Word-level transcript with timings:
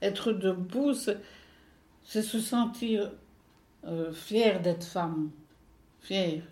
Être 0.00 0.32
debout, 0.32 0.94
c'est 0.94 2.22
se 2.22 2.38
sentir 2.40 3.10
euh, 3.86 4.12
fier 4.12 4.60
d'être 4.62 4.84
femme. 4.84 5.30
Fier. 6.00 6.42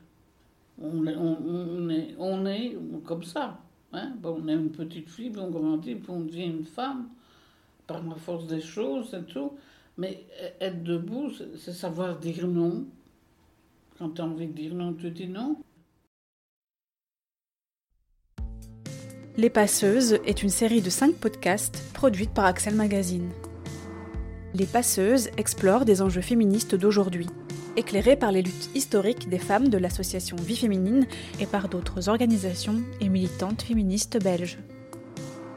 On, 0.80 1.06
est, 1.88 2.76
comme 3.04 3.22
ça. 3.22 3.58
Hein? 3.92 4.14
on 4.22 4.48
est 4.48 4.52
une 4.52 4.70
petite 4.70 5.08
fille, 5.08 5.32
on 5.38 5.48
grandit, 5.48 5.96
on 6.08 6.20
devient 6.20 6.46
une 6.46 6.64
femme 6.64 7.08
par 7.86 8.02
la 8.04 8.16
force 8.16 8.46
des 8.46 8.60
choses 8.60 9.14
et 9.14 9.22
tout. 9.24 9.52
Mais 9.96 10.26
être 10.60 10.82
debout, 10.82 11.30
c'est 11.56 11.72
savoir 11.72 12.18
dire 12.18 12.46
non. 12.46 12.84
Quand 13.98 14.10
tu 14.10 14.20
as 14.20 14.26
envie 14.26 14.48
de 14.48 14.52
dire 14.52 14.74
non, 14.74 14.92
tu 14.92 15.10
dis 15.10 15.28
non. 15.28 15.56
Les 19.38 19.50
Passeuses 19.50 20.18
est 20.24 20.42
une 20.42 20.48
série 20.48 20.80
de 20.80 20.88
cinq 20.88 21.14
podcasts 21.14 21.82
produite 21.92 22.30
par 22.30 22.46
Axel 22.46 22.74
Magazine. 22.74 23.28
Les 24.54 24.64
Passeuses 24.64 25.28
explorent 25.36 25.84
des 25.84 26.00
enjeux 26.00 26.22
féministes 26.22 26.74
d'aujourd'hui, 26.74 27.26
éclairés 27.76 28.16
par 28.16 28.32
les 28.32 28.40
luttes 28.40 28.70
historiques 28.74 29.28
des 29.28 29.38
femmes 29.38 29.68
de 29.68 29.76
l'association 29.76 30.38
Vie 30.38 30.56
Féminine 30.56 31.06
et 31.38 31.44
par 31.44 31.68
d'autres 31.68 32.08
organisations 32.08 32.80
et 33.02 33.10
militantes 33.10 33.60
féministes 33.60 34.18
belges. 34.24 34.56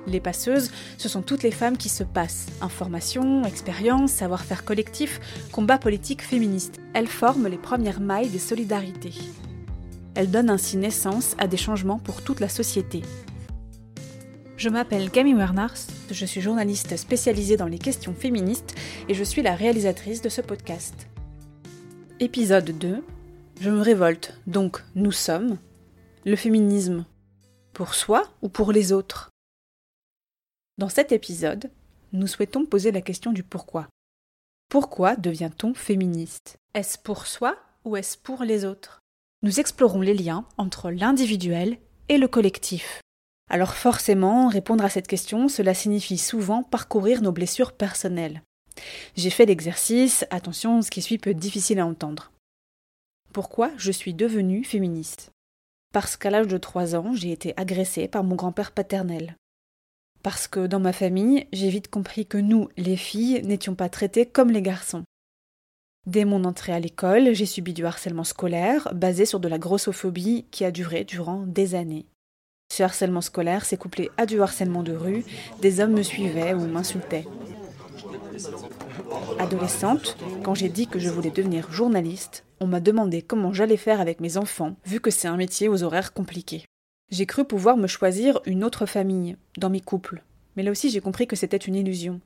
Les 0.07 0.19
passeuses, 0.19 0.71
ce 0.97 1.07
sont 1.07 1.21
toutes 1.21 1.43
les 1.43 1.51
femmes 1.51 1.77
qui 1.77 1.87
se 1.87 2.03
passent. 2.03 2.47
Information, 2.59 3.45
expérience, 3.45 4.11
savoir-faire 4.11 4.65
collectif, 4.65 5.21
combat 5.53 5.77
politique 5.77 6.21
féministe. 6.21 6.81
Elles 6.93 7.07
forment 7.07 7.47
les 7.47 7.57
premières 7.57 8.01
mailles 8.01 8.29
des 8.29 8.39
solidarités. 8.39 9.13
Elles 10.15 10.31
donnent 10.31 10.49
ainsi 10.49 10.75
naissance 10.75 11.35
à 11.37 11.47
des 11.47 11.55
changements 11.55 11.99
pour 11.99 12.21
toute 12.23 12.41
la 12.41 12.49
société. 12.49 13.03
Je 14.59 14.67
m'appelle 14.67 15.09
Camille 15.09 15.35
Wernars, 15.35 15.87
je 16.11 16.25
suis 16.25 16.41
journaliste 16.41 16.97
spécialisée 16.97 17.55
dans 17.55 17.65
les 17.65 17.79
questions 17.79 18.13
féministes 18.13 18.75
et 19.07 19.13
je 19.13 19.23
suis 19.23 19.41
la 19.41 19.55
réalisatrice 19.55 20.21
de 20.21 20.27
ce 20.27 20.41
podcast. 20.41 21.07
Épisode 22.19 22.77
2 22.77 23.01
Je 23.61 23.69
me 23.69 23.79
révolte, 23.79 24.37
donc 24.47 24.83
nous 24.95 25.13
sommes. 25.13 25.57
Le 26.25 26.35
féminisme. 26.35 27.05
Pour 27.71 27.93
soi 27.93 28.29
ou 28.41 28.49
pour 28.49 28.73
les 28.73 28.91
autres? 28.91 29.29
Dans 30.77 30.89
cet 30.89 31.13
épisode, 31.13 31.71
nous 32.11 32.27
souhaitons 32.27 32.65
poser 32.65 32.91
la 32.91 33.01
question 33.01 33.31
du 33.31 33.43
pourquoi. 33.43 33.87
Pourquoi 34.67 35.15
devient-on 35.15 35.73
féministe? 35.73 36.57
Est-ce 36.73 36.97
pour 36.97 37.27
soi 37.27 37.55
ou 37.85 37.95
est-ce 37.95 38.17
pour 38.17 38.43
les 38.43 38.65
autres? 38.65 38.99
Nous 39.41 39.61
explorons 39.61 40.01
les 40.01 40.15
liens 40.15 40.43
entre 40.57 40.91
l'individuel 40.91 41.77
et 42.09 42.17
le 42.17 42.27
collectif. 42.27 42.99
Alors 43.49 43.73
forcément, 43.73 44.47
répondre 44.47 44.85
à 44.85 44.89
cette 44.89 45.07
question, 45.07 45.47
cela 45.47 45.73
signifie 45.73 46.19
souvent 46.19 46.63
parcourir 46.63 47.21
nos 47.21 47.31
blessures 47.31 47.73
personnelles. 47.73 48.43
J'ai 49.15 49.31
fait 49.31 49.47
l'exercice, 49.47 50.25
attention, 50.29 50.81
ce 50.81 50.91
qui 50.91 51.01
suit 51.01 51.17
peut 51.17 51.31
être 51.31 51.37
difficile 51.37 51.79
à 51.79 51.85
entendre. 51.85 52.31
Pourquoi 53.33 53.71
je 53.77 53.91
suis 53.91 54.13
devenue 54.13 54.63
féministe? 54.63 55.31
Parce 55.91 56.15
qu'à 56.15 56.29
l'âge 56.29 56.47
de 56.47 56.57
3 56.57 56.95
ans, 56.95 57.13
j'ai 57.13 57.31
été 57.31 57.53
agressée 57.57 58.07
par 58.07 58.23
mon 58.23 58.35
grand-père 58.35 58.71
paternel. 58.71 59.35
Parce 60.21 60.47
que 60.47 60.67
dans 60.67 60.79
ma 60.79 60.93
famille, 60.93 61.47
j'ai 61.51 61.69
vite 61.69 61.89
compris 61.89 62.25
que 62.25 62.37
nous, 62.37 62.69
les 62.77 62.97
filles, 62.97 63.41
n'étions 63.43 63.75
pas 63.75 63.89
traitées 63.89 64.25
comme 64.25 64.51
les 64.51 64.61
garçons. 64.61 65.03
Dès 66.05 66.25
mon 66.25 66.43
entrée 66.43 66.73
à 66.73 66.79
l'école, 66.79 67.33
j'ai 67.33 67.45
subi 67.45 67.73
du 67.73 67.85
harcèlement 67.85 68.23
scolaire 68.23 68.93
basé 68.93 69.25
sur 69.25 69.39
de 69.39 69.47
la 69.47 69.57
grossophobie 69.57 70.45
qui 70.51 70.65
a 70.65 70.71
duré 70.71 71.03
durant 71.03 71.45
des 71.45 71.75
années. 71.75 72.05
Ce 72.71 72.83
harcèlement 72.83 73.21
scolaire 73.21 73.65
s'est 73.65 73.77
couplé 73.77 74.09
à 74.17 74.25
du 74.25 74.41
harcèlement 74.41 74.83
de 74.83 74.93
rue, 74.93 75.25
des 75.61 75.79
hommes 75.81 75.93
me 75.93 76.03
suivaient 76.03 76.53
ou 76.53 76.65
m'insultaient. 76.67 77.25
Adolescente, 79.37 80.17
quand 80.43 80.55
j'ai 80.55 80.69
dit 80.69 80.87
que 80.87 80.99
je 80.99 81.09
voulais 81.09 81.31
devenir 81.31 81.71
journaliste, 81.71 82.45
on 82.61 82.67
m'a 82.67 82.79
demandé 82.79 83.21
comment 83.21 83.53
j'allais 83.53 83.75
faire 83.75 83.99
avec 83.99 84.21
mes 84.21 84.37
enfants, 84.37 84.75
vu 84.85 85.01
que 85.01 85.11
c'est 85.11 85.27
un 85.27 85.35
métier 85.35 85.67
aux 85.67 85.83
horaires 85.83 86.13
compliqués. 86.13 86.63
J'ai 87.11 87.25
cru 87.25 87.43
pouvoir 87.43 87.75
me 87.75 87.87
choisir 87.87 88.39
une 88.45 88.63
autre 88.63 88.85
famille, 88.85 89.35
dans 89.57 89.69
mes 89.69 89.81
couples. 89.81 90.23
Mais 90.55 90.63
là 90.63 90.71
aussi 90.71 90.89
j'ai 90.89 91.01
compris 91.01 91.27
que 91.27 91.35
c'était 91.35 91.57
une 91.57 91.75
illusion, 91.75 92.21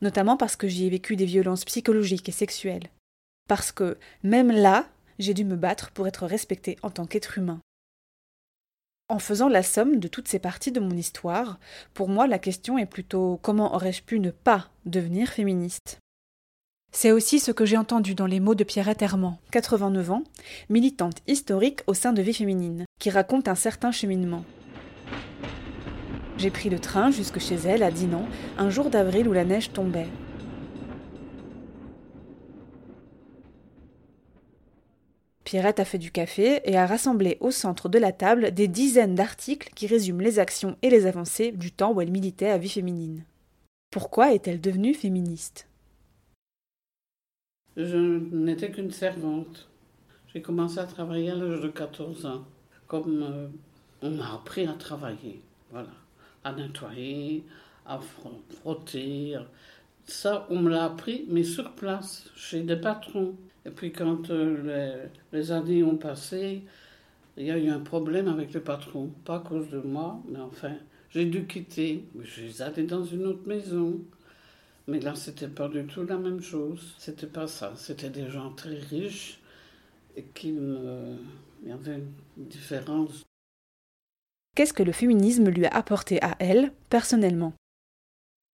notamment 0.00 0.36
parce 0.36 0.56
que 0.56 0.68
j'y 0.68 0.86
ai 0.86 0.90
vécu 0.90 1.16
des 1.16 1.26
violences 1.26 1.64
psychologiques 1.64 2.28
et 2.28 2.32
sexuelles. 2.32 2.88
Parce 3.48 3.72
que, 3.72 3.98
même 4.22 4.52
là, 4.52 4.86
j'ai 5.18 5.34
dû 5.34 5.44
me 5.44 5.56
battre 5.56 5.90
pour 5.90 6.06
être 6.06 6.26
respectée 6.26 6.76
en 6.82 6.90
tant 6.90 7.06
qu'être 7.06 7.36
humain. 7.38 7.60
En 9.10 9.18
faisant 9.18 9.48
la 9.48 9.62
somme 9.62 10.00
de 10.00 10.08
toutes 10.08 10.28
ces 10.28 10.38
parties 10.38 10.70
de 10.70 10.80
mon 10.80 10.94
histoire, 10.94 11.58
pour 11.94 12.10
moi 12.10 12.26
la 12.26 12.38
question 12.38 12.76
est 12.76 12.84
plutôt 12.84 13.38
comment 13.40 13.74
aurais-je 13.74 14.02
pu 14.02 14.20
ne 14.20 14.30
pas 14.30 14.68
devenir 14.84 15.30
féministe? 15.30 15.98
C'est 16.92 17.10
aussi 17.10 17.40
ce 17.40 17.50
que 17.50 17.64
j'ai 17.64 17.78
entendu 17.78 18.14
dans 18.14 18.26
les 18.26 18.38
mots 18.38 18.54
de 18.54 18.64
Pierrette 18.64 19.00
Herman, 19.00 19.38
89 19.50 20.10
ans, 20.10 20.24
militante 20.68 21.22
historique 21.26 21.80
au 21.86 21.94
sein 21.94 22.12
de 22.12 22.20
Vie 22.20 22.34
Féminine, 22.34 22.84
qui 23.00 23.08
raconte 23.08 23.48
un 23.48 23.54
certain 23.54 23.92
cheminement. 23.92 24.44
J'ai 26.36 26.50
pris 26.50 26.68
le 26.68 26.78
train 26.78 27.10
jusque 27.10 27.38
chez 27.38 27.56
elle 27.56 27.82
à 27.82 27.90
Dinan, 27.90 28.26
un 28.58 28.68
jour 28.68 28.90
d'avril 28.90 29.26
où 29.26 29.32
la 29.32 29.44
neige 29.44 29.72
tombait. 29.72 30.08
Pierrette 35.48 35.80
a 35.80 35.86
fait 35.86 35.96
du 35.96 36.10
café 36.10 36.60
et 36.64 36.76
a 36.76 36.84
rassemblé 36.84 37.38
au 37.40 37.50
centre 37.50 37.88
de 37.88 37.98
la 37.98 38.12
table 38.12 38.52
des 38.52 38.68
dizaines 38.68 39.14
d'articles 39.14 39.72
qui 39.74 39.86
résument 39.86 40.20
les 40.20 40.38
actions 40.38 40.76
et 40.82 40.90
les 40.90 41.06
avancées 41.06 41.52
du 41.52 41.72
temps 41.72 41.90
où 41.90 42.02
elle 42.02 42.10
militait 42.10 42.50
à 42.50 42.58
vie 42.58 42.68
féminine. 42.68 43.24
Pourquoi 43.90 44.34
est-elle 44.34 44.60
devenue 44.60 44.92
féministe? 44.92 45.66
Je 47.78 48.18
n'étais 48.30 48.70
qu'une 48.70 48.90
servante. 48.90 49.70
J'ai 50.34 50.42
commencé 50.42 50.80
à 50.80 50.84
travailler 50.84 51.30
à 51.30 51.34
l'âge 51.34 51.62
de 51.62 51.68
14 51.68 52.26
ans. 52.26 52.44
Comme 52.86 53.22
euh, 53.22 53.48
on 54.02 54.10
m'a 54.10 54.34
appris 54.34 54.66
à 54.66 54.74
travailler, 54.74 55.40
voilà, 55.70 55.88
à 56.44 56.52
nettoyer, 56.52 57.42
à 57.86 57.98
frotter. 57.98 59.38
Ça, 60.04 60.46
on 60.50 60.60
me 60.60 60.68
l'a 60.68 60.84
appris, 60.84 61.24
mais 61.30 61.42
sur 61.42 61.72
place, 61.72 62.30
chez 62.36 62.60
des 62.60 62.76
patrons. 62.76 63.34
Et 63.64 63.70
puis 63.70 63.92
quand 63.92 64.30
euh, 64.30 65.06
les, 65.32 65.52
années 65.52 65.82
ont 65.82 65.96
passé, 65.96 66.62
il 67.36 67.46
y 67.46 67.50
a 67.50 67.58
eu 67.58 67.68
un 67.68 67.80
problème 67.80 68.28
avec 68.28 68.52
le 68.54 68.60
patron. 68.60 69.10
Pas 69.24 69.36
à 69.36 69.40
cause 69.40 69.68
de 69.70 69.80
moi, 69.80 70.22
mais 70.28 70.40
enfin, 70.40 70.74
j'ai 71.10 71.24
dû 71.26 71.46
quitter. 71.46 72.04
Je 72.20 72.42
suis 72.42 72.62
allée 72.62 72.84
dans 72.84 73.04
une 73.04 73.26
autre 73.26 73.46
maison. 73.46 74.00
Mais 74.86 75.00
là, 75.00 75.14
c'était 75.14 75.48
pas 75.48 75.68
du 75.68 75.84
tout 75.86 76.04
la 76.04 76.16
même 76.16 76.40
chose. 76.40 76.94
C'était 76.98 77.26
pas 77.26 77.46
ça. 77.46 77.74
C'était 77.76 78.10
des 78.10 78.30
gens 78.30 78.52
très 78.52 78.78
riches 78.78 79.38
et 80.16 80.24
qui 80.34 80.52
me... 80.52 81.16
Il 81.62 81.68
y 81.68 81.72
avait 81.72 81.96
une 82.36 82.46
différence. 82.46 83.24
Qu'est-ce 84.54 84.72
que 84.72 84.82
le 84.82 84.92
féminisme 84.92 85.50
lui 85.50 85.66
a 85.66 85.70
apporté 85.70 86.22
à 86.22 86.36
elle, 86.38 86.72
personnellement? 86.88 87.52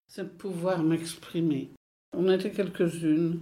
C'est 0.08 0.36
pouvoir 0.36 0.82
m'exprimer. 0.82 1.70
On 2.16 2.30
était 2.30 2.50
quelques-unes 2.50 3.40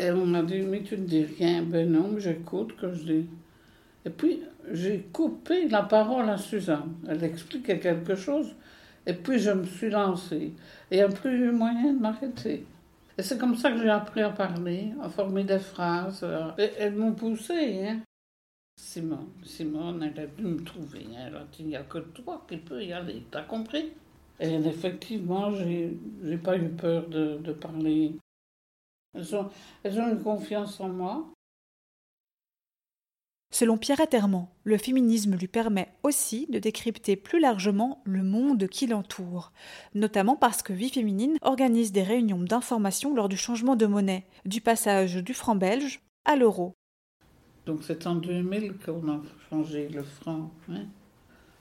on 0.00 0.26
m'a 0.26 0.42
dit, 0.42 0.60
mais 0.60 0.82
tu 0.82 0.96
ne 0.98 1.04
dis 1.04 1.24
rien. 1.24 1.62
Ben 1.62 1.90
non, 1.90 2.18
j'écoute 2.18 2.76
que 2.76 2.92
je 2.92 3.02
dis. 3.04 3.26
Et 4.04 4.10
puis, 4.10 4.40
j'ai 4.72 5.00
coupé 5.12 5.68
la 5.68 5.82
parole 5.82 6.28
à 6.28 6.36
Suzanne. 6.36 6.94
Elle 7.08 7.22
expliquait 7.24 7.78
quelque 7.78 8.14
chose. 8.14 8.54
Et 9.06 9.14
puis, 9.14 9.38
je 9.38 9.50
me 9.50 9.64
suis 9.64 9.90
lancée. 9.90 10.52
Et 10.90 10.96
il 10.96 10.96
n'y 10.96 11.02
a 11.02 11.08
plus 11.08 11.46
eu 11.46 11.50
moyen 11.52 11.92
de 11.92 12.00
m'arrêter. 12.00 12.64
Et 13.16 13.22
c'est 13.22 13.38
comme 13.38 13.54
ça 13.54 13.70
que 13.70 13.78
j'ai 13.78 13.90
appris 13.90 14.22
à 14.22 14.30
parler, 14.30 14.92
à 15.00 15.08
former 15.08 15.44
des 15.44 15.60
phrases. 15.60 16.26
Et 16.58 16.70
elles 16.78 16.94
m'ont 16.94 17.12
poussée. 17.12 17.86
Hein. 17.86 18.00
Simone, 18.76 19.28
Simone, 19.44 20.02
elle 20.02 20.24
est 20.24 20.26
venue 20.26 20.54
me 20.54 20.64
trouver. 20.64 21.06
Hein. 21.12 21.26
Elle 21.28 21.36
a 21.36 21.44
dit, 21.52 21.60
il 21.60 21.66
n'y 21.68 21.76
a 21.76 21.84
que 21.84 21.98
toi 21.98 22.44
qui 22.48 22.56
peux 22.56 22.82
y 22.82 22.92
aller. 22.92 23.22
T'as 23.30 23.42
compris? 23.42 23.92
Et 24.40 24.52
effectivement, 24.52 25.54
j'ai 25.54 25.96
n'ai 26.22 26.36
pas 26.36 26.56
eu 26.56 26.68
peur 26.70 27.08
de, 27.08 27.38
de 27.38 27.52
parler 27.52 28.16
elles 29.14 29.34
ont, 29.34 29.50
une 29.84 30.22
confiance 30.22 30.80
en 30.80 30.88
moi. 30.88 31.24
Selon 33.50 33.78
Pierrette 33.78 34.14
Herman, 34.14 34.48
le 34.64 34.76
féminisme 34.76 35.36
lui 35.36 35.46
permet 35.46 35.88
aussi 36.02 36.46
de 36.50 36.58
décrypter 36.58 37.14
plus 37.14 37.38
largement 37.38 38.02
le 38.04 38.24
monde 38.24 38.66
qui 38.66 38.88
l'entoure, 38.88 39.52
notamment 39.94 40.34
parce 40.34 40.62
que 40.62 40.72
Vie 40.72 40.90
Féminine 40.90 41.38
organise 41.42 41.92
des 41.92 42.02
réunions 42.02 42.42
d'information 42.42 43.14
lors 43.14 43.28
du 43.28 43.36
changement 43.36 43.76
de 43.76 43.86
monnaie, 43.86 44.26
du 44.44 44.60
passage 44.60 45.14
du 45.16 45.34
franc 45.34 45.54
belge 45.54 46.00
à 46.24 46.34
l'euro. 46.34 46.74
Donc 47.66 47.84
c'est 47.84 48.08
en 48.08 48.16
2000 48.16 48.74
qu'on 48.84 49.08
a 49.08 49.20
changé 49.48 49.88
le 49.88 50.02
franc. 50.02 50.50
Hein 50.68 50.86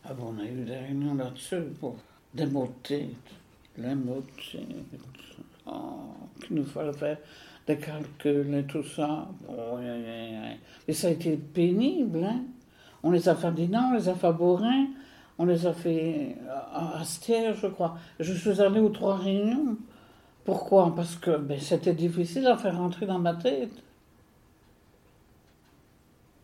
ah 0.06 0.13
bon, 0.13 0.35
on 0.35 0.39
a 0.41 0.45
eu 0.45 0.65
des 0.65 0.75
réunions 0.75 1.15
là-dessus 1.15 1.61
pour 1.79 1.95
démoter, 2.33 3.09
oh, 3.77 4.23
qu'il 5.65 6.56
nous 6.56 6.65
fallait 6.65 6.94
faire 6.94 7.18
des 7.65 7.77
calculs 7.77 8.54
et 8.56 8.63
tout 8.63 8.83
ça. 8.83 9.27
et 10.88 10.94
ça 10.94 11.07
a 11.07 11.12
été 11.12 11.38
pénible. 11.38 12.24
Hein. 12.24 12.42
On 13.04 13.12
les 13.12 13.27
a 13.27 13.36
fait 13.36 13.48
à 13.48 13.51
Dinan, 13.51 13.89
on 13.92 13.95
les 13.95 14.07
a 14.10 14.15
fait 14.15 14.31
Borin, 14.31 14.88
on 15.38 15.45
les 15.45 15.65
a 15.65 15.74
fait 15.74 16.38
à 16.50 17.00
Astière, 17.00 17.54
je 17.56 17.68
crois. 17.68 17.98
Je 18.19 18.33
suis 18.33 18.62
allée 18.62 18.80
aux 18.80 18.89
trois 18.89 19.18
réunions. 19.18 19.77
Pourquoi? 20.45 20.94
Parce 20.95 21.15
que 21.15 21.38
ben, 21.38 21.60
c'était 21.60 21.94
difficile 21.94 22.48
à 22.48 22.57
faire 22.57 22.77
rentrer 22.77 23.06
dans 23.06 23.19
ma 23.19 23.33
tête. 23.33 23.71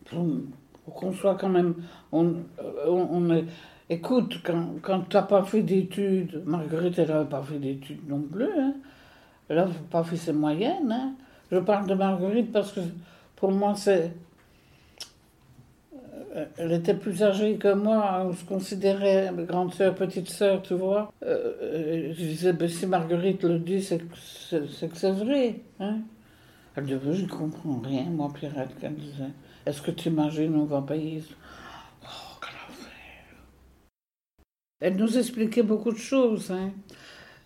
Pour, 0.04 0.26
qu'on 0.94 1.12
soit 1.12 1.36
quand 1.36 1.48
même. 1.48 1.74
On, 2.12 2.34
on, 2.86 3.44
écoute, 3.88 4.40
quand, 4.42 4.74
quand 4.82 5.02
tu 5.08 5.16
n'as 5.16 5.22
pas 5.22 5.44
fait 5.44 5.62
d'études, 5.62 6.42
Marguerite, 6.46 6.98
elle 6.98 7.08
n'avait 7.08 7.28
pas 7.28 7.42
fait 7.42 7.58
d'études 7.58 8.08
non 8.08 8.20
plus. 8.20 8.44
Hein. 8.44 8.74
Elle 9.50 9.56
n'a 9.56 9.66
pas 9.90 10.04
fait 10.04 10.16
ses 10.16 10.32
moyennes. 10.32 10.92
Hein. 10.92 11.14
Je 11.50 11.58
parle 11.58 11.88
de 11.88 11.94
Marguerite 11.94 12.52
parce 12.52 12.70
que 12.70 12.80
pour 13.34 13.50
moi, 13.50 13.74
c'est. 13.74 14.12
Euh, 16.36 16.44
elle 16.56 16.70
était 16.70 16.94
plus 16.94 17.20
âgée 17.24 17.56
que 17.56 17.74
moi, 17.74 18.24
on 18.24 18.32
se 18.32 18.44
considérait 18.44 19.32
grande 19.38 19.74
sœur, 19.74 19.96
petite 19.96 20.28
sœur, 20.28 20.62
tu 20.62 20.74
vois. 20.74 21.12
Euh, 21.24 21.54
euh, 21.62 22.12
je 22.16 22.22
disais, 22.22 22.52
ben, 22.52 22.68
si 22.68 22.86
Marguerite 22.86 23.42
le 23.42 23.58
dit, 23.58 23.82
c'est 23.82 23.98
que 23.98 24.14
c'est 24.94 25.10
vrai. 25.10 25.56
Hein. 25.80 25.98
Elle 26.76 26.84
disait, 26.84 27.00
je 27.12 27.22
ne 27.22 27.28
comprends 27.28 27.80
rien, 27.80 28.04
moi, 28.04 28.30
Pierrette, 28.32 28.78
qu'elle 28.78 28.94
disait. 28.94 29.32
Est-ce 29.66 29.82
que 29.82 29.90
tu 29.90 30.10
imagines, 30.10 30.54
on 30.54 30.64
va 30.64 30.80
payer 30.80 31.24
Oh, 32.04 32.38
quelle 32.40 32.50
affaire 32.50 32.92
Elle 34.80 34.94
nous 34.94 35.18
expliquait 35.18 35.64
beaucoup 35.64 35.90
de 35.90 35.98
choses. 35.98 36.52
Hein. 36.52 36.70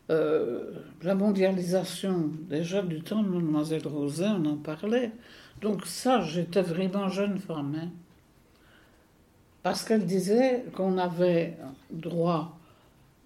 La 0.09 1.15
mondialisation, 1.15 2.31
déjà 2.49 2.83
du 2.83 3.01
temps 3.01 3.23
de 3.23 3.29
Mademoiselle 3.29 3.87
Rosin, 3.87 4.41
on 4.43 4.51
en 4.51 4.57
parlait. 4.57 5.13
Donc 5.61 5.87
ça, 5.87 6.21
j'étais 6.21 6.63
vraiment 6.63 7.09
jeune 7.09 7.39
femme. 7.39 7.75
Hein. 7.81 7.89
Parce 9.63 9.83
qu'elle 9.83 10.05
disait 10.05 10.65
qu'on 10.75 10.99
avait 10.99 11.57
droit, 11.91 12.59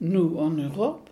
nous, 0.01 0.37
en 0.39 0.51
Europe, 0.51 1.11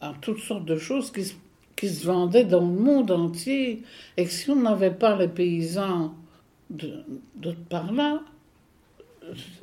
à 0.00 0.14
toutes 0.20 0.38
sortes 0.38 0.64
de 0.64 0.78
choses 0.78 1.12
qui, 1.12 1.34
qui 1.76 1.88
se 1.88 2.06
vendaient 2.06 2.44
dans 2.44 2.60
le 2.60 2.80
monde 2.80 3.10
entier. 3.10 3.82
Et 4.16 4.24
que 4.24 4.30
si 4.30 4.50
on 4.50 4.56
n'avait 4.56 4.94
pas 4.94 5.16
les 5.16 5.28
paysans 5.28 6.14
de, 6.70 7.04
de 7.36 7.52
par 7.52 7.92
là, 7.92 8.22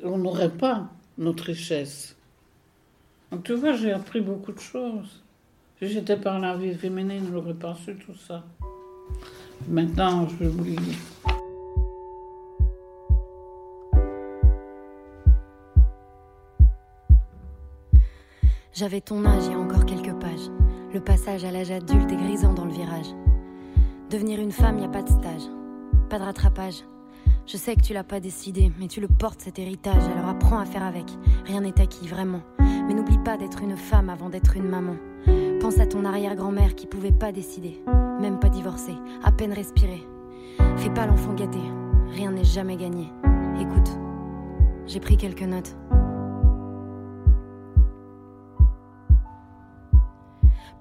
on 0.04 0.18
n'aurait 0.18 0.56
pas 0.56 0.88
notre 1.18 1.44
richesse. 1.44 2.16
Donc 3.30 3.42
tu 3.44 3.54
vois, 3.54 3.72
j'ai 3.72 3.92
appris 3.92 4.20
beaucoup 4.20 4.52
de 4.52 4.60
choses. 4.60 5.22
Si 5.78 5.88
j'étais 5.88 6.16
par 6.16 6.38
la 6.38 6.56
vie 6.56 6.74
féminine, 6.74 7.24
je 7.26 7.32
n'aurais 7.32 7.54
pas 7.54 7.74
su 7.74 7.96
tout 7.96 8.14
ça. 8.14 8.44
Maintenant, 9.68 10.28
je 10.28 10.44
j'oublie. 10.44 10.76
J'avais 18.72 19.00
ton 19.00 19.24
âge 19.24 19.44
il 19.46 19.52
y 19.52 19.54
a 19.54 19.58
encore 19.58 19.86
quelques 19.86 20.14
pages. 20.18 20.50
Le 20.92 21.00
passage 21.00 21.44
à 21.44 21.52
l'âge 21.52 21.70
adulte 21.70 22.10
est 22.10 22.16
grisant 22.16 22.52
dans 22.52 22.64
le 22.64 22.72
virage. 22.72 23.06
Devenir 24.10 24.40
une 24.40 24.52
femme, 24.52 24.78
y 24.80 24.84
a 24.84 24.88
pas 24.88 25.02
de 25.02 25.08
stage, 25.08 25.42
pas 26.10 26.18
de 26.18 26.24
rattrapage. 26.24 26.82
Je 27.46 27.56
sais 27.56 27.76
que 27.76 27.82
tu 27.82 27.92
l'as 27.92 28.04
pas 28.04 28.20
décidé, 28.20 28.72
mais 28.78 28.88
tu 28.88 29.00
le 29.00 29.08
portes 29.08 29.40
cet 29.40 29.58
héritage, 29.58 30.02
alors 30.04 30.28
apprends 30.28 30.58
à 30.58 30.64
faire 30.64 30.82
avec. 30.82 31.06
Rien 31.44 31.60
n'est 31.60 31.80
acquis, 31.80 32.08
vraiment. 32.08 32.42
Mais 32.86 32.94
n'oublie 32.94 33.18
pas 33.18 33.36
d'être 33.36 33.62
une 33.62 33.76
femme 33.76 34.10
avant 34.10 34.28
d'être 34.28 34.56
une 34.56 34.68
maman. 34.68 34.96
Pense 35.60 35.78
à 35.78 35.86
ton 35.86 36.04
arrière-grand-mère 36.04 36.74
qui 36.74 36.86
pouvait 36.86 37.12
pas 37.12 37.32
décider, 37.32 37.82
même 38.20 38.38
pas 38.38 38.48
divorcer, 38.48 38.94
à 39.22 39.32
peine 39.32 39.52
respirer. 39.52 40.06
Fais 40.76 40.90
pas 40.90 41.06
l'enfant 41.06 41.34
gâté, 41.34 41.60
rien 42.10 42.30
n'est 42.30 42.44
jamais 42.44 42.76
gagné. 42.76 43.10
Écoute, 43.60 43.98
j'ai 44.86 45.00
pris 45.00 45.16
quelques 45.16 45.42
notes. 45.42 45.76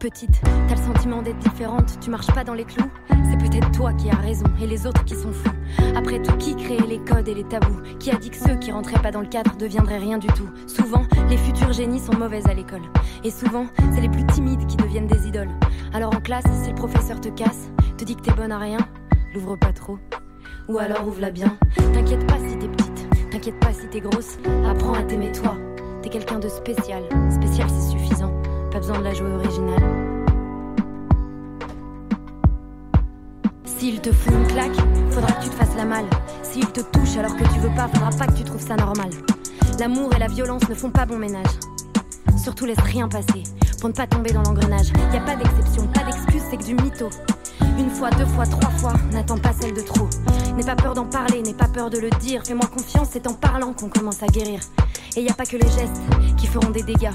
petite, 0.04 0.42
t'as 0.42 0.76
le 0.76 0.94
sentiment 0.94 1.22
d'être 1.22 1.38
différente, 1.38 1.98
tu 2.02 2.10
marches 2.10 2.34
pas 2.34 2.44
dans 2.44 2.54
les 2.54 2.66
clous. 2.66 2.92
C'est 3.08 3.38
peut-être 3.38 3.72
toi 3.72 3.94
qui 3.94 4.10
as 4.10 4.18
raison 4.18 4.44
et 4.62 4.68
les 4.68 4.86
autres 4.86 5.06
qui 5.06 5.16
sont 5.16 5.32
fous. 5.32 5.50
Après 5.96 6.22
tout, 6.22 6.36
qui 6.38 6.56
créait 6.56 6.88
les 6.88 7.00
codes 7.00 7.28
et 7.28 7.34
les 7.34 7.44
tabous 7.44 7.80
Qui 8.00 8.12
a 8.12 8.16
dit 8.16 8.30
que 8.30 8.38
ceux 8.38 8.56
qui 8.56 8.72
rentraient 8.72 9.02
pas 9.02 9.12
dans 9.12 9.22
le 9.22 9.28
cadre 9.28 9.56
deviendraient 9.58 9.98
rien 9.98 10.18
du 10.18 10.28
tout 10.28 10.50
Souvent, 10.68 11.04
les 11.30 11.38
futurs 11.38 11.74
génies 11.74 12.00
sont 12.00 12.18
mauvaises 12.18 12.48
à 12.48 12.54
l'école. 12.54 12.82
Et 13.24 13.32
souvent, 13.32 13.68
c'est 13.94 14.02
les 14.02 14.10
plus 14.10 14.26
timides 14.28 14.66
qui 14.68 14.78
deviennent 14.78 15.08
des 15.08 15.28
idoles. 15.28 15.52
Alors 15.94 16.16
en 16.16 16.20
classe, 16.20 16.46
si 16.64 16.70
le 16.70 16.76
professeur 16.76 17.22
te 17.22 17.30
casse, 17.30 17.70
te 17.98 18.04
dit 18.04 18.16
que 18.16 18.22
t'es 18.22 18.34
bonne 18.34 18.52
à 18.52 18.58
rien, 18.58 18.80
l'ouvre 19.34 19.56
pas 19.56 19.74
trop. 19.74 19.98
Ou 20.68 20.78
alors 20.78 21.08
ouvre-la 21.08 21.32
bien. 21.32 21.58
T'inquiète 21.94 22.26
pas 22.28 22.38
si 22.48 22.58
t'es 22.58 22.68
petite, 22.68 23.30
t'inquiète 23.32 23.60
pas 23.60 23.74
si 23.74 23.88
t'es 23.88 24.00
grosse. 24.00 24.38
Apprends 24.66 24.94
à 24.94 25.04
t'aimer 25.04 25.32
toi. 25.32 25.56
T'es 26.02 26.10
quelqu'un 26.10 26.40
de 26.40 26.50
spécial. 26.50 27.04
Spécial, 27.30 27.70
c'est 27.70 27.92
suffisant. 27.92 28.34
Pas 28.72 28.80
besoin 28.80 29.00
de 29.00 29.04
la 29.04 29.14
jouer 29.14 29.32
originale. 29.32 30.13
S'il 33.84 34.00
te 34.00 34.14
fout 34.14 34.32
une 34.32 34.48
claque, 34.48 34.78
faudra 35.12 35.30
que 35.34 35.44
tu 35.44 35.50
te 35.50 35.56
fasses 35.56 35.76
la 35.76 35.84
malle. 35.84 36.06
S'il 36.42 36.66
te 36.68 36.80
touche 36.80 37.18
alors 37.18 37.36
que 37.36 37.44
tu 37.44 37.60
veux 37.60 37.76
pas, 37.76 37.90
faudra 37.90 38.12
pas 38.12 38.28
que 38.28 38.38
tu 38.38 38.46
trouves 38.46 38.66
ça 38.66 38.78
normal. 38.78 39.10
L'amour 39.78 40.10
et 40.16 40.20
la 40.20 40.30
violence 40.30 40.70
ne 40.70 40.74
font 40.74 40.90
pas 40.90 41.06
bon 41.06 41.18
ménage. 41.18 41.52
Surtout 42.42 42.66
laisse 42.66 42.80
rien 42.80 43.10
passer 43.10 43.44
pour 43.82 43.90
ne 43.90 43.94
pas 43.94 44.08
tomber 44.08 44.32
dans 44.32 44.42
l'engrenage. 44.42 44.88
Y 45.14 45.18
a 45.18 45.20
pas 45.20 45.36
d'exception, 45.36 45.86
pas 45.88 46.06
d'excuse, 46.06 46.44
c'est 46.50 46.56
que 46.56 46.64
du 46.64 46.76
mytho. 46.76 47.10
Une 47.78 47.90
fois, 47.90 48.10
deux 48.12 48.26
fois, 48.26 48.46
trois 48.46 48.70
fois, 48.70 48.94
n'attends 49.12 49.38
pas 49.38 49.52
celle 49.60 49.74
de 49.74 49.82
trop. 49.82 50.08
N'aie 50.56 50.64
pas 50.64 50.78
peur 50.78 50.94
d'en 50.94 51.10
parler, 51.10 51.42
n'aie 51.42 51.54
pas 51.54 51.68
peur 51.68 51.90
de 51.90 51.98
le 51.98 52.10
dire. 52.22 52.42
Fais-moi 52.46 52.68
confiance, 52.68 53.10
c'est 53.12 53.28
en 53.28 53.34
parlant 53.34 53.74
qu'on 53.74 53.90
commence 53.90 54.24
à 54.24 54.28
guérir. 54.28 54.62
Et 55.18 55.24
y 55.24 55.30
a 55.30 55.34
pas 55.34 55.46
que 55.46 55.58
les 55.58 55.68
gestes 55.68 56.00
qui 56.38 56.48
feront 56.48 56.70
des 56.70 56.84
dégâts. 56.84 57.12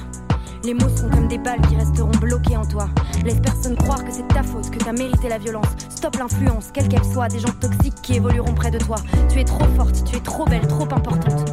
Les 0.65 0.75
mots 0.75 0.95
sont 0.95 1.09
comme 1.09 1.29
des 1.29 1.39
balles 1.39 1.63
qui 1.67 1.77
resteront 1.77 2.11
bloquées 2.21 2.59
en 2.59 2.67
toi. 2.67 2.91
Laisse 3.25 3.41
personne 3.41 3.77
croire 3.77 4.05
que 4.05 4.13
c'est 4.13 4.29
ta 4.29 4.43
faute, 4.43 4.69
que 4.71 4.79
t'as 4.79 4.93
mérité 4.93 5.31
la 5.31 5.39
violence. 5.39 5.65
Stop 5.99 6.15
l'influence, 6.15 6.71
quelle 6.71 6.87
qu'elle 6.87 7.05
soit, 7.05 7.27
des 7.27 7.41
gens 7.41 7.53
toxiques 7.61 8.01
qui 8.05 8.15
évolueront 8.15 8.55
près 8.55 8.71
de 8.71 8.79
toi. 8.79 8.99
Tu 9.29 9.41
es 9.41 9.45
trop 9.45 9.65
forte, 9.75 10.05
tu 10.05 10.15
es 10.15 10.21
trop 10.21 10.45
belle, 10.45 10.65
trop 10.69 10.85
importante. 10.85 11.51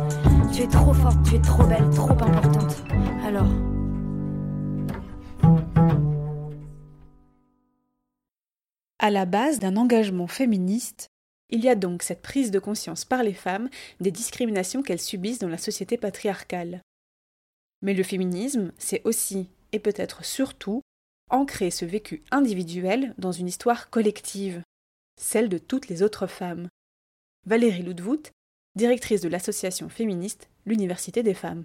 Tu 0.53 0.61
es 0.61 0.67
trop 0.67 0.93
forte, 0.93 1.17
tu 1.27 1.33
es 1.33 1.41
trop 1.41 1.65
belle, 1.65 1.89
trop 1.89 2.11
importante. 2.11 2.83
Alors. 3.25 3.47
À 8.99 9.09
la 9.09 9.25
base 9.25 9.57
d'un 9.57 9.77
engagement 9.77 10.27
féministe, 10.27 11.07
il 11.49 11.63
y 11.63 11.67
a 11.67 11.73
donc 11.73 12.03
cette 12.03 12.21
prise 12.21 12.51
de 12.51 12.59
conscience 12.59 13.03
par 13.03 13.23
les 13.23 13.33
femmes 13.33 13.67
des 13.99 14.11
discriminations 14.11 14.83
qu'elles 14.83 15.01
subissent 15.01 15.39
dans 15.39 15.49
la 15.49 15.57
société 15.57 15.97
patriarcale. 15.97 16.81
Mais 17.81 17.95
le 17.95 18.03
féminisme, 18.03 18.73
c'est 18.77 19.01
aussi, 19.05 19.49
et 19.71 19.79
peut-être 19.79 20.23
surtout, 20.23 20.83
ancrer 21.29 21.71
ce 21.71 21.85
vécu 21.85 22.23
individuel 22.31 23.13
dans 23.17 23.31
une 23.31 23.47
histoire 23.47 23.89
collective, 23.89 24.61
celle 25.19 25.49
de 25.49 25.57
toutes 25.57 25.87
les 25.87 26.03
autres 26.03 26.27
femmes. 26.27 26.67
Valérie 27.45 27.83
Ludwood, 27.83 28.27
directrice 28.75 29.21
de 29.21 29.29
l'association 29.29 29.89
féministe 29.89 30.49
L'Université 30.67 31.21
des 31.21 31.35
femmes. 31.35 31.63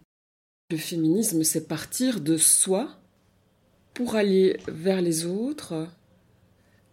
Le 0.70 0.76
féminisme, 0.76 1.42
c'est 1.42 1.66
partir 1.66 2.20
de 2.20 2.36
soi 2.36 3.00
pour 3.94 4.14
aller 4.14 4.58
vers 4.68 5.00
les 5.00 5.24
autres, 5.24 5.88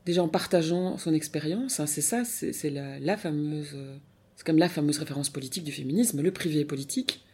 déjà 0.06 0.24
en 0.24 0.30
partageant 0.30 0.98
son 0.98 1.14
expérience. 1.14 1.82
Hein, 1.82 1.86
c'est 1.86 2.02
ça, 2.02 2.24
c'est 2.24 2.70
la, 2.70 2.98
la, 3.00 3.18
fameuse, 3.18 3.76
c'est 4.38 4.46
comme 4.46 4.58
la 4.58 4.70
fameuse 4.70 5.00
référence 5.00 5.30
politique 5.30 5.66
du 5.66 5.74
féminisme, 5.74 6.22
le 6.22 6.32
privé 6.32 6.64
politique. 6.64 7.26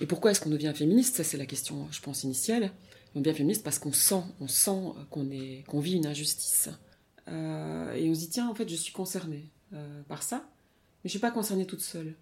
Et 0.00 0.06
pourquoi 0.06 0.32
est-ce 0.32 0.40
qu'on 0.40 0.50
devient 0.50 0.72
féministe? 0.74 1.14
Ça, 1.14 1.24
c'est 1.24 1.38
la 1.38 1.46
question, 1.46 1.86
je 1.92 2.00
pense, 2.00 2.24
initiale. 2.24 2.72
On 3.14 3.20
devient 3.20 3.36
féministe 3.36 3.62
parce 3.62 3.78
qu'on 3.78 3.92
sent, 3.92 4.22
on 4.40 4.48
sent 4.48 4.92
qu'on 5.10 5.80
vit 5.80 5.94
une 5.94 6.06
injustice. 6.06 6.70
Euh, 7.28 7.92
et 7.94 8.08
on 8.08 8.14
se 8.14 8.20
dit, 8.20 8.30
tiens, 8.30 8.48
en 8.48 8.54
fait, 8.54 8.68
je 8.68 8.74
suis 8.74 8.92
concernée 8.92 9.50
euh, 9.74 10.02
par 10.08 10.22
ça, 10.22 10.48
mais 11.02 11.08
je 11.08 11.10
suis 11.10 11.18
pas 11.18 11.30
concernée 11.30 11.66
toute 11.66 11.80
seule. 11.80 12.14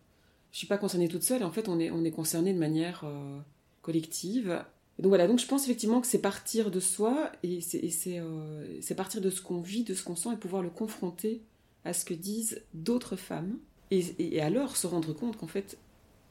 Je 0.52 0.59
suis 0.59 0.66
pas 0.66 0.78
concernée 0.78 1.09
toute 1.09 1.23
seule. 1.23 1.44
En 1.44 1.52
fait, 1.52 1.68
on 1.68 1.78
est, 1.78 1.90
on 1.90 2.04
est 2.04 2.11
concerné 2.11 2.52
de 2.52 2.59
manière 2.59 3.02
euh, 3.04 3.38
collective. 3.82 4.64
Donc 4.99 5.09
voilà. 5.09 5.28
Donc 5.28 5.38
je 5.38 5.47
pense 5.47 5.64
effectivement 5.64 6.00
que 6.00 6.06
c'est 6.06 6.18
partir 6.18 6.70
de 6.70 6.80
soi 6.80 7.30
et 7.42 7.61
c'est 7.61 8.94
partir 8.94 9.20
de 9.20 9.30
ce 9.30 9.40
qu'on 9.40 9.61
vit, 9.61 9.85
de 9.85 9.94
ce 9.94 10.02
qu'on 10.02 10.16
sent 10.16 10.30
et 10.35 10.37
pouvoir 10.37 10.62
le 10.62 10.70
confronter 10.70 11.42
à 11.85 11.92
ce 11.92 12.04
que 12.04 12.14
disent 12.14 12.62
d'autres 12.75 13.16
femmes. 13.16 13.59
Et, 13.90 14.40
alors 14.40 14.76
se 14.76 14.87
rendre 14.87 15.12
compte 15.12 15.37
qu'en 15.37 15.49
fait, 15.49 15.78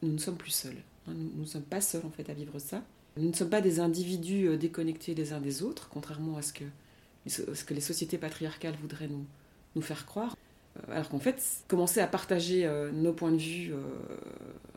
nous 0.01 0.13
ne 0.13 0.17
sommes 0.17 0.37
plus 0.37 0.51
seuls. 0.51 0.77
Nous 1.07 1.41
ne 1.41 1.45
sommes 1.45 1.63
pas 1.63 1.81
seuls 1.81 2.05
en 2.05 2.11
fait 2.11 2.29
à 2.29 2.33
vivre 2.33 2.59
ça. 2.59 2.83
Nous 3.17 3.29
ne 3.29 3.33
sommes 3.33 3.49
pas 3.49 3.61
des 3.61 3.79
individus 3.79 4.47
euh, 4.47 4.57
déconnectés 4.57 5.13
les 5.13 5.33
uns 5.33 5.41
des 5.41 5.63
autres, 5.63 5.89
contrairement 5.89 6.37
à 6.37 6.41
ce 6.41 6.53
que, 6.53 6.63
les 7.73 7.81
sociétés 7.81 8.17
patriarcales 8.17 8.75
voudraient 8.81 9.07
nous, 9.07 9.25
nous 9.75 9.81
faire 9.81 10.05
croire. 10.05 10.35
Euh, 10.77 10.93
alors 10.93 11.09
qu'en 11.09 11.19
fait, 11.19 11.41
commencer 11.67 11.99
à 11.99 12.07
partager 12.07 12.65
euh, 12.65 12.91
nos 12.91 13.13
points 13.13 13.31
de 13.31 13.37
vue 13.37 13.73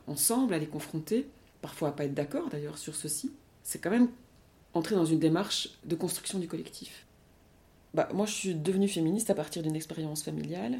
ensemble, 0.07 0.53
à 0.53 0.57
les 0.57 0.67
confronter, 0.67 1.27
parfois 1.61 1.89
à 1.89 1.91
pas 1.91 2.05
être 2.05 2.13
d'accord 2.13 2.49
d'ailleurs 2.49 2.77
sur 2.77 2.95
ceci, 2.95 3.31
c'est 3.63 3.79
quand 3.79 3.91
même 3.91 4.09
entrer 4.73 4.95
dans 4.95 5.05
une 5.05 5.19
démarche 5.19 5.69
de 5.85 5.95
construction 5.95 6.39
du 6.39 6.47
collectif. 6.47 7.05
Bah, 7.93 8.09
moi, 8.13 8.25
je 8.25 8.33
suis 8.33 8.55
devenue 8.55 8.87
féministe 8.87 9.29
à 9.29 9.35
partir 9.35 9.61
d'une 9.61 9.75
expérience 9.75 10.23
familiale, 10.23 10.79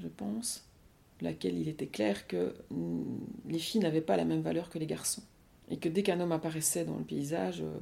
je 0.00 0.08
pense 0.08 0.64
laquelle 1.20 1.58
il 1.58 1.68
était 1.68 1.86
clair 1.86 2.26
que 2.26 2.54
mm, 2.70 3.02
les 3.48 3.58
filles 3.58 3.80
n'avaient 3.80 4.00
pas 4.00 4.16
la 4.16 4.24
même 4.24 4.42
valeur 4.42 4.70
que 4.70 4.78
les 4.78 4.86
garçons. 4.86 5.22
Et 5.70 5.78
que 5.78 5.88
dès 5.88 6.02
qu'un 6.02 6.20
homme 6.20 6.32
apparaissait 6.32 6.84
dans 6.84 6.96
le 6.96 7.04
paysage, 7.04 7.62
euh, 7.62 7.78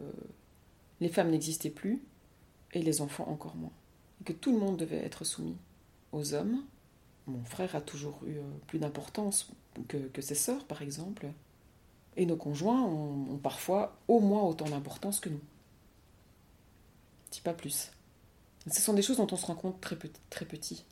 les 1.01 1.09
femmes 1.09 1.31
n'existaient 1.31 1.71
plus. 1.71 2.03
et 2.75 2.83
les 2.83 3.03
enfants 3.03 3.29
encore 3.29 3.55
moins. 3.57 3.73
que 4.25 4.33
tout 4.33 4.53
le 4.53 4.59
monde 4.59 4.79
devait 4.79 5.05
être 5.05 5.25
soumis 5.25 5.57
aux 6.13 6.33
hommes. 6.33 6.63
Mon 7.27 7.45
frère 7.45 7.75
a 7.77 7.81
toujours 7.81 8.21
eu 8.27 8.37
euh, 8.39 8.43
plus 8.67 8.79
d'importance 8.79 9.51
que, 9.89 10.21
ses 10.21 10.35
sœurs, 10.35 10.65
par 10.65 10.83
exemple. 10.83 11.29
Et 12.17 12.27
nos 12.27 12.37
conjoints 12.37 12.83
ont, 12.83 13.39
parfois 13.39 13.97
au 14.09 14.21
moins 14.21 14.43
autant 14.43 14.69
d'importance 14.69 15.21
que 15.21 15.29
nous. 15.29 15.41
Si 17.31 17.41
pas 17.41 17.55
plus. 17.55 17.91
Ce 18.71 18.81
sont 18.81 18.93
des 18.93 19.03
choses 19.03 19.17
dont 19.17 19.27
on 19.31 19.37
se 19.37 19.47
rend 19.47 19.55
compte 19.55 19.81
très 19.81 19.97
petit. 19.97 20.21
Très 20.31 20.45
petit. 20.45 20.85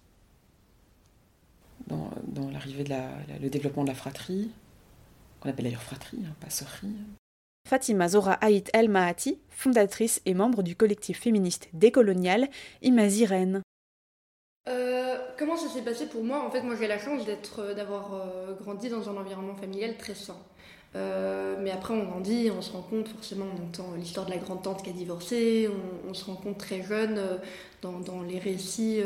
Dans, 1.86 2.50
l'arrivée 2.50 2.84
de 2.84 2.94
le 3.42 3.50
développement 3.50 3.82
de 3.82 3.88
la 3.88 3.94
fratrie, 3.94 4.50
qu'on 5.40 5.48
appelle 5.48 5.64
d'ailleurs 5.64 5.82
fratrie, 5.82 6.18
hein, 6.24 6.34
pas 6.40 6.50
sœurie. 6.50 6.94
Fatima 7.68 8.08
Zora 8.08 8.32
Haït 8.32 8.70
El 8.72 8.88
Mahati, 8.88 9.38
fondatrice 9.50 10.22
et 10.26 10.34
membre 10.34 10.62
du 10.62 10.74
collectif 10.76 11.20
féministe 11.20 11.68
décolonial 11.72 12.48
Imazirène. 12.82 13.62
Euh, 14.68 15.16
comment 15.38 15.56
ça 15.56 15.68
s'est 15.68 15.82
passé 15.82 16.06
pour 16.06 16.24
moi? 16.24 16.44
En 16.44 16.50
fait, 16.50 16.62
moi 16.62 16.74
j'ai 16.78 16.86
la 16.86 16.98
chance 16.98 17.24
d'être, 17.24 17.60
euh, 17.60 17.74
d'avoir 17.74 18.14
euh, 18.14 18.54
grandi 18.60 18.88
dans 18.88 19.08
un 19.08 19.16
environnement 19.16 19.56
familial 19.56 19.96
très 19.96 20.14
sain. 20.14 20.36
mais 20.94 21.70
après, 21.70 21.94
on 21.94 22.04
grandit, 22.04 22.50
on 22.50 22.60
se 22.60 22.72
rend 22.72 22.82
compte, 22.82 23.08
forcément, 23.08 23.46
on 23.56 23.68
entend 23.68 23.94
l'histoire 23.96 24.26
de 24.26 24.32
la 24.32 24.38
grande-tante 24.38 24.82
qui 24.82 24.90
a 24.90 24.92
divorcé, 24.92 25.70
on, 26.08 26.14
se 26.14 26.24
rend 26.24 26.34
compte 26.34 26.58
très 26.58 26.82
jeune 26.82 27.20
dans, 27.82 28.22
les 28.22 28.40
récits 28.40 29.00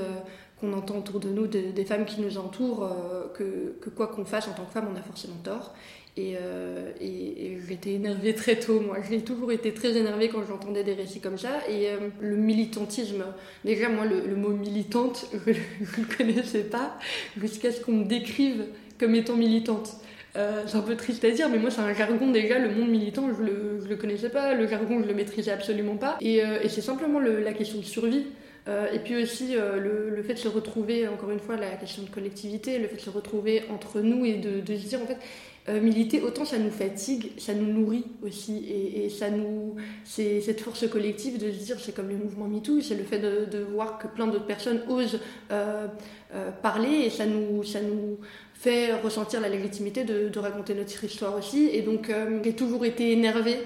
qu'on 0.59 0.73
entend 0.73 0.97
autour 0.97 1.21
de 1.21 1.29
nous, 1.29 1.47
des 1.47 1.85
femmes 1.85 2.07
qui 2.07 2.23
nous 2.23 2.38
entourent, 2.38 2.91
que, 3.35 3.76
que, 3.83 3.91
quoi 3.91 4.07
qu'on 4.07 4.25
fasse 4.25 4.49
en 4.49 4.53
tant 4.53 4.64
que 4.64 4.73
femme, 4.73 4.88
on 4.91 4.97
a 4.97 5.03
forcément 5.03 5.37
tort. 5.45 5.75
Euh, 6.18 6.92
et, 7.00 7.47
et, 7.47 7.59
j'étais 7.68 7.94
énervée 7.94 8.35
très 8.35 8.56
tôt, 8.56 8.80
moi. 8.80 8.99
J'ai 9.09 9.23
toujours 9.23 9.50
été 9.50 9.73
très 9.75 9.97
énervée 9.97 10.28
quand 10.28 10.44
j'entendais 10.47 10.85
des 10.85 10.94
récits 10.94 11.21
comme 11.21 11.38
ça. 11.38 11.61
Et 11.68 11.88
euh, 11.88 12.09
le 12.21 12.37
militantisme, 12.37 13.25
déjà, 13.64 13.88
moi, 13.88 14.04
le, 14.04 14.37
mot 14.37 14.50
militante, 14.50 15.26
je 15.47 15.50
ne 15.50 16.06
le 16.06 16.16
connaissais 16.16 16.64
pas 16.64 16.97
jusqu'à 17.37 17.73
ce 17.73 17.80
qu'on 17.80 17.92
me 17.92 18.04
décrive 18.04 18.66
comme 18.99 19.14
étant 19.14 19.35
militante. 19.35 19.97
Euh, 20.37 20.62
c'est 20.66 20.76
un 20.76 20.83
peu 20.83 20.97
triste 20.97 21.25
à 21.25 21.30
dire, 21.30 21.49
mais 21.49 21.59
moi, 21.59 21.71
c'est 21.71 21.80
un 21.80 21.94
jargon 21.94 22.30
déjà. 22.30 22.59
Le 22.59 22.71
monde 22.71 22.90
militant, 22.90 23.28
je 23.37 23.42
le, 23.42 23.80
je 23.83 23.88
le 23.88 23.97
connaissais 23.97 24.30
pas. 24.30 24.54
Le 24.54 24.68
jargon, 24.68 25.00
je 25.02 25.09
le 25.09 25.14
maîtrisais 25.14 25.50
absolument 25.50 25.97
pas. 25.97 26.16
Et, 26.21 26.42
c'est 26.68 26.80
simplement 26.80 27.18
le, 27.18 27.40
la 27.40 27.52
question 27.52 27.78
de 27.78 27.85
survie. 27.85 28.26
et 28.68 28.99
puis 29.00 29.21
aussi 29.21 29.54
le, 29.54 30.11
le, 30.11 30.23
fait 30.23 30.35
de 30.35 30.38
se 30.38 30.49
retrouver, 30.49 31.09
encore 31.09 31.30
une 31.30 31.40
fois, 31.40 31.56
la 31.56 31.71
question 31.71 32.04
de 32.04 32.09
collectivité, 32.09 32.78
le 32.78 32.87
fait 32.88 32.97
de 32.97 33.00
se 33.00 33.11
retrouver 33.11 33.62
entre 33.73 34.00
nous 34.00 34.25
et 34.25 34.35
de, 34.35 34.61
de 34.61 34.76
se 34.76 34.88
dire, 34.88 35.00
en 35.02 35.06
fait, 35.06 35.18
euh, 35.66 35.80
militer, 35.80 36.21
autant 36.21 36.44
ça 36.44 36.59
nous 36.59 36.71
fatigue, 36.71 37.30
ça 37.38 37.54
nous 37.54 37.73
nourrit 37.73 38.04
aussi. 38.23 38.66
Et, 38.68 39.09
ça 39.09 39.30
nous. 39.30 39.76
C'est 40.04 40.42
cette 40.42 40.61
force 40.61 40.87
collective 40.88 41.38
de 41.38 41.50
se 41.50 41.64
dire, 41.64 41.80
c'est 41.80 41.94
comme 41.94 42.09
le 42.11 42.16
mouvement 42.16 42.47
MeToo, 42.47 42.83
c'est 42.83 42.94
le 42.94 43.04
fait 43.04 43.18
de, 43.18 43.59
voir 43.73 43.99
que 43.99 44.06
plein 44.06 44.26
d'autres 44.26 44.47
personnes 44.47 44.83
osent 44.88 45.18
euh, 45.50 45.87
euh, 46.35 46.50
parler 46.50 47.04
et 47.06 47.11
ça 47.11 47.25
nous, 47.25 47.64
ça 47.64 47.80
nous 47.80 48.18
fait 48.52 48.94
ressentir 48.94 49.40
la 49.40 49.49
légitimité 49.49 50.04
de, 50.04 50.38
raconter 50.38 50.75
notre 50.75 51.02
histoire 51.02 51.35
aussi. 51.37 51.71
Et 51.73 51.80
donc, 51.80 52.12
j'ai 52.44 52.52
toujours 52.52 52.85
été 52.85 53.12
énervée 53.12 53.56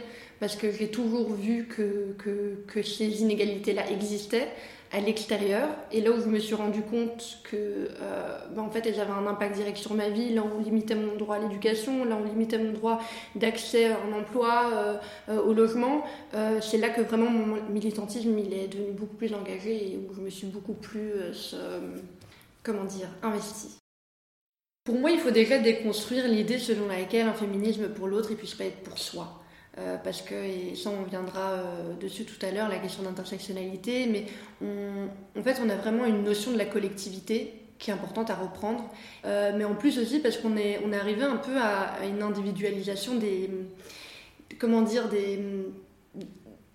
parce 0.41 0.57
que 0.57 0.71
j'ai 0.71 0.89
toujours 0.89 1.33
vu 1.33 1.67
que, 1.67 2.83
ces 2.83 3.23
inégalités-là 3.23 3.91
existaient 3.91 4.49
à 4.93 5.01
l'extérieur. 5.01 5.69
Et 5.93 6.01
là 6.01 6.13
où 6.13 6.21
je 6.21 6.27
me 6.27 6.39
suis 6.39 6.55
rendu 6.55 6.83
compte 6.83 7.41
que, 7.45 7.57
euh, 7.57 8.39
ben, 8.55 8.63
en 8.63 8.71
fait, 8.71 8.87
elles 8.87 9.01
avaient 9.01 9.13
un 9.13 9.27
impact 9.27 9.57
direct 9.57 9.77
sur 9.77 9.95
ma 9.95 10.09
vie. 10.09 10.33
Là, 10.33 10.43
on 10.45 10.63
limitait 10.63 10.95
mon 10.95 11.17
droit 11.17 11.37
à 11.37 11.39
l'éducation. 11.41 12.05
Là, 12.05 12.17
on 12.21 12.25
limitait 12.25 12.59
mon 12.59 12.73
droit 12.73 13.01
d'accès 13.35 13.87
à 13.87 13.99
un 13.99 14.19
emploi, 14.19 14.71
euh, 14.73 14.95
euh, 15.29 15.43
au 15.43 15.53
logement. 15.53 16.05
c'est 16.63 16.79
là 16.79 16.89
que 16.89 17.03
vraiment 17.03 17.31
mon 17.31 17.63
militantisme, 17.69 18.39
il 18.39 18.53
est 18.55 18.69
devenu 18.69 18.93
beaucoup 18.93 19.17
plus 19.17 19.35
engagé 19.35 19.93
et 19.93 19.97
où 19.99 20.15
je 20.15 20.21
me 20.21 20.31
suis 20.31 20.47
beaucoup 20.47 20.75
plus, 20.75 21.57
comment 22.63 22.85
dire, 22.85 23.09
investie. 23.23 23.79
Pour 24.85 24.99
moi, 24.99 25.11
il 25.11 25.19
faut 25.19 25.31
déjà 25.31 25.59
déconstruire 25.59 26.27
l'idée 26.29 26.59
selon 26.59 26.89
laquelle 26.89 27.27
un 27.27 27.35
féminisme 27.35 27.89
pour 27.89 28.07
l'autre, 28.07 28.31
il 28.31 28.37
puisse 28.39 28.55
pas 28.55 28.65
être 28.65 28.81
pour 28.81 28.99
soi. 28.99 29.39
Euh, 29.79 29.97
parce 30.03 30.23
que, 30.23 30.35
et 30.35 30.75
ça 30.75 30.91
on 30.91 31.09
viendra 31.09 31.51
euh, 31.51 31.95
dessus 32.01 32.25
tout 32.25 32.45
à 32.45 32.51
l'heure, 32.51 32.69
la 32.69 32.79
question 32.79 33.05
d'intersectionnalité, 33.05 34.07
mais 34.07 34.27
en 35.39 35.43
fait 35.43 35.61
on 35.65 35.69
a 35.69 35.77
vraiment 35.77 36.05
une 36.05 36.25
notion 36.25 36.51
de 36.51 36.59
la 36.59 36.65
collectivité 36.65 37.55
qui 37.79 37.91
est 37.91 37.95
importante 37.95 38.29
à 38.31 38.35
reprendre, 38.35 38.91
euh, 39.25 39.53
mais 39.57 39.65
en 39.65 39.75
plus 39.75 39.99
aussi 39.99 40.19
parce 40.19 40.37
qu'on 40.37 40.57
est, 40.57 40.81
on 40.85 40.93
est 40.93 40.99
arrivé 40.99 41.23
un 41.23 41.37
peu 41.37 41.57
à, 41.61 42.05
une 42.07 42.23
individualisation 42.23 43.15
des... 43.15 43.51
Comment 44.59 44.83
dire 44.83 45.09
des, 45.09 45.39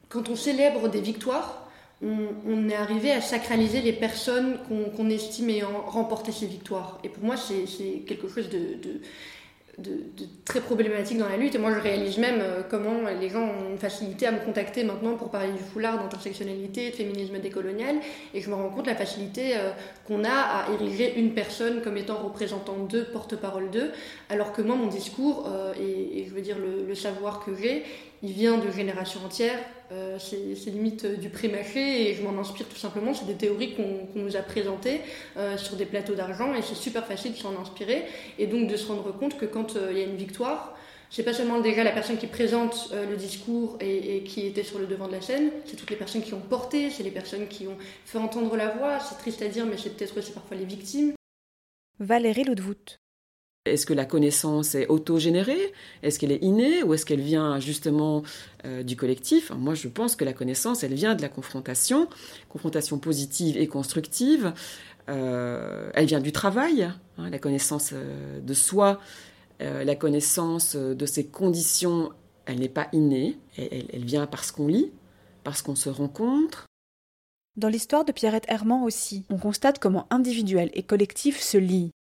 Quand 0.07 0.29
on 0.29 0.37
célèbre 0.37 0.87
des 0.87 1.01
victoires, 1.01 1.67
on, 2.01 2.69
est 2.69 2.75
arrivé 2.75 3.11
à 3.11 3.21
sacraliser 3.21 3.81
les 3.81 3.93
personnes 3.93 4.59
qu'on 4.95 5.09
estime 5.09 5.49
ayant 5.49 5.81
remporté 5.87 6.31
ces 6.31 6.47
victoires. 6.47 6.99
Et 7.03 7.09
pour 7.09 7.23
moi, 7.23 7.35
c'est 7.37 8.03
quelque 8.05 8.27
chose 8.27 8.49
de 8.49 8.75
de, 8.75 9.01
très 10.45 10.61
problématique 10.61 11.17
dans 11.17 11.27
la 11.27 11.37
lutte. 11.37 11.55
Et 11.55 11.57
moi, 11.57 11.73
je 11.73 11.79
réalise 11.79 12.17
même 12.17 12.39
euh, 12.41 12.61
comment 12.69 13.09
les 13.19 13.29
gens 13.29 13.43
ont 13.43 13.71
une 13.71 13.77
facilité 13.77 14.27
à 14.27 14.31
me 14.31 14.39
contacter 14.39 14.83
maintenant 14.83 15.15
pour 15.15 15.29
parler 15.29 15.51
du 15.51 15.63
foulard, 15.63 15.97
d'intersectionnalité, 15.97 16.91
de 16.91 16.95
féminisme 16.95 17.39
décolonial. 17.39 17.95
Et 18.33 18.41
je 18.41 18.49
me 18.49 18.55
rends 18.55 18.69
compte 18.69 18.87
la 18.87 18.95
facilité 18.95 19.55
euh, 19.55 19.71
qu'on 20.05 20.23
a 20.23 20.29
à 20.29 20.71
ériger 20.73 21.19
une 21.19 21.33
personne 21.33 21.81
comme 21.81 21.97
étant 21.97 22.17
représentant 22.17 22.77
d'eux, 22.77 23.05
porte-parole 23.11 23.71
d'eux, 23.71 23.91
alors 24.29 24.53
que 24.53 24.61
moi, 24.61 24.75
mon 24.75 24.87
discours, 24.87 25.47
euh, 25.47 25.73
et, 25.79 26.25
je 26.27 26.33
veux 26.33 26.41
dire 26.41 26.57
le 26.59 26.95
savoir 26.95 27.43
que 27.43 27.55
j'ai, 27.55 27.83
il 28.23 28.31
vient 28.31 28.57
de 28.57 28.71
générations 28.71 29.19
entières. 29.23 29.59
Euh, 29.91 30.17
c'est 30.17 30.71
limite 30.71 31.05
du 31.19 31.29
pré-mâché 31.29 32.09
et 32.09 32.15
je 32.15 32.23
m'en 32.23 32.39
inspire 32.39 32.67
tout 32.67 32.77
simplement. 32.77 33.13
C'est 33.13 33.27
des 33.27 33.35
théories 33.35 33.75
qu'on 33.75 34.07
nous 34.15 34.35
a 34.37 34.39
présentées 34.39 35.01
euh, 35.37 35.57
sur 35.57 35.75
des 35.75 35.85
plateaux 35.85 36.15
d'argent 36.15 36.55
et 36.55 36.61
c'est 36.61 36.73
super 36.73 37.05
facile 37.05 37.33
de 37.33 37.37
s'en 37.37 37.59
inspirer 37.59 38.05
et 38.39 38.47
donc 38.47 38.69
de 38.69 38.77
se 38.77 38.87
rendre 38.87 39.11
compte 39.11 39.37
que 39.37 39.45
quand 39.45 39.75
euh, 39.75 39.89
il 39.91 39.97
y 39.97 40.01
a 40.01 40.05
une 40.05 40.15
victoire, 40.15 40.75
c'est 41.09 41.23
pas 41.23 41.33
seulement 41.33 41.59
déjà 41.59 41.83
la 41.83 41.91
personne 41.91 42.17
qui 42.17 42.25
présente 42.25 42.91
le 42.91 43.15
discours 43.15 43.77
et, 43.81 44.23
qui 44.23 44.47
était 44.47 44.63
sur 44.63 44.79
le 44.79 44.87
devant 44.87 45.07
de 45.07 45.11
la 45.11 45.21
scène, 45.21 45.51
c'est 45.63 45.75
toutes 45.75 45.91
les 45.91 45.95
personnes 45.95 46.23
qui 46.23 46.33
ont 46.33 46.41
porté, 46.41 46.89
c'est 46.89 47.03
les 47.03 47.11
personnes 47.11 47.47
qui 47.47 47.67
ont 47.67 47.77
fait 48.03 48.17
entendre 48.17 48.57
la 48.57 48.69
voix. 48.69 48.99
C'est 48.99 49.19
triste 49.19 49.43
à 49.43 49.47
dire, 49.47 49.67
mais 49.67 49.77
c'est 49.77 49.95
peut-être 49.95 50.17
aussi 50.17 50.31
parfois 50.31 50.57
les 50.57 50.65
victimes. 50.65 51.13
Valérie 51.99 52.45
Ludvout. 52.45 53.02
Est-ce 53.65 53.85
que 53.85 53.93
la 53.93 54.03
connaissance 54.03 54.75
est 54.75 54.87
autogénérée? 54.87 55.71
Est-ce 56.01 56.19
qu'elle 56.19 56.33
est 56.33 56.43
innée? 56.43 56.83
Ou 56.83 56.93
est-ce 56.93 57.05
qu'elle 57.05 57.21
vient 57.21 57.61
justement 57.61 58.23
euh, 58.65 58.83
du 58.83 58.97
collectif? 58.97 59.51
Moi, 59.51 59.73
je 59.73 59.87
pense 59.87 60.17
que 60.17 60.25
la 60.25 60.33
connaissance, 60.33 60.83
elle 60.83 60.93
vient 60.93 61.15
de 61.15 61.21
la 61.21 61.29
confrontation, 61.29 62.09
confrontation 62.49 62.99
positive 62.99 63.55
et 63.55 63.67
constructive. 63.67 64.53
Euh, 65.07 65.89
elle 65.93 66.07
vient 66.07 66.19
du 66.19 66.33
travail, 66.33 66.91
hein, 67.17 67.29
la 67.29 67.39
connaissance 67.39 67.91
euh, 67.93 68.41
de 68.41 68.53
soi, 68.53 68.99
la 69.59 69.95
connaissance 69.95 70.75
de 70.75 71.05
ses 71.05 71.25
conditions, 71.25 72.11
elle 72.45 72.59
n'est 72.59 72.67
pas 72.67 72.89
innée, 72.91 73.37
elle, 73.57 73.85
elle 73.93 74.03
vient 74.03 74.27
parce 74.27 74.51
qu'on 74.51 74.67
lit, 74.67 74.91
parce 75.45 75.61
qu'on 75.61 75.75
se 75.75 75.87
rencontre. 75.87 76.65
Dans 77.55 77.69
l'histoire 77.69 78.03
de 78.03 78.11
Pierrette 78.11 78.43
Herman 78.49 78.83
aussi, 78.83 79.23
on 79.29 79.37
constate 79.37 79.79
comment 79.79 80.05
individuel 80.09 80.69
et 80.73 80.83
collectif 80.83 81.39
se 81.39 81.57
lient. 81.57 81.91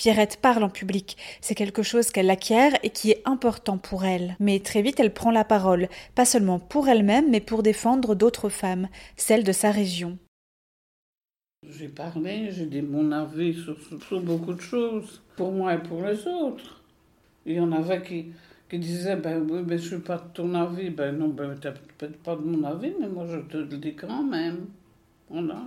Pierrette 0.00 0.38
parle 0.40 0.64
en 0.64 0.70
public, 0.70 1.18
c'est 1.42 1.54
quelque 1.54 1.82
chose 1.82 2.10
qu'elle 2.10 2.30
acquiert 2.30 2.72
et 2.82 2.88
qui 2.88 3.10
est 3.10 3.20
important 3.26 3.76
pour 3.76 4.06
elle. 4.06 4.34
Mais 4.40 4.58
très 4.58 4.80
vite 4.80 4.98
elle 4.98 5.12
prend 5.12 5.30
la 5.30 5.44
parole, 5.44 5.90
pas 6.14 6.24
seulement 6.24 6.58
pour 6.58 6.88
elle-même, 6.88 7.30
mais 7.30 7.42
pour 7.42 7.62
défendre 7.62 8.14
d'autres 8.14 8.48
femmes, 8.48 8.88
celles 9.18 9.44
de 9.44 9.52
sa 9.52 9.70
région. 9.70 10.16
J'ai 11.68 11.88
parlé, 11.88 12.50
j'ai 12.50 12.64
dit 12.64 12.80
mon 12.80 13.12
avis 13.12 13.52
sur, 13.52 14.22
beaucoup 14.22 14.54
de 14.54 14.62
choses, 14.62 15.20
pour 15.36 15.52
moi 15.52 15.74
et 15.74 15.82
pour 15.82 16.02
les 16.02 16.26
autres. 16.26 16.82
Il 17.44 17.56
y 17.56 17.60
en 17.60 17.70
avait 17.70 18.02
qui, 18.02 18.78
disaient, 18.78 19.16
ben 19.16 19.46
oui, 19.50 19.60
mais 19.66 19.76
je 19.76 19.86
suis 19.86 19.98
pas 19.98 20.16
de 20.16 20.32
ton 20.32 20.54
avis. 20.54 20.88
Ben 20.88 21.14
non, 21.14 21.28
ben 21.28 21.50
n'es 21.50 21.56
peut-être 21.56 22.22
pas 22.22 22.36
de 22.36 22.40
mon 22.40 22.64
avis, 22.64 22.94
mais 22.98 23.08
moi 23.08 23.26
je 23.26 23.40
te 23.40 23.58
le 23.58 23.76
dis 23.76 23.94
quand 23.94 24.22
même. 24.22 24.64
Voilà. 25.28 25.60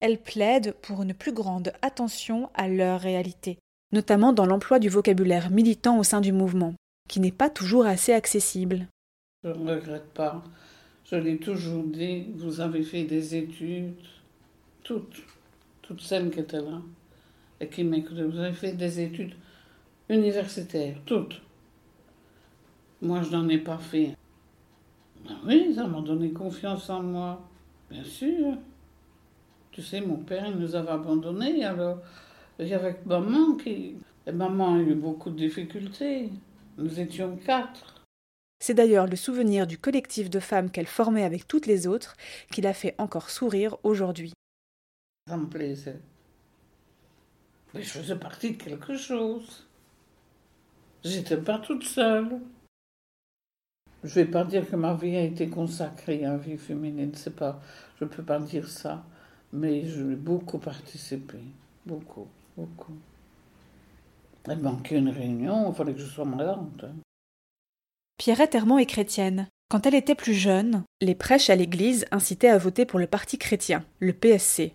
Elle 0.00 0.18
plaide 0.18 0.74
pour 0.82 1.02
une 1.02 1.14
plus 1.14 1.32
grande 1.32 1.72
attention 1.80 2.50
à 2.54 2.68
leur 2.68 3.00
réalité, 3.00 3.58
notamment 3.92 4.32
dans 4.32 4.44
l'emploi 4.44 4.78
du 4.78 4.88
vocabulaire 4.88 5.50
militant 5.50 5.98
au 5.98 6.02
sein 6.02 6.20
du 6.20 6.32
mouvement, 6.32 6.74
qui 7.08 7.18
n'est 7.20 7.32
pas 7.32 7.48
toujours 7.48 7.86
assez 7.86 8.12
accessible. 8.12 8.88
Je 9.42 9.50
ne 9.50 9.70
regrette 9.70 10.12
pas. 10.12 10.44
Je 11.04 11.16
l'ai 11.16 11.38
toujours 11.38 11.84
dit, 11.84 12.26
vous 12.34 12.60
avez 12.60 12.82
fait 12.82 13.04
des 13.04 13.36
études, 13.36 13.94
toutes, 14.82 15.22
toutes 15.80 16.00
celles 16.00 16.30
qui 16.30 16.40
étaient 16.40 16.60
là, 16.60 16.82
et 17.60 17.68
qui 17.68 17.84
m'écoutaient, 17.84 18.24
vous 18.24 18.38
avez 18.38 18.52
fait 18.52 18.72
des 18.72 19.00
études 19.00 19.34
universitaires, 20.08 20.98
toutes. 21.06 21.40
Moi, 23.00 23.22
je 23.22 23.30
n'en 23.30 23.48
ai 23.48 23.58
pas 23.58 23.78
fait. 23.78 24.16
Ben 25.26 25.36
oui, 25.46 25.74
ça 25.74 25.86
m'a 25.86 26.00
donné 26.00 26.32
confiance 26.32 26.90
en 26.90 27.02
moi, 27.02 27.48
bien 27.90 28.04
sûr. 28.04 28.58
Tu 29.76 29.82
sais, 29.82 30.00
mon 30.00 30.16
père, 30.16 30.46
il 30.46 30.56
nous 30.56 30.74
avait 30.74 30.88
abandonnés. 30.88 31.62
Alors, 31.62 31.98
il 32.58 32.66
y 32.66 32.72
avait 32.72 32.96
maman 33.04 33.56
qui. 33.56 33.96
Et 34.26 34.32
maman 34.32 34.76
a 34.76 34.78
eu 34.78 34.94
beaucoup 34.94 35.28
de 35.28 35.36
difficultés. 35.36 36.30
Nous 36.78 36.98
étions 36.98 37.36
quatre. 37.36 38.02
C'est 38.58 38.72
d'ailleurs 38.72 39.06
le 39.06 39.16
souvenir 39.16 39.66
du 39.66 39.76
collectif 39.76 40.30
de 40.30 40.40
femmes 40.40 40.70
qu'elle 40.70 40.86
formait 40.86 41.24
avec 41.24 41.46
toutes 41.46 41.66
les 41.66 41.86
autres 41.86 42.16
qui 42.50 42.62
la 42.62 42.72
fait 42.72 42.94
encore 42.96 43.28
sourire 43.28 43.76
aujourd'hui. 43.82 44.32
Ça 45.28 45.36
me 45.36 45.46
plaisait. 45.46 46.00
Mais 47.74 47.82
je 47.82 47.90
faisais 47.90 48.16
partie 48.16 48.52
de 48.52 48.62
quelque 48.62 48.96
chose. 48.96 49.66
J'étais 51.04 51.36
pas 51.36 51.58
toute 51.58 51.84
seule. 51.84 52.40
Je 54.02 54.14
vais 54.14 54.24
pas 54.24 54.44
dire 54.44 54.66
que 54.66 54.76
ma 54.76 54.94
vie 54.94 55.16
a 55.16 55.22
été 55.22 55.50
consacrée 55.50 56.24
à 56.24 56.30
la 56.30 56.38
vie 56.38 56.56
féminine, 56.56 57.12
c'est 57.14 57.36
pas, 57.36 57.60
je 58.00 58.06
peux 58.06 58.22
pas 58.22 58.38
dire 58.38 58.68
ça, 58.68 59.04
mais 59.56 59.86
j'ai 59.86 60.16
beaucoup 60.16 60.58
participé, 60.58 61.38
beaucoup, 61.86 62.26
beaucoup. 62.56 62.92
Il 64.48 64.58
manquait 64.58 64.98
une 64.98 65.08
réunion, 65.08 65.70
il 65.70 65.74
fallait 65.74 65.94
que 65.94 66.00
je 66.00 66.06
sois 66.06 66.24
malade. 66.24 66.92
Pierrette 68.18 68.54
Hermand 68.54 68.78
est 68.78 68.86
chrétienne. 68.86 69.48
Quand 69.68 69.86
elle 69.86 69.96
était 69.96 70.14
plus 70.14 70.34
jeune, 70.34 70.84
les 71.00 71.16
prêches 71.16 71.50
à 71.50 71.56
l'église 71.56 72.06
incitaient 72.12 72.50
à 72.50 72.58
voter 72.58 72.86
pour 72.86 73.00
le 73.00 73.08
parti 73.08 73.38
chrétien, 73.38 73.84
le 73.98 74.12
PSC. 74.12 74.74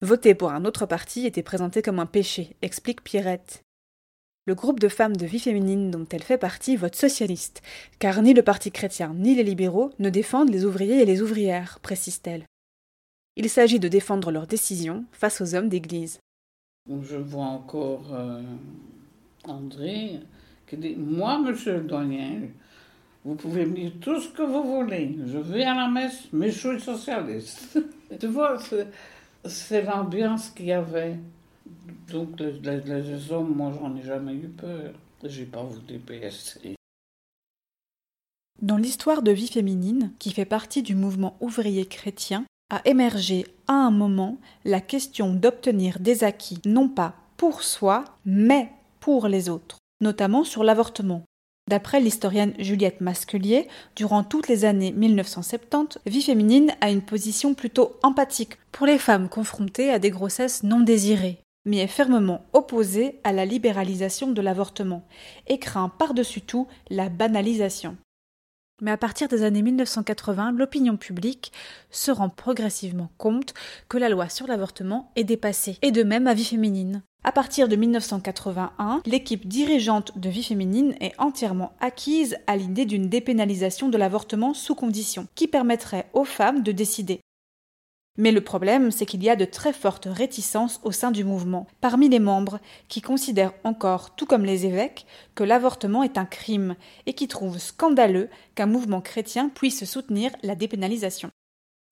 Voter 0.00 0.34
pour 0.34 0.50
un 0.50 0.64
autre 0.64 0.86
parti 0.86 1.26
était 1.26 1.44
présenté 1.44 1.80
comme 1.80 2.00
un 2.00 2.06
péché, 2.06 2.56
explique 2.62 3.04
Pierrette. 3.04 3.62
Le 4.46 4.54
groupe 4.54 4.80
de 4.80 4.88
femmes 4.88 5.16
de 5.16 5.24
vie 5.24 5.38
féminine 5.38 5.90
dont 5.90 6.06
elle 6.10 6.22
fait 6.22 6.36
partie 6.36 6.76
vote 6.76 6.96
socialiste, 6.96 7.62
car 7.98 8.20
ni 8.20 8.34
le 8.34 8.42
Parti 8.42 8.70
chrétien 8.70 9.14
ni 9.14 9.34
les 9.34 9.44
libéraux 9.44 9.90
ne 9.98 10.10
défendent 10.10 10.50
les 10.50 10.64
ouvriers 10.64 11.00
et 11.00 11.06
les 11.06 11.22
ouvrières, 11.22 11.78
précise-t-elle. 11.80 12.44
Il 13.36 13.50
s'agit 13.50 13.80
de 13.80 13.88
défendre 13.88 14.30
leurs 14.30 14.46
décisions 14.46 15.04
face 15.10 15.40
aux 15.40 15.54
hommes 15.54 15.68
d'Église. 15.68 16.20
Je 16.88 17.16
vois 17.16 17.46
encore 17.46 18.12
euh, 18.12 18.42
André 19.44 20.20
qui 20.66 20.76
dit 20.76 20.94
Moi, 20.94 21.40
monsieur 21.40 21.78
le 21.78 21.84
doyen, 21.84 22.42
vous 23.24 23.34
pouvez 23.34 23.66
me 23.66 23.74
dire 23.74 23.92
tout 24.00 24.20
ce 24.20 24.28
que 24.28 24.42
vous 24.42 24.62
voulez. 24.62 25.16
Je 25.26 25.38
vais 25.38 25.64
à 25.64 25.74
la 25.74 25.88
messe, 25.88 26.28
mais 26.32 26.50
je 26.50 26.68
suis 26.68 26.80
socialiste. 26.80 27.78
tu 28.20 28.26
vois, 28.28 28.58
c'est 29.44 29.82
l'ambiance 29.82 30.50
qu'il 30.50 30.66
y 30.66 30.72
avait. 30.72 31.18
Donc, 32.12 32.38
les, 32.38 32.80
les, 32.80 33.32
hommes, 33.32 33.54
moi, 33.56 33.72
j'en 33.76 33.96
ai 33.96 34.02
jamais 34.02 34.34
eu 34.34 34.48
peur. 34.48 34.92
J'ai 35.24 35.46
pas 35.46 35.62
voté 35.62 35.98
PSC. 35.98 36.74
Dans 38.60 38.76
l'histoire 38.76 39.22
de 39.22 39.32
vie 39.32 39.48
féminine, 39.48 40.12
qui 40.18 40.30
fait 40.30 40.44
partie 40.44 40.82
du 40.82 40.94
mouvement 40.94 41.36
ouvrier 41.40 41.86
chrétien, 41.86 42.44
a 42.70 42.80
émergé 42.84 43.46
à 43.68 43.74
un 43.74 43.90
moment 43.90 44.38
la 44.64 44.80
question 44.80 45.34
d'obtenir 45.34 45.98
des 46.00 46.24
acquis 46.24 46.60
non 46.64 46.88
pas 46.88 47.14
pour 47.36 47.62
soi, 47.62 48.04
mais 48.24 48.70
pour 49.00 49.28
les 49.28 49.48
autres, 49.48 49.78
notamment 50.00 50.44
sur 50.44 50.64
l'avortement. 50.64 51.22
D'après 51.68 52.00
l'historienne 52.00 52.54
Juliette 52.58 53.00
Masquelier, 53.00 53.68
durant 53.96 54.22
toutes 54.22 54.48
les 54.48 54.64
années 54.64 54.92
1970, 54.92 55.98
Vie 56.06 56.22
féminine 56.22 56.72
a 56.80 56.90
une 56.90 57.02
position 57.02 57.54
plutôt 57.54 57.96
empathique 58.02 58.58
pour 58.70 58.86
les 58.86 58.98
femmes 58.98 59.28
confrontées 59.28 59.90
à 59.90 59.98
des 59.98 60.10
grossesses 60.10 60.62
non 60.62 60.80
désirées 60.80 61.40
mais 61.64 61.78
est 61.78 61.86
fermement 61.86 62.44
opposé 62.52 63.20
à 63.24 63.32
la 63.32 63.44
libéralisation 63.44 64.30
de 64.30 64.42
l'avortement 64.42 65.06
et 65.46 65.58
craint 65.58 65.88
par-dessus 65.88 66.42
tout 66.42 66.68
la 66.90 67.08
banalisation. 67.08 67.96
Mais 68.80 68.90
à 68.90 68.96
partir 68.96 69.28
des 69.28 69.44
années 69.44 69.62
1980, 69.62 70.52
l'opinion 70.52 70.96
publique 70.96 71.52
se 71.90 72.10
rend 72.10 72.28
progressivement 72.28 73.10
compte 73.18 73.54
que 73.88 73.98
la 73.98 74.08
loi 74.08 74.28
sur 74.28 74.46
l'avortement 74.46 75.12
est 75.14 75.24
dépassée, 75.24 75.78
et 75.82 75.92
de 75.92 76.02
même 76.02 76.26
à 76.26 76.34
vie 76.34 76.44
féminine. 76.44 77.02
À 77.26 77.32
partir 77.32 77.68
de 77.68 77.76
1981, 77.76 79.00
l'équipe 79.06 79.48
dirigeante 79.48 80.18
de 80.18 80.28
vie 80.28 80.42
féminine 80.42 80.94
est 81.00 81.14
entièrement 81.18 81.72
acquise 81.80 82.36
à 82.46 82.56
l'idée 82.56 82.84
d'une 82.84 83.08
dépénalisation 83.08 83.88
de 83.88 83.96
l'avortement 83.96 84.52
sous 84.52 84.74
condition, 84.74 85.26
qui 85.34 85.48
permettrait 85.48 86.10
aux 86.12 86.24
femmes 86.24 86.62
de 86.62 86.72
décider. 86.72 87.20
Mais 88.16 88.30
le 88.30 88.42
problème, 88.42 88.92
c'est 88.92 89.06
qu'il 89.06 89.24
y 89.24 89.30
a 89.30 89.34
de 89.34 89.44
très 89.44 89.72
fortes 89.72 90.08
réticences 90.08 90.80
au 90.84 90.92
sein 90.92 91.10
du 91.10 91.24
mouvement, 91.24 91.66
parmi 91.80 92.08
les 92.08 92.20
membres, 92.20 92.60
qui 92.88 93.00
considèrent 93.00 93.54
encore, 93.64 94.14
tout 94.14 94.24
comme 94.24 94.44
les 94.44 94.66
évêques, 94.66 95.06
que 95.34 95.42
l'avortement 95.42 96.04
est 96.04 96.16
un 96.16 96.24
crime, 96.24 96.76
et 97.06 97.14
qui 97.14 97.26
trouvent 97.26 97.58
scandaleux 97.58 98.28
qu'un 98.54 98.66
mouvement 98.66 99.00
chrétien 99.00 99.48
puisse 99.48 99.84
soutenir 99.84 100.30
la 100.42 100.54
dépénalisation. 100.54 101.30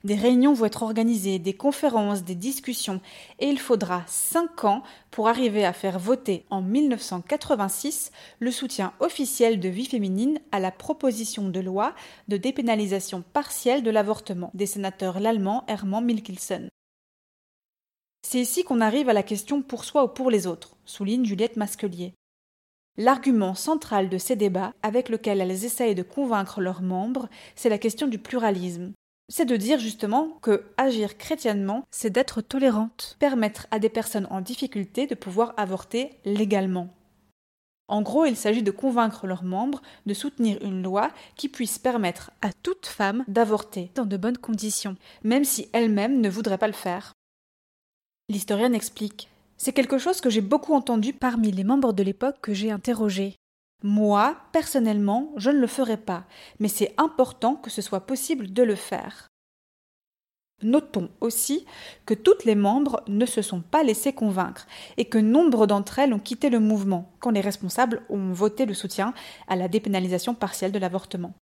Des 0.05 0.17
réunions 0.17 0.53
vont 0.53 0.65
être 0.65 0.83
organisées, 0.83 1.39
des 1.39 1.55
conférences, 1.55 2.25
des 2.25 2.35
discussions, 2.35 3.01
et 3.39 3.47
il 3.47 3.61
faudra 3.61 4.03
cinq 4.09 4.65
ans 4.65 4.83
pour 5.13 5.29
arriver 5.29 5.65
à 5.65 5.73
faire 5.73 6.01
voter 6.01 6.45
en 6.51 6.61
1986 6.61 8.11
le 8.41 8.51
soutien 8.51 8.93
officiel 8.99 9.61
de 9.61 9.69
vie 9.69 9.87
féminine 9.87 10.41
à 10.51 10.59
la 10.59 10.73
proposition 10.73 11.49
de 11.49 11.61
loi 11.61 11.95
de 12.27 12.37
dépénalisation 12.37 13.23
partielle 13.33 13.85
de 13.85 13.91
l'avortement 13.91 14.51
des 14.55 14.67
sénateurs 14.67 15.21
l'allemand 15.21 15.65
Hermann 15.69 16.05
Milkilsen. 16.05 16.69
C'est 18.27 18.41
ici 18.41 18.65
qu'on 18.65 18.81
arrive 18.81 19.09
à 19.09 19.13
la 19.13 19.23
question 19.23 19.63
pour 19.63 19.85
soi 19.85 20.05
ou 20.05 20.09
pour 20.09 20.33
les 20.33 20.49
autres, 20.49 20.77
souligne 20.85 21.25
Juliette 21.25 21.57
Masquelier. 21.57 22.15
L'argument 22.97 23.55
central 23.55 24.09
de 24.09 24.19
ces 24.19 24.35
débats, 24.35 24.75
avec 24.83 25.09
lequel 25.09 25.41
elles 25.41 25.65
essayent 25.65 25.95
de 25.95 26.03
convaincre 26.03 26.61
leurs 26.61 26.83
membres, 26.83 27.29
c'est 27.55 27.69
la 27.69 27.79
question 27.79 28.09
du 28.09 28.19
pluralisme 28.19 28.93
c'est 29.29 29.45
de 29.45 29.57
dire 29.57 29.79
justement 29.79 30.39
que 30.43 30.65
agir 30.77 31.17
chrétiennement, 31.17 31.85
c'est 31.91 32.11
d'être 32.11 32.41
tolérante, 32.41 33.17
permettre 33.19 33.67
à 33.71 33.79
des 33.79 33.89
personnes 33.89 34.27
en 34.31 34.41
difficulté 34.41 35.07
de 35.07 35.15
pouvoir 35.15 35.55
avorter 35.57 36.11
légalement. 36.25 36.89
En 37.89 38.01
gros, 38.01 38.25
il 38.25 38.37
s'agit 38.37 38.63
de 38.63 38.71
convaincre 38.71 39.27
leurs 39.27 39.45
membres 39.45 39.83
de 40.07 40.15
soutenir 40.15 40.59
une 40.63 40.83
loi 40.83 41.11
qui 41.37 41.49
puisse 41.49 41.79
permettre 41.79 42.31
à 42.41 42.53
toute 42.53 42.87
femme 42.87 43.25
d'avorter 43.29 43.91
dans 43.95 44.07
de 44.07 44.17
bonnes 44.17 44.39
conditions, 44.39 44.97
même 45.25 45.45
si 45.45 45.69
elle-même 45.73 46.21
ne 46.21 46.31
voudrait 46.31 46.59
pas 46.59 46.69
le 46.69 46.73
faire. 46.73 47.13
L'historienne 48.29 48.75
explique 48.75 49.29
C'est 49.59 49.73
quelque 49.73 49.99
chose 49.99 50.21
que 50.21 50.31
j'ai 50.31 50.41
beaucoup 50.41 50.75
entendu 50.75 51.13
parmi 51.13 51.51
les 51.53 51.65
membres 51.65 51.93
de 51.93 52.03
l'époque 52.03 52.41
que 52.41 52.55
j'ai 52.55 52.71
interrogés. 52.71 53.35
Moi, 53.83 54.37
personnellement, 54.53 55.33
je 55.37 55.51
ne 55.51 55.59
le 55.59 55.67
ferai 55.67 55.97
pas, 55.97 56.25
mais 56.61 56.69
c'est 56.69 56.95
important 56.99 57.57
que 57.57 57.71
ce 57.71 57.83
soit 57.83 58.07
possible 58.07 58.53
de 58.53 58.63
le 58.63 58.77
faire. 58.77 59.29
Notons 60.63 61.11
aussi 61.21 61.67
que 62.07 62.15
toutes 62.15 62.45
les 62.45 62.55
membres 62.55 63.03
ne 63.09 63.27
se 63.27 63.43
sont 63.43 63.61
pas 63.61 63.83
laissées 63.83 64.13
convaincre 64.13 64.67
et 64.97 65.07
que 65.07 65.19
nombre 65.19 65.67
d'entre 65.67 65.99
elles 65.99 66.15
ont 66.15 66.21
quitté 66.21 66.51
le 66.51 66.61
mouvement 66.61 67.11
quand 67.19 67.31
les 67.31 67.41
responsables 67.41 68.03
ont 68.09 68.33
voté 68.33 68.65
le 68.65 68.75
soutien 68.75 69.13
à 69.49 69.57
la 69.57 69.67
dépénalisation 69.67 70.35
partielle 70.35 70.71
de 70.71 70.79
l'avortement. 70.79 71.35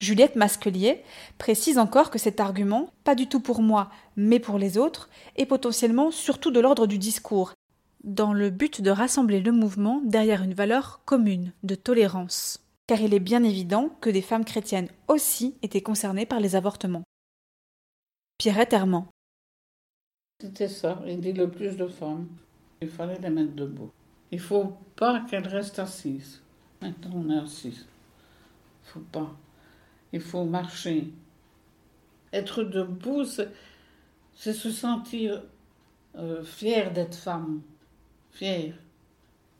Juliette 0.00 0.36
Masquelier 0.36 1.02
précise 1.38 1.78
encore 1.78 2.10
que 2.10 2.18
cet 2.18 2.40
argument, 2.40 2.90
pas 3.04 3.14
du 3.14 3.28
tout 3.28 3.40
pour 3.40 3.62
moi, 3.62 3.90
mais 4.16 4.40
pour 4.40 4.58
les 4.58 4.78
autres, 4.78 5.08
est 5.36 5.46
potentiellement 5.46 6.10
surtout 6.10 6.50
de 6.50 6.60
l'ordre 6.60 6.86
du 6.86 6.98
discours 6.98 7.52
dans 8.04 8.32
le 8.32 8.50
but 8.50 8.80
de 8.80 8.90
rassembler 8.90 9.40
le 9.40 9.52
mouvement 9.52 10.00
derrière 10.04 10.42
une 10.42 10.54
valeur 10.54 11.02
commune 11.04 11.52
de 11.62 11.74
tolérance, 11.74 12.60
car 12.86 13.00
il 13.00 13.14
est 13.14 13.20
bien 13.20 13.42
évident 13.44 13.90
que 14.00 14.10
des 14.10 14.22
femmes 14.22 14.44
chrétiennes 14.44 14.88
aussi 15.08 15.54
étaient 15.62 15.82
concernées 15.82 16.26
par 16.26 16.40
les 16.40 16.56
avortements. 16.56 17.04
Pierrette 18.38 18.72
Herman. 18.72 19.06
C'était 20.40 20.68
ça, 20.68 21.00
il 21.06 21.20
dit 21.20 21.32
le 21.32 21.48
plus 21.48 21.76
de 21.76 21.86
femmes. 21.86 22.28
Il 22.80 22.88
fallait 22.88 23.18
les 23.20 23.30
mettre 23.30 23.54
debout. 23.54 23.92
Il 24.32 24.40
faut 24.40 24.76
pas 24.96 25.20
qu'elles 25.20 25.46
restent 25.46 25.78
assises. 25.78 26.42
Maintenant, 26.80 27.12
on 27.14 27.30
est 27.30 27.38
assises. 27.38 27.86
Il 28.84 28.90
faut 28.90 29.00
pas. 29.12 29.30
Il 30.12 30.20
faut 30.20 30.44
marcher. 30.44 31.12
Être 32.32 32.64
debout, 32.64 33.24
c'est 33.24 34.52
se 34.52 34.70
sentir 34.70 35.42
euh, 36.16 36.42
fier 36.42 36.92
d'être 36.92 37.14
femme 37.14 37.62
fier. 38.32 38.74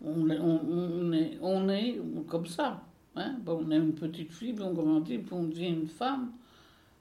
On, 0.05 0.29
on, 0.29 1.13
est, 1.13 1.39
on 1.41 1.69
est 1.69 2.01
comme 2.27 2.47
ça. 2.47 2.83
Hein? 3.15 3.37
on 3.47 3.71
est 3.71 3.77
une 3.77 3.95
petite 3.95 4.33
fille, 4.33 4.53
puis 4.53 4.65
on 4.65 4.73
grandit, 4.73 5.21
on 5.31 5.45
devient 5.45 5.69
une 5.69 5.87
femme 5.87 6.33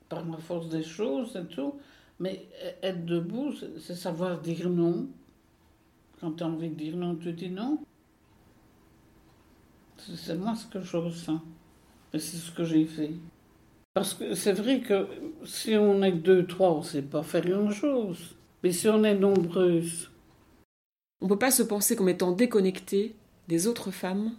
par 0.10 0.26
la 0.26 0.38
force 0.38 0.70
des 0.70 0.84
choses 0.84 1.36
et 1.36 1.46
tout. 1.46 1.74
Mais 2.20 2.46
e-, 2.64 2.86
être 2.86 3.06
debout, 3.06 3.54
c'est 3.80 3.96
savoir 3.96 4.40
dire 4.40 4.70
non. 4.70 5.08
Quand 6.20 6.34
tu 6.34 6.44
as 6.44 6.48
envie 6.48 6.70
de 6.70 6.76
dire 6.76 6.96
non, 6.96 7.16
tu 7.16 7.34
dis 7.34 7.50
non. 7.50 7.80
C'est 9.98 10.36
moi 10.36 10.56
ce 10.56 10.68
que 10.68 10.82
je 10.82 10.98
ressens. 10.98 11.42
Et 12.14 12.20
c'est 12.20 12.38
ce 12.38 12.52
que 12.52 12.64
j'ai 12.64 12.86
fait. 12.86 13.14
Parce 13.94 14.14
que 14.14 14.36
c'est 14.36 14.54
vrai 14.54 14.82
que 14.82 15.08
si 15.46 15.76
on 15.76 16.04
est 16.04 16.12
deux, 16.12 16.46
trois, 16.46 16.74
on 16.74 16.80
ne 16.80 16.86
sait 16.86 17.02
pas 17.02 17.24
faire 17.24 17.46
grand-chose. 17.46 18.36
Mais 18.64 18.72
si 18.72 18.88
on 18.88 19.04
est 19.04 19.16
nombreuses, 19.16 20.11
on 21.22 21.26
ne 21.26 21.30
peut 21.30 21.40
pas 21.40 21.52
se 21.52 21.64
penser 21.64 21.96
comme 21.96 22.10
étant 22.10 22.32
déconnecté 22.32 23.16
des 23.48 23.68
autres 23.68 23.92
femmes 23.92 24.32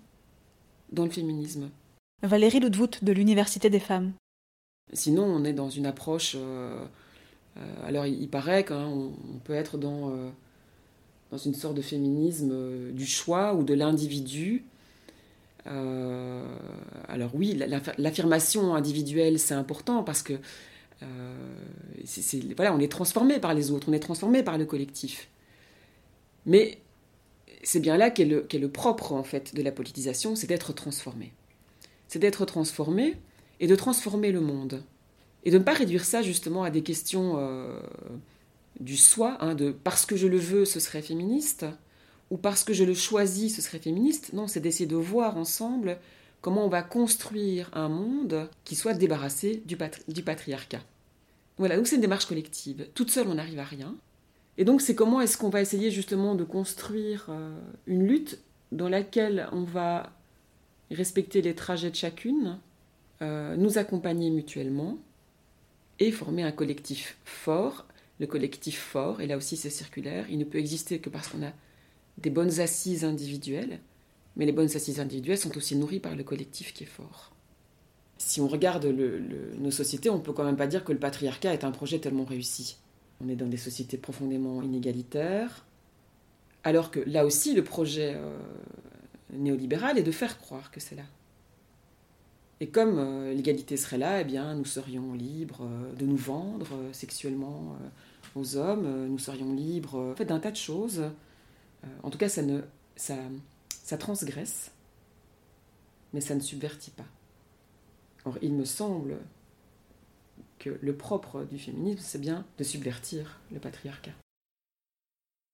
dans 0.90 1.04
le 1.04 1.10
féminisme. 1.10 1.70
Valérie 2.22 2.60
Ludwood 2.60 2.96
de 3.02 3.12
l'Université 3.12 3.70
des 3.70 3.80
femmes. 3.80 4.12
Sinon, 4.92 5.24
on 5.24 5.44
est 5.44 5.52
dans 5.52 5.70
une 5.70 5.86
approche. 5.86 6.34
Euh, 6.36 6.84
euh, 7.56 7.60
alors, 7.86 8.06
il, 8.06 8.28
paraît 8.28 8.64
qu'on 8.64 9.12
peut 9.44 9.54
être 9.54 9.78
dans, 9.78 10.10
euh, 10.10 10.28
dans 11.30 11.38
une 11.38 11.54
sorte 11.54 11.74
de 11.74 11.82
féminisme 11.82 12.92
du 12.92 13.06
choix 13.06 13.54
ou 13.54 13.62
de 13.62 13.74
l'individu, 13.74 14.64
alors 15.64 17.30
oui, 17.34 17.56
l'affirmation 17.96 18.74
individuelle, 18.74 19.38
c'est 19.38 19.54
important 19.54 20.02
parce 20.02 20.24
que 20.24 20.32
voilà, 22.56 22.74
on 22.74 22.80
est 22.80 22.90
transformé 22.90 23.38
par 23.38 23.54
les 23.54 23.70
autres, 23.70 23.88
on 23.88 23.92
est 23.92 24.00
transformé 24.00 24.42
par 24.42 24.58
le 24.58 24.64
collectif. 24.64 25.28
Mais 26.46 26.78
c'est 27.62 27.81
bien 27.81 27.96
là 27.96 28.11
qu'est 28.11 28.24
le, 28.24 28.68
propre 28.68 29.12
en 29.12 29.22
fait 29.22 29.55
de 29.55 29.62
la 29.62 29.72
politisation, 29.72 30.35
c'est 30.35 30.46
d'être 30.46 30.72
transformé. 30.72 31.33
C'est 32.09 32.18
d'être 32.18 32.44
transformé 32.44 33.16
et 33.61 33.66
de 33.66 33.76
transformer 33.76 34.33
le 34.33 34.40
monde. 34.40 34.83
Et 35.44 35.50
de 35.50 35.59
ne 35.59 35.62
pas 35.62 35.72
réduire 35.72 36.05
ça 36.05 36.22
justement 36.22 36.62
à 36.62 36.70
des 36.70 36.83
questions 36.83 37.35
euh, 37.38 37.81
du 38.81 38.96
soi, 38.96 39.38
hein, 39.40 39.55
de 39.55 39.70
parce 39.70 40.07
que 40.07 40.16
je 40.16 40.26
le 40.26 40.38
veux, 40.38 40.64
ce 40.64 40.81
serait 40.81 41.02
féministe, 41.02 41.66
ou 42.31 42.37
parce 42.37 42.64
que 42.64 42.72
je 42.72 42.85
le 42.85 42.94
choisis, 42.94 43.57
ce 43.57 43.62
serait 43.62 43.78
féministe. 43.78 44.33
Non, 44.33 44.46
c'est 44.46 44.61
d'essayer 44.61 44.87
de 44.87 44.96
voir 44.96 45.37
ensemble 45.37 45.98
comment 46.40 46.64
on 46.64 46.68
va 46.68 46.83
construire 46.83 47.70
un 47.72 47.88
monde 47.88 48.48
qui 48.64 48.74
soit 48.74 48.94
débarrassé 48.94 49.62
du, 49.66 49.76
du 50.09 50.22
patriarcat. 50.22 50.83
Voilà, 51.59 51.76
donc 51.76 51.87
c'est 51.87 51.96
une 51.96 52.02
démarche 52.02 52.26
collective. 52.26 52.88
Toute 52.94 53.11
seule, 53.11 53.28
on 53.28 53.35
n'arrive 53.35 53.59
à 53.59 53.64
rien. 53.64 53.96
Et 54.58 54.64
donc, 54.64 54.80
c'est 54.80 54.94
comment 54.94 55.20
est-ce 55.20 55.38
qu'on 55.38 55.48
va 55.48 55.60
essayer 55.60 55.90
justement 55.90 56.34
de 56.34 56.44
construire 56.44 57.26
euh, 57.30 57.58
une 57.86 58.06
lutte 58.06 58.38
dans 58.70 58.88
laquelle 58.88 59.48
on 59.52 59.62
va 59.62 60.12
respecter 60.90 61.42
les 61.42 61.54
trajets 61.54 61.90
de 61.90 61.96
chacune, 61.96 62.58
euh, 63.22 63.56
nous 63.56 63.78
accompagner 63.78 64.30
mutuellement 64.30 64.98
et 65.98 66.10
former 66.10 66.42
un 66.42 66.52
collectif 66.52 67.16
fort. 67.24 67.86
Le 68.20 68.26
collectif 68.26 68.78
fort, 68.78 69.20
et 69.20 69.26
là 69.26 69.36
aussi 69.36 69.56
c'est 69.56 69.70
circulaire, 69.70 70.26
il 70.30 70.38
ne 70.38 70.44
peut 70.44 70.58
exister 70.58 71.00
que 71.00 71.10
parce 71.10 71.28
qu'on 71.28 71.42
a 71.42 71.52
des 72.18 72.30
bonnes 72.30 72.60
assises 72.60 73.04
individuelles, 73.04 73.80
mais 74.36 74.46
les 74.46 74.52
bonnes 74.52 74.76
assises 74.76 75.00
individuelles 75.00 75.38
sont 75.38 75.56
aussi 75.56 75.74
nourries 75.74 75.98
par 75.98 76.14
le 76.14 76.22
collectif 76.22 76.72
qui 76.72 76.84
est 76.84 76.86
fort. 76.86 77.32
Si 78.18 78.40
on 78.40 78.46
regarde 78.46 78.86
nos 78.86 79.70
sociétés, 79.72 80.08
on 80.08 80.18
ne 80.18 80.22
peut 80.22 80.32
quand 80.32 80.44
même 80.44 80.56
pas 80.56 80.68
dire 80.68 80.84
que 80.84 80.92
le 80.92 81.00
patriarcat 81.00 81.52
est 81.52 81.64
un 81.64 81.72
projet 81.72 81.98
tellement 81.98 82.24
réussi. 82.24 82.76
On 83.24 83.28
est 83.28 83.37
dans 83.37 83.46
des 83.46 83.56
sociétés 83.56 83.98
profondément 83.98 84.62
inégalitaires, 84.62 85.64
alors 86.64 86.90
que 86.90 87.00
là 87.00 87.24
aussi, 87.24 87.54
le 87.54 87.62
projet 87.62 88.14
euh, 88.16 88.37
néolibéral 89.32 89.98
est 89.98 90.02
de 90.02 90.12
faire 90.12 90.38
croire 90.38 90.70
que 90.70 90.80
c'est 90.80 90.94
là. 90.94 91.04
Et 92.61 92.68
comme 92.68 92.98
euh, 92.98 93.35
l'égalité 93.35 93.76
serait 93.76 93.98
là, 93.98 94.20
eh 94.20 94.24
bien, 94.24 94.54
nous 94.54 94.64
serions 94.64 95.12
libres 95.14 95.62
euh, 95.62 95.92
de 95.94 96.06
nous 96.06 96.16
vendre 96.16 96.68
sexuellement 96.92 97.76
aux 98.35 98.56
hommes, 98.56 99.06
nous 99.08 99.18
serions 99.18 99.52
libres 99.52 100.14
fait, 100.16 100.24
d'un 100.24 100.40
tas 100.40 100.50
de 100.50 100.56
choses. 100.56 101.02
en 102.02 102.11
tout 102.11 102.18
cas, 102.18 102.30
ça, 102.30 102.42
ne, 102.42 102.61
ça, 102.96 103.16
ça 103.68 103.98
transgresse, 103.98 104.70
mais 106.14 106.20
ça 106.22 106.35
ne 106.35 106.40
subvertit 106.40 106.92
pas. 106.92 107.04
Or, 108.24 108.38
il 108.40 108.54
me 108.54 108.64
semble 108.64 109.18
que 110.62 110.79
le 110.81 110.96
propre 110.96 111.44
du 111.44 111.59
féminisme, 111.59 112.01
c'est 112.01 112.20
bien 112.20 112.46
de 112.59 112.64
subvertir 112.64 113.40
le 113.53 113.59
patriarcat. 113.59 114.12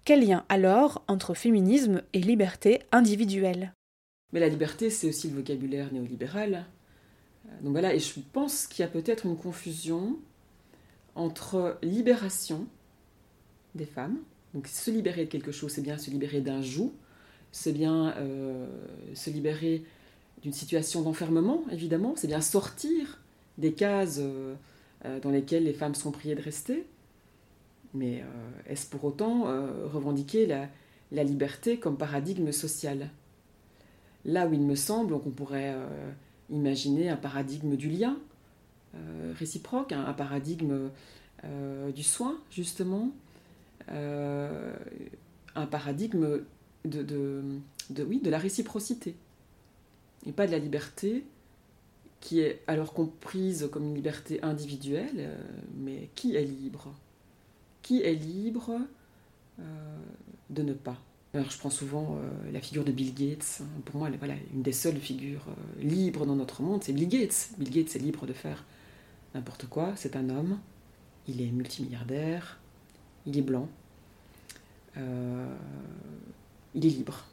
Quel 0.04 0.26
lien 0.26 0.44
alors 0.48 1.02
entre 1.08 1.34
féminisme 1.34 2.02
et 2.12 2.20
liberté 2.20 2.82
individuelle? 2.92 3.72
Mais 4.32 4.40
la 4.40 4.48
liberté, 4.48 4.90
c'est 4.90 5.08
aussi 5.08 5.28
le 5.28 5.36
vocabulaire 5.36 5.92
néolibéral. 5.92 6.66
Euh, 7.46 7.62
donc 7.62 7.72
voilà, 7.72 7.94
et 7.94 7.98
je 7.98 8.20
pense 8.32 8.66
qu'il 8.66 8.82
y 8.82 8.86
a 8.86 8.90
peut-être 8.90 9.24
une 9.24 9.36
confusion 9.36 10.18
entre 11.14 11.78
libération 11.82 12.66
des 13.74 13.86
femmes, 13.86 14.18
donc 14.54 14.66
se 14.66 14.90
libérer 14.90 15.24
de 15.24 15.30
quelque 15.30 15.52
chose, 15.52 15.72
c'est 15.72 15.82
bien 15.82 15.98
se 15.98 16.10
libérer 16.10 16.40
d'un 16.40 16.62
joug, 16.62 16.92
c'est 17.52 17.72
bien 17.72 18.14
euh, 18.18 18.66
se 19.14 19.30
libérer 19.30 19.84
d'une 20.42 20.52
situation 20.52 21.02
d'enfermement, 21.02 21.64
évidemment, 21.70 22.14
c'est 22.16 22.28
bien 22.28 22.40
sortir 22.40 23.20
des 23.58 23.72
cases 23.72 24.18
euh, 24.20 24.54
euh, 24.54 24.54
dans 25.04 25.30
lesquelles 25.30 25.64
les 25.64 25.72
femmes 25.72 25.94
sont 25.94 26.10
priées 26.10 26.34
de 26.34 26.42
rester. 26.42 26.86
Mais 27.94 28.20
euh, 28.20 28.50
est-ce 28.66 28.88
pour 28.88 29.04
autant 29.04 29.48
euh, 29.48 29.86
revendiquer 29.86 30.46
la, 30.46 30.68
liberté 31.24 31.78
comme 31.78 31.96
paradigme 31.96 32.52
social? 32.52 33.10
Là 34.24 34.46
où 34.46 34.52
il 34.52 34.60
me 34.62 34.74
semble 34.74 35.18
qu'on 35.20 35.30
pourrait 35.30 35.74
imaginer 36.50 37.08
un 37.08 37.16
paradigme 37.16 37.76
du 37.76 37.88
lien 37.88 38.18
réciproque, 39.38 39.92
un, 39.92 40.12
paradigme 40.12 40.90
du 41.94 42.02
soin, 42.02 42.36
justement, 42.50 43.10
un 43.88 44.74
paradigme 45.70 46.40
de, 46.84 47.02
de, 47.02 47.42
de, 47.90 48.04
oui, 48.04 48.20
de 48.20 48.28
la 48.28 48.38
réciprocité, 48.38 49.14
et 50.26 50.32
pas 50.32 50.46
de 50.46 50.52
la 50.52 50.58
liberté 50.58 51.24
qui 52.20 52.40
est 52.40 52.62
alors 52.66 52.92
comprise 52.92 53.68
comme 53.72 53.84
une 53.84 53.94
liberté 53.94 54.42
individuelle, 54.42 55.16
euh, 55.18 55.36
mais 55.76 56.10
qui 56.14 56.36
est 56.36 56.44
libre? 56.44 56.94
Qui 57.82 58.02
est 58.02 58.14
libre 58.14 58.80
euh, 59.60 59.62
de 60.50 60.62
ne 60.62 60.72
pas? 60.72 60.96
Alors 61.34 61.50
je 61.50 61.58
prends 61.58 61.70
souvent 61.70 62.16
euh, 62.16 62.52
la 62.52 62.60
figure 62.60 62.84
de 62.84 62.92
Bill 62.92 63.14
Gates. 63.14 63.62
Pour 63.84 63.96
moi, 63.96 64.10
voilà, 64.18 64.34
une 64.52 64.62
des 64.62 64.72
seules 64.72 64.96
figures 64.96 65.46
libres 65.78 66.26
dans 66.26 66.36
notre 66.36 66.62
monde, 66.62 66.82
c'est 66.82 66.92
Bill 66.92 67.08
Gates. 67.08 67.50
Bill 67.58 67.70
Gates 67.70 67.96
est 67.96 68.00
libre 68.00 68.26
de 68.26 68.32
faire 68.32 68.64
n'importe 69.34 69.66
quoi. 69.66 69.92
C'est 69.96 70.16
un 70.16 70.30
homme. 70.30 70.58
Il 71.26 71.40
est 71.42 71.50
multimilliardaire. 71.50 72.58
Il 73.26 73.36
est 73.36 73.42
blanc. 73.42 73.68
il 74.96 75.02
est 76.74 76.88
libre 76.88 77.24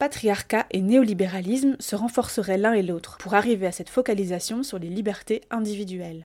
patriarcat 0.00 0.66
et 0.70 0.80
néolibéralisme 0.80 1.76
se 1.78 1.94
renforceraient 1.94 2.56
l'un 2.56 2.72
et 2.72 2.82
l'autre 2.82 3.18
pour 3.18 3.34
arriver 3.34 3.66
à 3.66 3.72
cette 3.72 3.90
focalisation 3.90 4.62
sur 4.62 4.78
les 4.78 4.88
libertés 4.88 5.42
individuelles. 5.50 6.24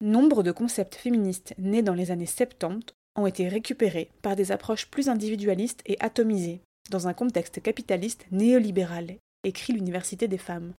Nombre 0.00 0.42
de 0.42 0.50
concepts 0.50 0.96
féministes 0.96 1.54
nés 1.58 1.82
dans 1.82 1.94
les 1.94 2.10
années 2.10 2.26
70 2.26 2.92
ont 3.14 3.28
été 3.28 3.46
récupérés 3.46 4.10
par 4.20 4.34
des 4.34 4.50
approches 4.50 4.90
plus 4.90 5.08
individualistes 5.08 5.80
et 5.86 5.96
atomisées, 6.00 6.60
dans 6.90 7.06
un 7.06 7.14
contexte 7.14 7.62
capitaliste 7.62 8.26
néolibéral, 8.32 9.14
écrit 9.44 9.72
l'Université 9.72 10.26
des 10.26 10.36
femmes. 10.36 10.72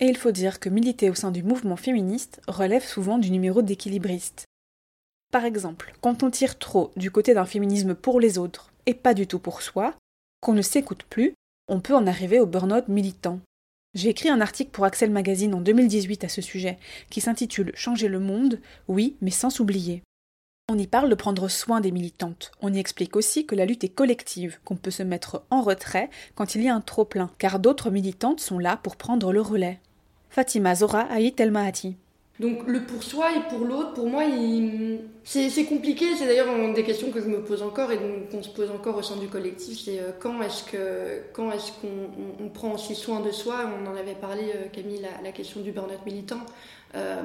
Et 0.00 0.06
il 0.06 0.16
faut 0.16 0.32
dire 0.32 0.58
que 0.58 0.68
militer 0.68 1.08
au 1.08 1.14
sein 1.14 1.30
du 1.30 1.44
mouvement 1.44 1.76
féministe 1.76 2.40
relève 2.48 2.84
souvent 2.84 3.18
du 3.18 3.30
numéro 3.30 3.62
d'équilibriste. 3.62 4.44
Par 5.30 5.44
exemple, 5.44 5.94
quand 6.00 6.24
on 6.24 6.32
tire 6.32 6.58
trop 6.58 6.90
du 6.96 7.12
côté 7.12 7.32
d'un 7.32 7.46
féminisme 7.46 7.94
pour 7.94 8.18
les 8.18 8.38
autres 8.38 8.72
et 8.86 8.94
pas 8.94 9.14
du 9.14 9.28
tout 9.28 9.38
pour 9.38 9.62
soi, 9.62 9.94
qu'on 10.40 10.52
ne 10.52 10.62
s'écoute 10.62 11.04
plus, 11.08 11.34
on 11.68 11.80
peut 11.80 11.94
en 11.94 12.06
arriver 12.06 12.40
au 12.40 12.46
burn-out 12.46 12.88
militant. 12.88 13.40
J'ai 13.94 14.10
écrit 14.10 14.28
un 14.28 14.40
article 14.40 14.70
pour 14.70 14.84
Axel 14.84 15.10
Magazine 15.10 15.54
en 15.54 15.60
2018 15.60 16.24
à 16.24 16.28
ce 16.28 16.42
sujet, 16.42 16.78
qui 17.10 17.20
s'intitule 17.20 17.72
Changer 17.74 18.08
le 18.08 18.20
monde, 18.20 18.60
oui, 18.88 19.16
mais 19.20 19.30
sans 19.30 19.50
s'oublier. 19.50 20.02
On 20.68 20.76
y 20.76 20.86
parle 20.86 21.08
de 21.08 21.14
prendre 21.14 21.48
soin 21.48 21.80
des 21.80 21.92
militantes. 21.92 22.50
On 22.60 22.74
y 22.74 22.78
explique 22.78 23.16
aussi 23.16 23.46
que 23.46 23.54
la 23.54 23.66
lutte 23.66 23.84
est 23.84 23.88
collective, 23.88 24.58
qu'on 24.64 24.76
peut 24.76 24.90
se 24.90 25.04
mettre 25.04 25.44
en 25.50 25.62
retrait 25.62 26.10
quand 26.34 26.54
il 26.54 26.62
y 26.62 26.68
a 26.68 26.74
un 26.74 26.80
trop-plein, 26.80 27.30
car 27.38 27.58
d'autres 27.58 27.90
militantes 27.90 28.40
sont 28.40 28.58
là 28.58 28.76
pour 28.76 28.96
prendre 28.96 29.32
le 29.32 29.40
relais. 29.40 29.80
Fatima 30.28 30.74
Zora 30.74 31.02
Aït 31.02 31.38
Elmahati. 31.40 31.96
Donc 32.38 32.66
le 32.66 32.84
pour 32.84 33.02
soi 33.02 33.34
et 33.34 33.48
pour 33.48 33.64
l'autre, 33.64 33.94
pour 33.94 34.08
moi, 34.08 34.22
c'est 35.24 35.64
compliqué. 35.64 36.04
C'est 36.16 36.26
d'ailleurs 36.26 36.48
des 36.74 36.82
questions 36.82 37.10
que 37.10 37.20
je 37.20 37.28
me 37.28 37.42
pose 37.42 37.62
encore 37.62 37.90
et 37.92 37.98
qu'on 38.30 38.42
se 38.42 38.50
pose 38.50 38.70
encore 38.70 38.96
au 38.96 39.02
sein 39.02 39.16
du 39.16 39.28
collectif. 39.28 39.80
C'est 39.84 40.00
euh, 40.00 40.10
quand 40.18 40.42
est-ce 40.42 40.64
que 40.64 41.32
quand 41.32 41.50
est-ce 41.52 41.72
qu'on 41.72 42.48
prend 42.50 42.74
aussi 42.74 42.94
soin 42.94 43.20
de 43.20 43.30
soi? 43.30 43.70
On 43.80 43.90
en 43.90 43.96
avait 43.96 44.14
parlé, 44.14 44.42
euh, 44.54 44.68
Camille, 44.70 45.00
la, 45.22 45.32
question 45.32 45.60
du 45.60 45.72
burn-out 45.72 46.04
militant. 46.04 46.40
Euh, 46.94 47.22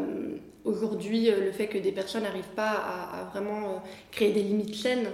aujourd'hui, 0.64 1.30
le 1.30 1.52
fait 1.52 1.68
que 1.68 1.78
des 1.78 1.92
personnes 1.92 2.24
n'arrivent 2.24 2.56
pas 2.56 2.72
à, 2.72 3.30
vraiment 3.32 3.84
créer 4.12 4.32
des 4.32 4.44
limites 4.44 4.76
saines, 4.76 5.08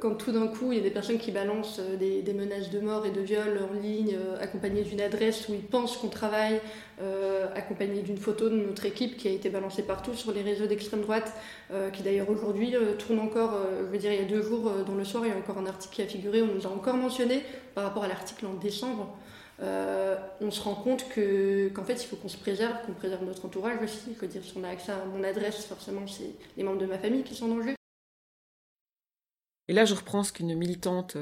quand 0.00 0.14
tout 0.14 0.32
d'un 0.32 0.46
coup 0.46 0.72
il 0.72 0.78
y 0.78 0.80
a 0.80 0.84
des 0.84 0.90
personnes 0.90 1.18
qui 1.18 1.32
balancent 1.32 1.80
des, 1.98 2.22
des, 2.22 2.32
menaces 2.34 2.70
de 2.70 2.78
mort 2.78 3.04
et 3.04 3.10
de 3.10 3.20
viol 3.20 3.58
en 3.70 3.80
ligne, 3.80 4.16
accompagnées 4.40 4.82
d'une 4.82 5.00
adresse 5.00 5.48
où 5.48 5.54
ils 5.54 5.62
pensent 5.64 5.96
qu'on 5.96 6.08
travaille, 6.08 6.60
euh, 7.02 7.48
accompagné 7.56 8.02
d'une 8.02 8.18
photo 8.18 8.48
de 8.48 8.54
notre 8.54 8.86
équipe 8.86 9.16
qui 9.16 9.26
a 9.26 9.32
été 9.32 9.50
balancée 9.50 9.82
partout 9.82 10.14
sur 10.14 10.30
les 10.30 10.42
réseaux 10.42 10.66
d'extrême 10.66 11.00
droite, 11.00 11.32
euh, 11.72 11.90
qui 11.90 12.04
d'ailleurs 12.04 12.30
aujourd'hui 12.30 12.76
euh, 12.76 12.94
tourne 12.94 13.18
encore, 13.18 13.58
je 13.80 13.86
veux 13.86 13.98
dire 13.98 14.12
il 14.12 14.20
y 14.20 14.22
a 14.22 14.28
deux 14.28 14.42
jours 14.42 14.70
dans 14.86 14.94
le 14.94 15.04
soir, 15.04 15.24
il 15.26 15.30
y 15.30 15.32
a 15.32 15.36
encore 15.36 15.58
un 15.58 15.66
article 15.66 15.92
qui 15.92 16.02
a 16.02 16.06
figuré, 16.06 16.40
on 16.42 16.54
nous 16.54 16.66
a 16.68 16.70
encore 16.70 16.94
mentionné 16.94 17.42
par 17.74 17.82
rapport 17.82 18.04
à 18.04 18.08
l'article 18.08 18.46
en 18.46 18.54
décembre. 18.54 19.16
on 19.60 20.50
se 20.52 20.60
rend 20.60 20.76
compte 20.76 21.08
que 21.08 21.68
qu'en 21.70 21.82
fait 21.82 21.94
il 21.94 22.06
faut 22.06 22.16
qu'on 22.16 22.28
se 22.28 22.38
préserve, 22.38 22.74
qu'on 22.86 22.92
préserve 22.92 23.24
notre 23.24 23.44
entourage 23.44 23.82
aussi. 23.82 24.14
Je 24.14 24.20
veux 24.20 24.28
dire, 24.28 24.42
si 24.44 24.54
on 24.56 24.62
a 24.62 24.68
accès 24.68 24.92
à 24.92 25.04
mon 25.12 25.24
adresse, 25.24 25.66
forcément 25.66 26.06
c'est 26.06 26.34
les 26.56 26.62
membres 26.62 26.80
de 26.80 26.86
ma 26.86 26.98
famille 26.98 27.24
qui 27.24 27.34
sont 27.34 27.46
en 27.46 27.56
danger. 27.56 27.74
Et 29.68 29.72
là, 29.72 29.84
je 29.84 29.94
reprends 29.94 30.22
ce 30.22 30.32
qu'une 30.32 30.54
militante, 30.54 31.16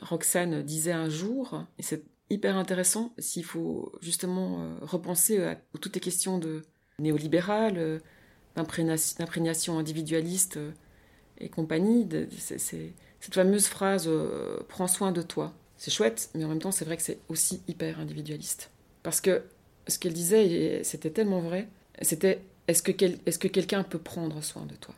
Roxane, 0.00 0.62
disait 0.62 0.92
un 0.92 1.08
jour, 1.08 1.64
et 1.78 1.82
c'est 1.82 2.04
hyper 2.30 2.56
intéressant 2.56 3.12
s'il 3.18 3.44
faut 3.44 3.92
justement 4.00 4.60
euh, 4.60 4.74
repenser 4.82 5.42
à 5.42 5.56
toutes 5.80 5.94
les 5.94 6.00
questions 6.00 6.38
de 6.38 6.62
néolibéral, 6.98 7.74
euh, 7.76 7.98
d'imprégnation 8.56 9.78
individualiste 9.78 10.56
euh, 10.56 10.72
et 11.38 11.48
compagnie. 11.48 12.08
Cette 12.38 13.34
fameuse 13.34 13.66
phrase 13.66 14.10
Prends 14.68 14.88
soin 14.88 15.12
de 15.12 15.22
toi. 15.22 15.54
c'est 15.76 15.90
chouette, 15.90 16.30
mais 16.34 16.44
en 16.44 16.48
même 16.48 16.60
temps, 16.60 16.72
c'est 16.72 16.84
vrai 16.84 16.96
que 16.96 17.02
c'est 17.02 17.20
aussi 17.28 17.62
hyper 17.68 18.00
individualiste. 18.00 18.70
Parce 19.02 19.20
que 19.20 19.42
ce 19.86 19.98
qu'elle 19.98 20.12
disait, 20.12 20.82
c'était 20.84 21.10
tellement 21.10 21.40
vrai, 21.40 21.68
c'était 22.02 22.42
est-ce 22.66 22.82
que, 22.82 22.92
est 22.92 23.38
que 23.38 23.48
quelqu'un 23.48 23.82
peut 23.82 23.98
prendre 23.98 24.42
soin 24.42 24.66
de 24.66 24.74
toi? 24.74 24.94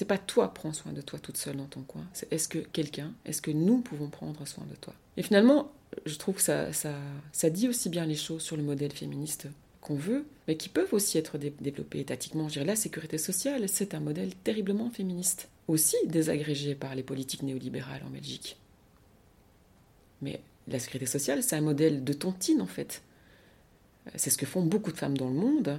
C'est 0.00 0.06
pas 0.06 0.16
toi 0.16 0.54
prends 0.54 0.72
soin 0.72 0.92
de 0.92 1.02
toi 1.02 1.18
toute 1.18 1.36
seule 1.36 1.58
dans 1.58 1.66
ton 1.66 1.82
coin, 1.82 2.06
c'est 2.14 2.32
est-ce 2.32 2.48
que 2.48 2.56
quelqu'un, 2.56 3.12
est-ce 3.26 3.42
que 3.42 3.50
nous 3.50 3.82
pouvons 3.82 4.08
prendre 4.08 4.46
soin 4.48 4.64
de 4.64 4.74
toi? 4.74 4.94
Et 5.18 5.22
finalement, 5.22 5.72
je 6.06 6.16
trouve 6.16 6.36
que 6.36 6.40
ça, 6.40 7.50
dit 7.50 7.68
aussi 7.68 7.90
bien 7.90 8.06
les 8.06 8.14
choses 8.14 8.40
sur 8.40 8.56
le 8.56 8.62
modèle 8.62 8.92
féministe 8.92 9.48
qu'on 9.82 9.96
veut, 9.96 10.24
mais 10.48 10.56
qui 10.56 10.70
peuvent 10.70 10.94
aussi 10.94 11.18
être 11.18 11.36
développés 11.36 12.00
étatiquement. 12.00 12.48
Je 12.48 12.54
dirais, 12.54 12.64
la 12.64 12.76
sécurité 12.76 13.18
sociale, 13.18 13.68
c'est 13.68 13.92
un 13.92 14.00
modèle 14.00 14.34
terriblement 14.36 14.88
féministe, 14.88 15.50
aussi 15.68 15.96
désagrégé 16.06 16.74
par 16.74 16.94
les 16.94 17.02
politiques 17.02 17.42
néolibérales 17.42 18.02
en 18.06 18.10
Belgique. 18.10 18.56
Mais 20.22 20.40
la 20.66 20.78
sécurité 20.78 21.04
sociale, 21.04 21.42
c'est 21.42 21.56
un 21.56 21.60
modèle 21.60 22.04
de 22.04 22.12
tontine, 22.14 22.62
en 22.62 22.66
fait. 22.66 23.02
C'est 24.14 24.30
ce 24.30 24.38
que 24.38 24.46
font 24.46 24.62
beaucoup 24.62 24.92
de 24.92 24.96
femmes 24.96 25.18
dans 25.18 25.28
le 25.28 25.34
monde, 25.34 25.78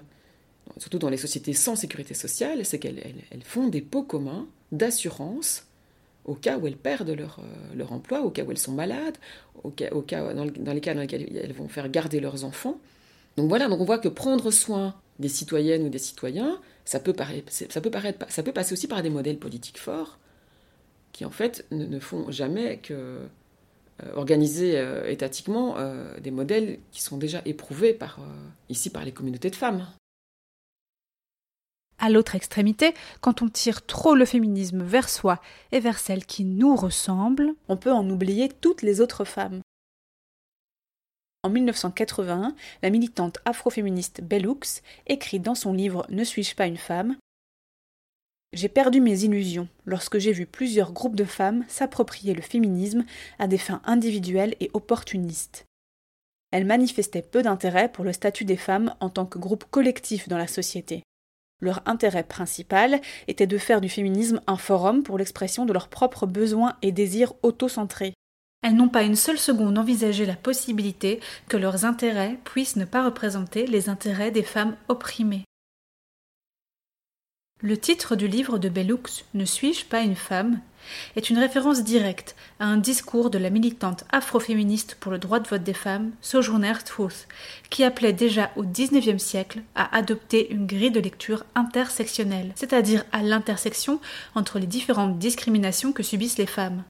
surtout 0.77 0.99
dans 0.99 1.09
les 1.09 1.17
sociétés 1.17 1.53
sans 1.53 1.75
sécurité 1.75 2.13
sociale, 2.13 2.65
c'est 2.65 2.79
qu'elles 2.79 3.23
font 3.43 3.67
des 3.67 3.81
pots 3.81 4.03
communs 4.03 4.47
d'assurance 4.71 5.65
au 6.25 6.35
cas 6.35 6.57
où 6.57 6.67
elles 6.67 6.77
perdent 6.77 7.09
leur, 7.09 7.39
euh, 7.39 7.75
leur, 7.75 7.91
emploi, 7.91 8.21
au 8.21 8.29
cas 8.29 8.43
où 8.43 8.51
elles 8.51 8.57
sont 8.57 8.73
malades, 8.73 9.17
au 9.63 9.71
cas, 9.71 9.89
dans, 9.89 10.43
les 10.73 10.81
cas 10.81 10.93
dans 10.93 11.01
lesquels 11.01 11.35
elles 11.35 11.53
vont 11.53 11.67
faire 11.67 11.89
garder 11.89 12.19
leurs 12.19 12.43
enfants. 12.45 12.79
Donc 13.37 13.49
voilà, 13.49 13.67
donc 13.67 13.79
on 13.79 13.85
voit 13.85 13.97
que 13.97 14.07
prendre 14.07 14.51
soin 14.51 14.95
des 15.19 15.29
citoyennes 15.29 15.83
ou 15.83 15.89
des 15.89 15.99
citoyens, 15.99 16.59
ça 16.85 16.99
peut, 16.99 17.13
paraître, 17.13 17.51
ça 17.51 17.81
peut, 17.81 18.51
passer 18.51 18.73
aussi 18.73 18.87
par 18.87 19.01
des 19.01 19.09
modèles 19.09 19.37
politiques 19.37 19.79
forts 19.79 20.19
qui 21.11 21.25
en 21.25 21.29
fait 21.29 21.65
ne 21.71 21.99
font 21.99 22.31
jamais 22.31 22.77
que 22.77 22.93
euh, 22.93 24.13
organiser 24.15 24.77
euh, 24.77 25.09
étatiquement 25.09 25.75
des 26.21 26.31
modèles 26.31 26.79
qui 26.91 27.01
sont 27.01 27.17
déjà 27.17 27.41
éprouvés 27.45 27.93
par, 27.93 28.19
ici 28.69 28.89
par 28.89 29.05
les 29.05 29.11
communautés 29.11 29.49
de 29.49 29.55
femmes. 29.55 29.87
À 32.03 32.09
l'autre 32.09 32.33
extrémité, 32.33 32.95
quand 33.21 33.43
on 33.43 33.47
tire 33.47 33.85
trop 33.85 34.15
le 34.15 34.25
féminisme 34.25 34.81
vers 34.81 35.07
soi 35.07 35.39
et 35.71 35.79
vers 35.79 35.99
celle 35.99 36.25
qui 36.25 36.43
nous 36.43 36.75
ressemble, 36.75 37.53
on 37.67 37.77
peut 37.77 37.91
en 37.91 38.09
oublier 38.09 38.49
toutes 38.49 38.81
les 38.81 39.01
autres 39.01 39.23
femmes. 39.23 39.61
En 41.43 41.49
1981, 41.49 42.55
la 42.81 42.89
militante 42.89 43.37
afroféministe 43.45 44.21
Bellux 44.21 44.81
écrit 45.05 45.39
dans 45.39 45.53
son 45.53 45.73
livre 45.73 46.07
Ne 46.09 46.23
suis-je 46.23 46.55
pas 46.55 46.65
une 46.65 46.77
femme 46.77 47.15
j'ai 48.53 48.67
perdu 48.67 48.99
mes 48.99 49.23
illusions 49.23 49.69
lorsque 49.85 50.17
j'ai 50.17 50.33
vu 50.33 50.45
plusieurs 50.45 50.91
groupes 50.91 51.15
de 51.15 51.23
femmes 51.23 51.63
s'approprier 51.69 52.33
le 52.33 52.41
féminisme 52.41 53.05
à 53.39 53.47
des 53.47 53.57
fins 53.57 53.81
individuelles 53.85 54.55
et 54.59 54.69
opportunistes. 54.73 55.63
Elles 56.51 56.65
manifestaient 56.65 57.21
peu 57.21 57.43
d'intérêt 57.43 57.89
pour 57.89 58.03
le 58.03 58.11
statut 58.11 58.43
des 58.43 58.57
femmes 58.57 58.93
en 58.99 59.09
tant 59.09 59.25
que 59.25 59.39
groupe 59.39 59.63
collectif 59.71 60.27
dans 60.27 60.37
la 60.37 60.47
société. 60.47 61.01
Leur 61.61 61.81
intérêt 61.85 62.23
principal 62.23 63.01
était 63.27 63.47
de 63.47 63.57
faire 63.57 63.81
du 63.81 63.89
féminisme 63.89 64.41
un 64.47 64.57
forum 64.57 65.03
pour 65.03 65.17
l'expression 65.17 65.65
de 65.65 65.73
leurs 65.73 65.87
propres 65.87 66.25
besoins 66.25 66.75
et 66.81 66.91
désirs 66.91 67.33
autocentrés. 67.43 68.13
Elles 68.63 68.75
n'ont 68.75 68.89
pas 68.89 69.03
une 69.03 69.15
seule 69.15 69.39
seconde 69.39 69.77
envisagé 69.77 70.25
la 70.25 70.35
possibilité 70.35 71.19
que 71.47 71.57
leurs 71.57 71.85
intérêts 71.85 72.37
puissent 72.43 72.75
ne 72.75 72.85
pas 72.85 73.05
représenter 73.05 73.65
les 73.65 73.89
intérêts 73.89 74.31
des 74.31 74.43
femmes 74.43 74.75
opprimées. 74.87 75.45
Le 77.61 77.77
titre 77.77 78.15
du 78.15 78.27
livre 78.27 78.57
de 78.57 78.69
Bellux, 78.69 79.23
Ne 79.35 79.45
suis-je 79.45 79.85
pas 79.85 80.01
une 80.01 80.15
femme? 80.15 80.59
Est 81.15 81.29
une 81.29 81.37
référence 81.37 81.83
directe 81.83 82.35
à 82.59 82.65
un 82.65 82.77
discours 82.77 83.29
de 83.29 83.37
la 83.37 83.49
militante 83.49 84.03
afroféministe 84.11 84.95
pour 84.99 85.11
le 85.11 85.17
droit 85.17 85.39
de 85.39 85.47
vote 85.47 85.63
des 85.63 85.73
femmes, 85.73 86.11
Sojourner 86.21 86.73
Truth, 86.85 87.27
qui 87.69 87.83
appelait 87.83 88.13
déjà 88.13 88.51
au 88.55 88.63
XIXe 88.63 89.21
siècle 89.21 89.61
à 89.75 89.95
adopter 89.95 90.51
une 90.51 90.67
grille 90.67 90.91
de 90.91 90.99
lecture 90.99 91.45
intersectionnelle, 91.55 92.51
c'est-à-dire 92.55 93.03
à, 93.11 93.23
l'intersection 93.23 93.99
entre 94.35 94.59
les 94.59 94.67
différentes 94.67 95.19
discriminations 95.19 95.93
que 95.93 96.03
subissent 96.03 96.37
les 96.37 96.45
femmes. 96.45 96.83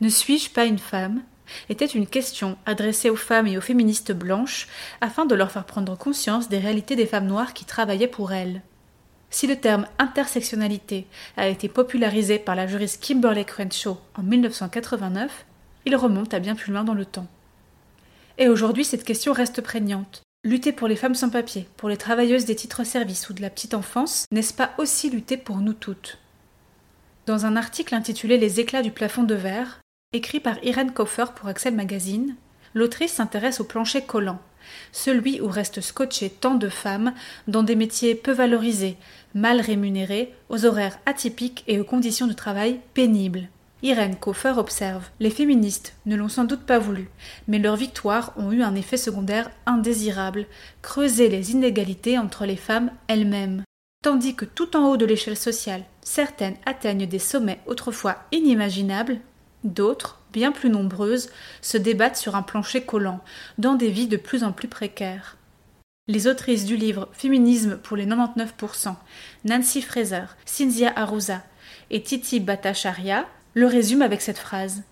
Ne 0.00 0.08
suis-je 0.08 0.50
pas 0.50 0.64
une 0.64 0.78
femme? 0.78 1.22
était 1.68 1.84
une 1.84 2.06
question 2.06 2.56
adressée 2.66 3.10
aux 3.10 3.16
femmes 3.16 3.46
et 3.46 3.58
aux 3.58 3.62
féministes 3.62 4.12
blanches 4.12 4.66
afin 5.00 5.26
de 5.26 5.34
leur 5.34 5.50
faire 5.50 5.66
prendre 5.66 5.96
conscience 5.96 6.48
des 6.48 6.58
réalités 6.58 6.96
des 6.96 7.06
femmes 7.06 7.26
noires 7.26 7.52
qui 7.52 7.64
travaillaient 7.64 8.08
pour 8.08 8.32
elles. 8.32 8.62
Si 9.34 9.48
le 9.48 9.56
terme 9.56 9.88
intersectionnalité 9.98 11.08
a 11.36 11.48
été 11.48 11.68
popularisé 11.68 12.38
par 12.38 12.54
la 12.54 12.68
juriste 12.68 13.02
Kimberly 13.02 13.44
Crenshaw 13.44 13.98
en 14.16 14.22
1989, 14.22 15.44
il 15.86 15.96
remonte 15.96 16.32
à 16.34 16.38
bien 16.38 16.54
plus 16.54 16.72
loin 16.72 16.84
dans 16.84 16.94
le 16.94 17.04
temps. 17.04 17.26
Et 18.38 18.48
aujourd'hui, 18.48 18.84
cette 18.84 19.02
question 19.02 19.32
reste 19.32 19.60
prégnante. 19.60 20.22
Lutter 20.44 20.70
pour 20.70 20.86
les 20.86 20.94
femmes 20.94 21.16
sans 21.16 21.30
papier, 21.30 21.66
pour 21.76 21.88
les 21.88 21.96
travailleuses 21.96 22.44
des 22.44 22.54
titres-services 22.54 23.28
ou 23.28 23.32
de 23.32 23.42
la 23.42 23.50
petite 23.50 23.74
enfance, 23.74 24.24
n'est-ce 24.30 24.54
pas 24.54 24.70
aussi 24.78 25.10
lutter 25.10 25.36
pour 25.36 25.56
nous 25.56 25.72
toutes? 25.72 26.18
Dans 27.26 27.44
un 27.44 27.56
article 27.56 27.96
intitulé 27.96 28.38
Les 28.38 28.60
éclats 28.60 28.82
du 28.82 28.92
plafond 28.92 29.24
de 29.24 29.34
verre, 29.34 29.80
écrit 30.12 30.38
par 30.38 30.62
Irene 30.62 30.92
Koffer 30.92 31.26
pour 31.34 31.48
Axel 31.48 31.74
Magazine, 31.74 32.36
l'autrice 32.72 33.14
s'intéresse 33.14 33.58
au 33.58 33.64
plancher 33.64 34.02
collant, 34.02 34.38
celui 34.92 35.40
où 35.40 35.48
restent 35.48 35.80
scotchées 35.80 36.30
tant 36.30 36.54
de 36.54 36.68
femmes 36.68 37.14
dans 37.48 37.62
des 37.62 37.76
métiers 37.76 38.14
peu 38.14 38.32
valorisés, 38.32 38.96
mal 39.34 39.60
rémunérés, 39.60 40.32
aux 40.48 40.64
horaires 40.64 40.98
atypiques 41.06 41.64
et 41.66 41.80
aux 41.80 41.84
conditions 41.84 42.26
de 42.26 42.32
travail 42.32 42.80
pénibles. 42.94 43.48
Irène 43.82 44.16
Koffer 44.16 44.54
observe 44.56 45.10
Les 45.20 45.28
féministes 45.28 45.94
ne 46.06 46.16
l'ont 46.16 46.30
sans 46.30 46.44
doute 46.44 46.62
pas 46.62 46.78
voulu, 46.78 47.10
mais 47.48 47.58
leurs 47.58 47.76
victoires 47.76 48.32
ont 48.38 48.50
eu 48.50 48.62
un 48.62 48.74
effet 48.74 48.96
secondaire 48.96 49.50
indésirable 49.66 50.46
creuser 50.80 51.28
les 51.28 51.52
inégalités 51.52 52.16
entre 52.16 52.46
les 52.46 52.56
femmes 52.56 52.90
elles-mêmes. 53.08 53.62
Tandis 54.02 54.34
que 54.34 54.46
tout 54.46 54.74
en 54.76 54.88
haut 54.88 54.96
de 54.96 55.04
l'échelle 55.04 55.36
sociale, 55.36 55.84
certaines 56.02 56.56
atteignent 56.64 57.06
des 57.06 57.18
sommets 57.18 57.60
autrefois 57.66 58.16
inimaginables, 58.32 59.18
d'autres, 59.64 60.20
bien 60.34 60.52
plus 60.52 60.68
nombreuses, 60.68 61.30
se 61.62 61.78
débattent 61.78 62.16
sur 62.16 62.34
un 62.36 62.42
plancher 62.42 62.82
collant, 62.82 63.20
dans 63.56 63.74
des 63.74 63.88
vies 63.88 64.08
de 64.08 64.18
plus 64.18 64.44
en 64.44 64.52
plus 64.52 64.68
précaires. 64.68 65.38
Les 66.08 66.26
autrices 66.26 66.66
du 66.66 66.76
livre 66.76 67.08
Féminisme 67.12 67.78
pour 67.78 67.96
les 67.96 68.04
99%, 68.04 68.94
Nancy 69.46 69.80
Fraser, 69.80 70.24
Cynthia 70.44 70.92
Arouza 70.96 71.42
et 71.90 72.02
Titi 72.02 72.40
Bhattacharya, 72.40 73.26
le 73.54 73.66
résument 73.66 74.04
avec 74.04 74.20
cette 74.20 74.38
phrase 74.38 74.82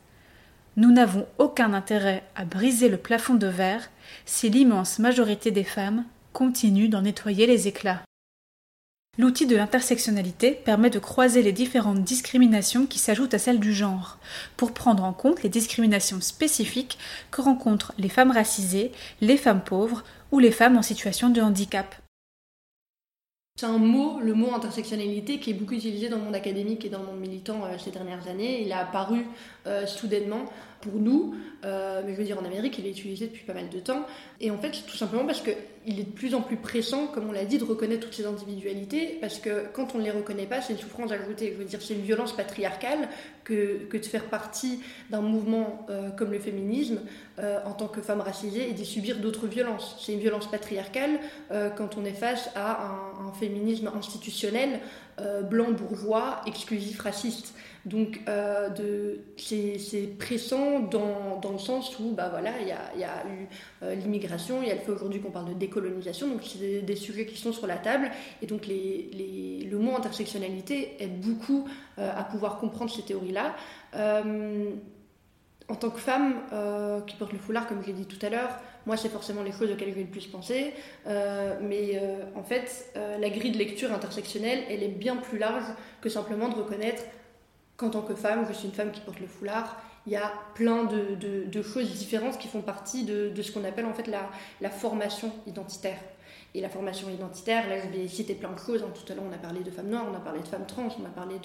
Nous 0.77 0.91
n'avons 0.91 1.27
aucun 1.37 1.75
intérêt 1.75 2.23
à 2.35 2.47
briser 2.47 2.89
le 2.89 2.97
plafond 2.97 3.35
de 3.35 3.49
verre 3.49 3.91
si 4.25 4.49
l'immense 4.49 5.01
majorité 5.01 5.51
des 5.51 5.65
femmes 5.65 6.05
continue 6.33 6.89
d'en 6.89 7.03
nettoyer 7.03 7.47
les 7.47 7.69
éclats. 7.69 8.03
L'outil 9.19 9.45
de 9.45 9.57
l'intersectionnalité 9.57 10.53
permet 10.53 10.89
de 10.89 10.99
croiser 10.99 11.43
les 11.43 11.53
différentes 11.53 12.03
discriminations 12.03 12.87
qui 12.87 12.99
s'ajoutent 12.99 13.35
à 13.35 13.39
celles 13.39 13.61
du 13.61 13.75
genre, 13.75 14.17
pour 14.57 14.73
prendre 14.73 15.05
en 15.05 15.13
compte 15.13 15.43
les 15.43 15.51
discriminations 15.51 16.23
spécifiques 16.23 16.97
que 17.31 17.43
rencontrent 17.43 17.93
les 17.99 18.09
femmes 18.09 18.31
racisées, 18.31 18.91
les 19.21 19.37
femmes 19.37 19.63
pauvres 19.63 20.03
ou 20.31 20.39
les 20.39 20.51
femmes 20.51 20.79
en 20.79 20.83
situation 20.83 21.29
de 21.29 21.43
handicap. 21.43 21.95
C'est 23.57 23.67
un 23.67 23.77
mot, 23.77 24.19
le 24.21 24.33
mot 24.33 24.55
intersectionnalité, 24.55 25.39
qui 25.39 25.51
est 25.51 25.55
beaucoup 25.55 25.75
utilisé 25.75 26.09
dans 26.09 26.17
le 26.17 26.25
monde 26.25 26.35
académique 26.35 26.87
et 26.87 26.89
dans 26.89 27.01
le 27.01 27.07
monde 27.07 27.21
militant 27.21 27.67
euh, 27.67 27.77
ces 27.77 27.91
dernières 27.91 28.27
années. 28.27 28.63
Il 28.63 28.73
a 28.73 28.79
apparu 28.79 29.27
euh, 29.67 29.87
soudainement 29.87 30.47
pour 30.81 30.95
nous, 30.95 31.37
euh, 31.65 32.03
mais 32.05 32.15
je 32.15 32.19
veux 32.19 32.25
dire 32.25 32.41
en 32.41 32.45
Amérique, 32.45 32.77
il 32.79 32.87
est 32.87 32.91
utilisé 32.91 33.29
depuis 33.29 33.45
pas 33.45 33.55
mal 33.55 33.69
de 33.69 33.79
temps. 33.79 34.05
Et 34.41 34.51
en 34.51 34.59
fait, 34.59 34.73
tout 34.85 34.97
simplement 34.97 35.25
parce 35.25 35.41
qu'il 35.41 36.01
est 36.01 36.03
de 36.03 36.11
plus 36.11 36.35
en 36.35 36.41
plus 36.41 36.57
pressant, 36.57 37.07
comme 37.07 37.29
on 37.29 37.33
l'a 37.33 37.45
dit, 37.45 37.59
de 37.59 37.65
reconnaître 37.65 38.01
toutes 38.01 38.15
ces 38.15 38.27
individualités, 38.27 39.19
parce 39.21 39.39
que 39.39 39.67
quand 39.73 39.95
on 39.95 39.99
ne 39.99 40.03
les 40.03 40.11
reconnaît 40.11 40.47
pas, 40.47 40.61
c'est 40.61 40.73
une 40.73 40.81
souffrance 40.81 41.13
ajoutée. 41.13 41.53
Je 41.53 41.59
veux 41.59 41.65
dire, 41.65 41.81
c'est 41.81 41.95
une 41.95 42.03
violence 42.03 42.35
patriarcale 42.35 43.09
que, 43.45 43.89
de 43.93 44.05
faire 44.05 44.25
partie 44.25 44.81
d'un 45.11 45.21
mouvement 45.21 45.87
euh, 45.91 46.11
comme 46.11 46.33
le 46.33 46.41
féminisme 46.41 46.99
en 47.65 47.73
tant 47.73 47.89
que 47.89 48.03
femme 48.03 48.21
racisée 48.21 48.69
et 48.69 48.73
d'y 48.73 48.85
subir 48.85 49.19
d'autres 49.19 49.47
violences. 49.47 49.97
C'est 50.01 50.13
une 50.13 50.21
violence 50.21 50.49
patriarcale 50.49 51.19
quand 51.77 51.97
on 51.97 52.05
est 52.05 52.13
face 52.13 52.51
à 52.55 52.93
un 53.27 53.33
féminisme 53.33 53.91
institutionnel, 53.97 54.81
blanc, 55.49 55.73
bourgeois, 55.73 56.41
exclusif, 56.47 57.01
raciste. 57.01 57.55
Donc 57.85 58.21
euh, 58.29 58.69
c'est 59.37 60.17
pressant 60.19 60.81
dans, 60.81 61.41
dans, 61.41 61.53
le 61.53 61.59
sens 61.59 61.99
où 61.99 62.13
bah, 62.13 62.29
voilà, 62.31 62.53
il 62.61 62.69
y 62.69 62.71
a, 62.71 62.97
y 62.97 63.03
a, 63.03 63.27
eu 63.27 63.49
euh, 63.83 63.95
l'immigration, 63.97 64.63
il 64.63 64.69
y 64.69 64.71
a 64.71 64.75
le 64.75 64.81
fait 64.81 64.93
aujourd'hui 64.93 65.21
qu'on 65.21 65.33
parle 65.33 65.49
de 65.49 65.55
décolonisation, 65.55 66.29
donc 66.29 66.43
c'est 66.45 66.83
des, 66.83 66.97
sujets 66.97 67.27
qui 67.27 67.37
sont 67.37 67.53
sur 67.53 67.67
la 67.67 67.77
table. 67.77 68.11
Et 68.41 68.47
donc 68.47 68.67
les, 68.67 69.11
les, 69.13 69.69
le 69.69 69.79
mot 69.79 69.97
intersectionnalité 69.97 70.97
aide 71.01 71.21
beaucoup 71.21 71.69
euh, 71.99 72.09
à 72.17 72.23
pouvoir 72.23 72.59
comprendre 72.59 72.91
ces 72.93 73.03
théories-là. 73.03 73.57
en 75.69 75.75
tant 75.75 75.91
que 75.91 76.01
femme 76.01 76.35
qui 77.07 77.17
porte 77.17 77.33
le 77.33 77.39
foulard, 77.39 77.67
comme 77.67 77.83
je 77.83 77.89
l'ai 77.89 77.93
dit 77.95 78.07
tout 78.07 78.25
à 78.25 78.29
l'heure, 78.29 78.61
moi, 78.87 78.97
c'est 78.97 79.09
forcément 79.09 79.43
les 79.43 79.53
choses 79.53 79.71
auxquelles 79.71 79.91
je 79.91 79.95
vais 79.95 80.03
le 80.03 80.11
plus 80.11 80.27
penser. 80.27 80.75
mais 81.07 82.01
en 82.35 82.43
fait, 82.43 82.93
la 82.95 83.31
grille 83.31 83.53
de 83.53 83.59
lecture 83.59 83.93
intersectionnelle, 83.93 84.65
elle 84.69 84.83
est 84.83 84.89
bien 84.89 85.17
plus 85.17 85.39
large 85.39 85.65
que 86.01 86.09
simplement 86.09 86.49
de 86.49 86.55
reconnaître 86.55 87.03
qu'en 87.77 87.91
tant 87.91 88.03
que 88.03 88.15
femme, 88.15 88.45
je 88.49 88.53
suis 88.53 88.67
une 88.69 88.75
femme 88.75 88.91
qui 88.91 89.01
porte 89.01 89.21
le 89.21 89.27
foulard 89.27 89.83
il 90.07 90.13
y 90.13 90.17
a 90.17 90.33
plein 90.55 90.85
de, 90.85 91.63
choses 91.63 91.91
différentes 91.93 92.39
qui 92.39 92.49
font 92.49 92.63
partie 92.63 93.05
de, 93.05 93.41
ce 93.41 93.53
qu'on 93.53 93.65
appelle 93.65 93.87
en 93.87 93.95
fait 93.95 94.09
la, 94.09 94.71
formation 94.71 95.33
identitaire. 95.47 95.99
Et 96.55 96.61
la 96.61 96.69
formation 96.69 97.09
identitaire, 97.09 97.67
là 97.67 97.77
je 97.81 97.89
vais 97.97 98.07
citer 98.09 98.35
plein 98.35 98.53
de 98.53 98.59
choses. 98.59 98.83
Hein. 98.83 98.93
Tout 98.95 99.11
à 99.11 99.15
l'heure 99.15 99.25
on 99.27 99.33
a 99.33 99.39
parlé 99.39 99.61
de 99.61 99.71
femmes 99.71 99.89
noires, 99.89 100.07
on 100.13 100.15
a 100.15 100.21
parlé 100.21 100.41
de 100.41 100.47
femmes 100.47 100.67
trans, 100.67 100.89
on 101.01 101.07
a 101.07 101.09
parlé 101.09 101.37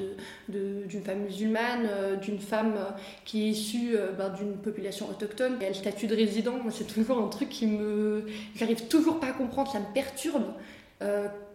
d'une 0.50 1.02
femme 1.02 1.20
musulmane, 1.20 1.88
euh, 1.90 2.16
d'une 2.18 2.40
femme 2.40 2.74
euh, 2.76 2.90
qui 3.24 3.48
est 3.48 3.52
issue 3.52 3.96
euh, 3.96 4.12
ben, 4.12 4.30
d'une 4.30 4.58
population 4.58 5.10
autochtone. 5.10 5.62
Et 5.62 5.68
le 5.70 5.74
statut 5.74 6.08
de 6.08 6.16
résident, 6.16 6.56
c'est 6.72 6.88
toujours 6.88 7.20
un 7.20 7.30
truc 7.30 7.48
qui 7.48 7.68
me... 7.68 8.26
J'arrive 8.56 8.88
toujours 8.88 9.22
pas 9.22 9.28
à 9.28 9.32
comprendre, 9.32 9.72
ça 9.72 9.80
me 9.80 9.94
perturbe. 9.94 10.52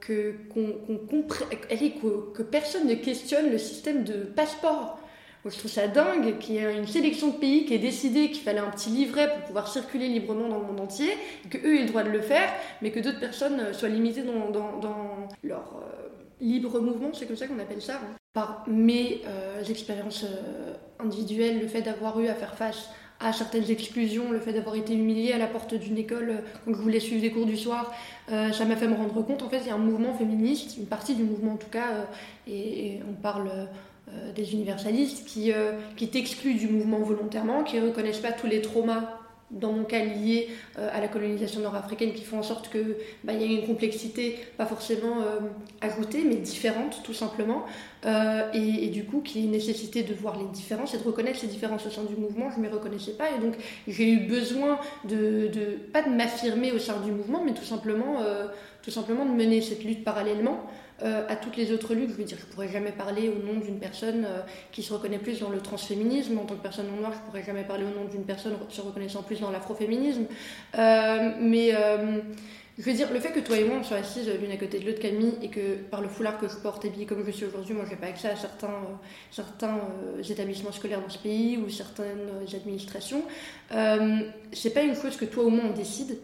que, 0.00 0.34
que 2.32 2.42
personne 2.42 2.86
ne 2.86 2.94
questionne 2.94 3.50
le 3.50 3.58
système 3.58 4.02
de 4.04 4.14
passeport 4.24 5.01
je 5.50 5.58
trouve 5.58 5.70
ça 5.70 5.88
dingue 5.88 6.38
qu'il 6.38 6.54
y 6.54 6.58
ait 6.58 6.76
une 6.76 6.86
sélection 6.86 7.28
de 7.28 7.36
pays 7.36 7.64
qui 7.66 7.74
ait 7.74 7.78
décidé 7.78 8.30
qu'il 8.30 8.42
fallait 8.42 8.60
un 8.60 8.70
petit 8.70 8.90
livret 8.90 9.28
pour 9.28 9.46
pouvoir 9.46 9.68
circuler 9.68 10.08
librement 10.08 10.48
dans 10.48 10.58
le 10.58 10.66
monde 10.66 10.80
entier, 10.80 11.10
que 11.50 11.58
eux 11.58 11.76
aient 11.76 11.82
le 11.82 11.88
droit 11.88 12.04
de 12.04 12.10
le 12.10 12.20
faire, 12.20 12.48
mais 12.80 12.90
que 12.90 13.00
d'autres 13.00 13.20
personnes 13.20 13.58
euh, 13.58 13.72
soient 13.72 13.88
limitées 13.88 14.22
dans, 14.22 14.52
leur 15.42 15.80
euh, 15.82 16.08
libre 16.40 16.78
mouvement, 16.80 17.10
c'est 17.12 17.26
comme 17.26 17.36
ça 17.36 17.48
qu'on 17.48 17.58
appelle 17.58 17.82
ça. 17.82 17.94
Hein. 17.94 18.16
Par 18.32 18.64
mes 18.68 19.22
euh, 19.26 19.64
expériences 19.64 20.24
individuelles, 21.00 21.60
le 21.60 21.66
fait 21.66 21.82
d'avoir 21.82 22.18
eu 22.20 22.28
à 22.28 22.34
faire 22.34 22.54
face 22.54 22.88
à 23.18 23.32
certaines 23.32 23.70
exclusions, 23.70 24.30
le 24.30 24.40
fait 24.40 24.52
d'avoir 24.52 24.74
été 24.76 24.94
humiliée 24.94 25.32
à 25.32 25.38
la 25.38 25.46
porte 25.46 25.74
d'une 25.74 25.98
école 25.98 26.42
quand 26.64 26.72
je 26.72 26.78
voulais 26.78 26.98
suivre 26.98 27.20
des 27.20 27.30
cours 27.30 27.46
du 27.46 27.56
soir, 27.56 27.94
ça 28.28 28.64
m'a 28.64 28.74
fait 28.74 28.88
me 28.88 28.96
rendre 28.96 29.24
compte, 29.24 29.44
en 29.44 29.48
fait, 29.48 29.60
il 29.60 29.68
y 29.68 29.70
a 29.70 29.74
un 29.74 29.78
mouvement 29.78 30.12
féministe, 30.14 30.76
une 30.76 30.86
partie 30.86 31.14
du 31.14 31.22
mouvement 31.22 31.52
en 31.52 31.56
tout 31.56 31.68
cas, 31.70 32.08
et, 32.48 32.98
on 33.08 33.12
parle 33.12 33.68
euh, 34.08 34.32
des 34.32 34.52
universalistes 34.52 35.24
qui, 35.28 35.52
euh, 35.52 35.72
qui 35.96 36.08
t'excluent 36.08 36.56
du 36.56 36.66
mouvement 36.66 36.98
volontairement, 36.98 37.62
qui 37.62 37.76
ne 37.76 37.86
reconnaissent 37.86 38.18
pas 38.18 38.32
tous 38.32 38.48
les 38.48 38.60
traumas 38.60 39.20
dans 39.52 39.70
mon 39.70 39.84
cas 39.84 40.04
liés 40.04 40.48
euh, 40.76 40.90
à 40.92 41.00
la 41.00 41.06
colonisation 41.06 41.60
nord-africaine 41.60 42.12
qui 42.12 42.24
font 42.24 42.40
en 42.40 42.42
sorte 42.42 42.68
qu'il 42.68 42.96
bah, 43.22 43.32
y 43.32 43.44
a 43.44 43.46
une 43.46 43.64
complexité 43.64 44.38
pas 44.56 44.66
forcément 44.66 45.18
ajoutée 45.80 46.24
mais 46.26 46.34
différente 46.36 47.02
tout 47.04 47.14
simplement. 47.14 47.64
Et, 48.54 48.88
du 48.88 49.04
coup 49.04 49.20
qui 49.20 49.46
nécessitait 49.46 50.02
de 50.02 50.14
voir 50.14 50.36
les 50.36 50.46
différences 50.46 50.94
et 50.94 50.98
de 50.98 51.04
reconnaître 51.04 51.38
ces 51.38 51.46
différences 51.46 51.86
au 51.86 51.90
sein 51.90 52.02
du 52.02 52.16
mouvement. 52.16 52.50
Je 52.50 52.56
ne 52.56 52.62
m'y 52.62 52.68
reconnaissais 52.68 53.12
pas 53.12 53.30
et 53.30 53.40
donc 53.40 53.54
j'ai 53.86 54.10
eu 54.10 54.26
besoin 54.26 54.80
de, 55.04 55.46
de, 55.46 55.78
pas 55.92 56.02
de 56.02 56.08
m'affirmer 56.08 56.72
au 56.72 56.80
sein 56.80 56.98
du 57.04 57.12
mouvement 57.12 57.44
mais 57.44 57.54
tout 57.54 57.64
simplement 57.64 58.16
tout 58.82 58.90
simplement 58.90 59.24
de 59.24 59.30
mener 59.30 59.60
cette 59.60 59.84
lutte 59.84 60.02
parallèlement 60.02 60.66
euh, 61.02 61.26
à 61.28 61.36
toutes 61.36 61.56
les 61.56 61.72
autres 61.72 61.94
luttes. 61.94 62.10
Je 62.10 62.14
veux 62.14 62.24
dire, 62.24 62.38
je 62.38 62.46
pourrais 62.46 62.68
jamais 62.68 62.92
parler 62.92 63.28
au 63.28 63.44
nom 63.44 63.58
d'une 63.58 63.78
personne 63.78 64.24
euh, 64.24 64.40
qui 64.70 64.82
se 64.82 64.92
reconnaît 64.92 65.18
plus 65.18 65.40
dans 65.40 65.48
le 65.48 65.60
transféminisme. 65.60 66.38
En 66.38 66.44
tant 66.44 66.54
que 66.54 66.62
personne 66.62 66.86
non 66.86 67.00
noire, 67.00 67.12
je 67.12 67.18
pourrais 67.26 67.42
jamais 67.42 67.64
parler 67.64 67.84
au 67.84 67.98
nom 67.98 68.04
d'une 68.08 68.24
personne 68.24 68.54
se 68.68 68.80
reconnaissant 68.80 69.22
plus 69.22 69.40
dans 69.40 69.50
l'afroféminisme. 69.50 70.26
Euh, 70.78 71.32
mais 71.40 71.72
je 72.78 72.84
veux 72.84 72.94
dire, 72.94 73.12
le 73.12 73.20
fait 73.20 73.32
que 73.32 73.40
toi 73.40 73.58
et 73.58 73.64
moi 73.64 73.78
on 73.80 73.82
soit 73.82 73.98
assises 73.98 74.30
l'une 74.40 74.50
à 74.50 74.56
côté 74.56 74.78
de 74.78 74.86
l'autre, 74.86 75.00
Camille, 75.00 75.34
et 75.42 75.48
que 75.48 75.76
par 75.90 76.00
le 76.00 76.08
foulard 76.08 76.38
que 76.38 76.48
je 76.48 76.56
porte, 76.56 76.84
et 76.84 77.04
comme 77.04 77.24
je 77.26 77.30
suis 77.30 77.44
aujourd'hui, 77.44 77.74
moi 77.74 77.84
j'ai 77.88 77.96
pas 77.96 78.06
accès 78.06 78.28
à 78.28 78.36
certains, 78.36 79.78
établissements 80.30 80.72
scolaires 80.72 81.00
dans 81.00 81.10
ce 81.10 81.18
pays 81.18 81.58
ou 81.58 81.68
certaines 81.68 82.30
administrations, 82.54 83.22
c'est 84.52 84.72
pas 84.72 84.82
une 84.82 84.94
chose 84.94 85.16
que 85.16 85.26
toi 85.26 85.44
ou 85.44 85.50
moi 85.50 85.64
on 85.68 85.76
décide. 85.76 86.16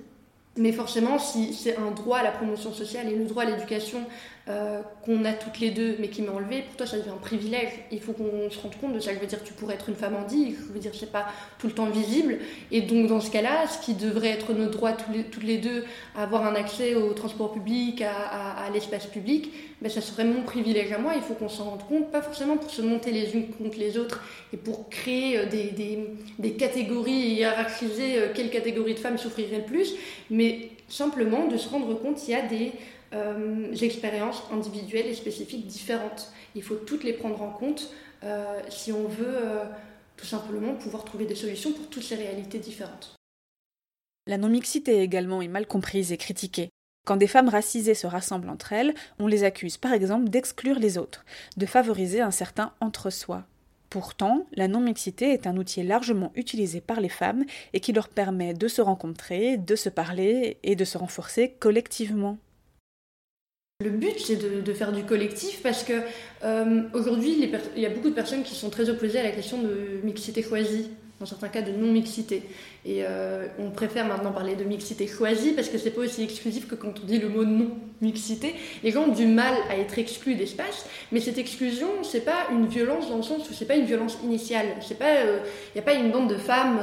Mais 0.59 0.73
forcément, 0.73 1.19
si 1.19 1.55
c'est 1.55 1.77
un 1.77 1.93
droit 1.93 2.19
à 2.19 2.25
la 2.25 2.33
promotion 2.33 2.73
sociale 2.73 3.09
et 3.09 3.15
le 3.15 3.25
droit 3.27 3.45
à 3.45 3.47
l'éducation 3.47 4.01
euh, 4.49 4.81
qu'on 5.05 5.27
a 5.27 5.33
toutes 5.33 5.61
les 5.61 5.71
deux, 5.71 5.97
mais 5.99 6.09
qui 6.09 6.23
m'est 6.23 6.31
enlevé, 6.31 6.63
pour 6.63 6.77
toi 6.77 6.87
ça 6.87 6.97
devient 6.97 7.11
un 7.11 7.21
privilège. 7.21 7.69
Il 7.93 8.01
faut 8.01 8.13
qu'on 8.13 8.49
se 8.51 8.59
rende 8.59 8.75
compte 8.81 8.95
de 8.95 9.01
ça. 9.01 9.13
Je 9.13 9.19
veux 9.19 9.27
dire, 9.27 9.43
tu 9.45 9.53
pourrais 9.53 9.75
être 9.75 9.91
une 9.91 9.95
femme 9.95 10.17
dit, 10.27 10.55
je 10.57 10.73
veux 10.73 10.79
dire, 10.79 10.93
c'est 10.95 11.13
pas 11.13 11.27
tout 11.59 11.67
le 11.67 11.75
temps 11.75 11.91
visible. 11.91 12.39
Et 12.71 12.81
donc, 12.81 13.09
dans 13.09 13.21
ce 13.21 13.31
cas-là, 13.31 13.67
ce 13.67 13.85
qui 13.85 13.93
devrait 13.95 14.31
être 14.31 14.55
notre 14.55 14.73
droit 14.73 14.93
toutes 14.93 15.43
les 15.43 15.59
deux, 15.59 15.85
à 16.17 16.23
avoir 16.23 16.47
un 16.47 16.55
accès 16.55 16.95
au 16.95 17.13
transport 17.13 17.53
public, 17.53 18.03
à, 18.03 18.71
l'espace 18.73 19.07
public, 19.07 19.53
ben, 19.83 19.91
ça 19.91 20.01
serait 20.01 20.25
mon 20.25 20.43
privilège 20.43 20.93
à 20.93 20.99
moi. 20.99 21.13
Il 21.15 21.23
faut 21.23 21.35
qu'on 21.35 21.49
s'en 21.49 21.65
rende 21.65 21.87
compte, 21.87 22.11
pas 22.11 22.23
forcément 22.23 22.57
pour 22.57 22.71
se 22.71 22.81
monter 22.81 23.13
les 23.13 23.35
unes 23.35 23.49
contre 23.49 23.79
les 23.79 23.99
autres 23.99 24.25
et 24.53 24.57
pour 24.57 24.89
créer 24.89 25.39
euh, 25.39 25.47
des, 25.47 25.65
des, 25.65 25.99
des 26.39 26.53
catégories 26.53 27.33
et 27.33 27.35
hiérarchiser 27.35 28.19
euh, 28.19 28.29
quelle 28.35 28.51
catégorie 28.51 28.95
de 28.95 28.99
femmes 28.99 29.19
souffrirait 29.19 29.59
le 29.59 29.65
plus, 29.65 29.95
mais 30.31 30.71
simplement 30.89 31.47
de 31.47 31.57
se 31.57 31.69
rendre 31.69 31.95
compte 32.01 32.17
qu'il 32.17 32.33
y 32.33 32.37
a 32.37 32.43
des 32.43 32.73
euh, 33.13 33.73
expériences 33.75 34.43
individuelles 34.53 35.07
et 35.07 35.15
spécifiques 35.15 35.67
différentes. 35.67 36.33
Il 36.55 36.63
faut 36.63 36.75
toutes 36.75 37.05
les 37.05 37.13
prendre 37.13 37.41
en 37.43 37.51
compte 37.51 37.91
euh, 38.25 38.61
si 38.69 38.93
on 38.93 39.07
veut 39.07 39.37
euh, 39.37 39.65
tout 40.17 40.27
simplement 40.27 40.75
pouvoir 40.75 41.05
trouver 41.05 41.25
des 41.25 41.35
solutions 41.35 41.73
pour 41.73 41.89
toutes 41.89 42.03
ces 42.03 42.17
réalités 42.17 42.59
différentes. 42.59 43.15
La 44.27 44.37
non-mixité 44.37 45.01
également 45.01 45.41
est 45.41 45.49
mal 45.49 45.67
comprise 45.67 46.13
et 46.13 46.19
critiquée. 46.19 46.69
Quand 47.07 47.17
des 47.17 47.27
femmes 47.27 47.49
racisées 47.49 47.95
se 47.95 48.07
rassemblent 48.07 48.51
entre 48.51 48.75
elles, 48.75 48.95
on 49.19 49.27
les 49.27 49.45
accuse 49.45 49.79
par 49.79 49.95
exemple 49.95 50.29
d'exclure 50.29 50.79
les 50.79 50.99
autres, 50.99 51.25
de 51.57 51.65
favoriser 51.65 52.21
un 52.21 52.31
certain 52.31 52.73
entre-soi. 52.81 53.47
Pourtant, 53.89 54.45
la 54.53 54.69
non-mixité 54.69 55.33
est 55.33 55.47
un 55.47 55.57
outil 55.57 55.83
largement 55.83 56.31
utilisé 56.35 56.83
par 56.83 57.01
les 57.01 57.09
femmes 57.09 57.45
et 57.73 57.81
qui 57.81 57.95
leur 57.95 58.09
permet 58.09 58.53
de 58.53 58.69
se 58.69 58.83
rencontrer, 58.83 59.57
de 59.57 59.77
se 59.77 59.89
parler 59.89 60.59
et 60.63 60.77
de 60.77 60.85
se 60.85 60.99
renforcer 60.99 61.55
collectivement. 61.59 62.37
Le 63.81 63.91
but, 63.91 64.19
c'est 64.19 64.35
de, 64.35 64.73
faire 64.73 64.91
du 64.91 65.05
collectif 65.05 65.63
parce 65.63 65.85
que 65.85 65.93
euh, 66.43 66.83
aujourd'hui, 66.95 67.37
il 67.77 67.81
y 67.81 67.87
a 67.87 67.91
beaucoup 67.91 68.11
de 68.11 68.15
personnes 68.15 68.43
qui 68.43 68.57
sont 68.57 68.71
très 68.71 68.91
opposées 68.91 69.21
à 69.21 69.23
la 69.23 69.31
question 69.31 69.63
de 69.63 70.01
mixité 70.03 70.43
choisie 70.43 70.91
dans 71.21 71.27
certains 71.27 71.47
cas 71.47 71.63
de 71.63 71.71
non-mixité. 71.71 72.43
Et 72.85 73.05
euh, 73.05 73.47
on 73.61 73.71
préfère 73.71 74.05
maintenant 74.07 74.33
parler 74.33 74.57
de 74.57 74.65
mixité 74.65 75.07
choisie 75.07 75.53
parce 75.53 75.69
que 75.69 75.79
c'est 75.79 75.93
pas 75.93 76.01
aussi 76.01 76.25
exclusif 76.25 76.67
que 76.67 76.75
quand 76.75 76.93
on 77.01 77.07
dit 77.07 77.21
le 77.21 77.29
mot 77.29 77.45
non-mixité. 77.45 78.57
Les 78.83 78.91
gens 78.91 79.05
ont 79.05 79.13
du 79.13 79.29
mal 79.29 79.55
à 79.71 79.77
être 79.77 79.97
exclus 79.97 80.35
d'espace, 80.35 80.87
mais 81.13 81.21
cette 81.21 81.39
exclusion, 81.39 82.03
c'est 82.03 82.25
pas 82.25 82.49
une 82.51 82.67
violence 82.67 83.09
dans 83.09 83.19
le 83.19 83.23
sens 83.23 83.49
où 83.49 83.53
c'est 83.53 83.65
pas 83.65 83.77
une 83.77 83.87
violence 83.87 84.19
initiale. 84.25 84.67
C'est 84.81 84.99
pas, 84.99 85.23
il 85.23 85.29
euh, 85.29 85.79
a 85.79 85.83
pas 85.83 85.95
une 85.95 86.11
bande 86.11 86.29
de 86.29 86.37
femmes, 86.37 86.81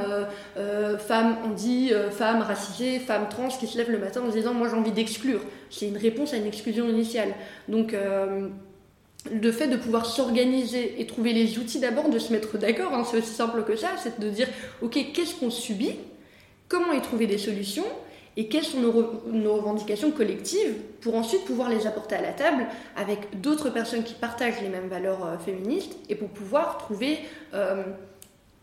euh, 0.58 0.98
femmes 0.98 1.40
on 1.44 1.50
dit, 1.50 1.92
femmes 2.12 2.42
racisées, 2.42 3.00
femmes 3.00 3.28
trans 3.30 3.50
qui 3.50 3.68
se 3.68 3.78
lèvent 3.78 3.92
le 3.92 4.00
matin 4.00 4.22
en 4.26 4.32
se 4.32 4.38
disant 4.38 4.54
moi 4.54 4.70
j'ai 4.70 4.78
envie 4.78 4.94
d'exclure. 4.94 5.42
C'est 5.70 5.88
une 5.88 5.98
réponse 5.98 6.34
à 6.34 6.38
une 6.38 6.46
exclusion 6.46 6.88
initiale. 6.88 7.34
Donc 7.68 7.94
le 9.32 9.52
fait 9.52 9.68
de 9.68 9.78
pouvoir 9.78 10.06
s'organiser 10.06 11.02
et 11.02 11.08
trouver 11.08 11.34
les 11.34 11.58
outils 11.58 11.80
d'abord, 11.80 12.10
de 12.10 12.20
se 12.20 12.32
mettre 12.32 12.58
d'accord, 12.58 12.94
hein, 12.94 13.04
c'est 13.10 13.18
aussi 13.18 13.34
simple 13.34 13.64
que 13.64 13.76
ça, 13.76 13.90
c'est 14.02 14.20
de 14.20 14.30
dire, 14.30 14.48
ok, 14.82 14.98
qu'est-ce 15.14 15.36
qu'on 15.36 15.50
subit, 15.50 15.96
comment 16.68 16.94
y 16.94 17.02
trouver 17.02 17.28
des 17.28 17.38
solutions, 17.38 17.86
et 18.38 18.48
quelles 18.48 18.66
sont 18.66 18.82
nos, 18.82 19.54
revendications 19.54 20.12
collectives 20.12 20.76
pour 21.02 21.16
ensuite 21.16 21.46
pouvoir 21.46 21.70
les 21.70 21.88
apporter 21.88 22.16
à 22.16 22.22
la 22.22 22.34
table 22.34 22.66
avec 22.98 23.40
d'autres 23.40 23.70
personnes 23.70 24.04
qui 24.04 24.14
partagent 24.14 24.62
les 24.62 24.68
mêmes 24.68 24.90
valeurs 24.90 25.26
euh, 25.26 25.38
féministes 25.38 25.96
et 26.10 26.16
pour 26.16 26.28
pouvoir 26.28 26.78
trouver 26.78 27.20
euh, 27.54 27.84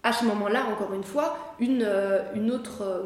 à 0.02 0.12
ce 0.12 0.26
moment-là, 0.26 0.66
encore 0.70 0.92
une 0.92 1.04
fois, 1.04 1.54
une, 1.58 1.84
euh, 1.84 2.20
une 2.34 2.50
autre 2.50 3.02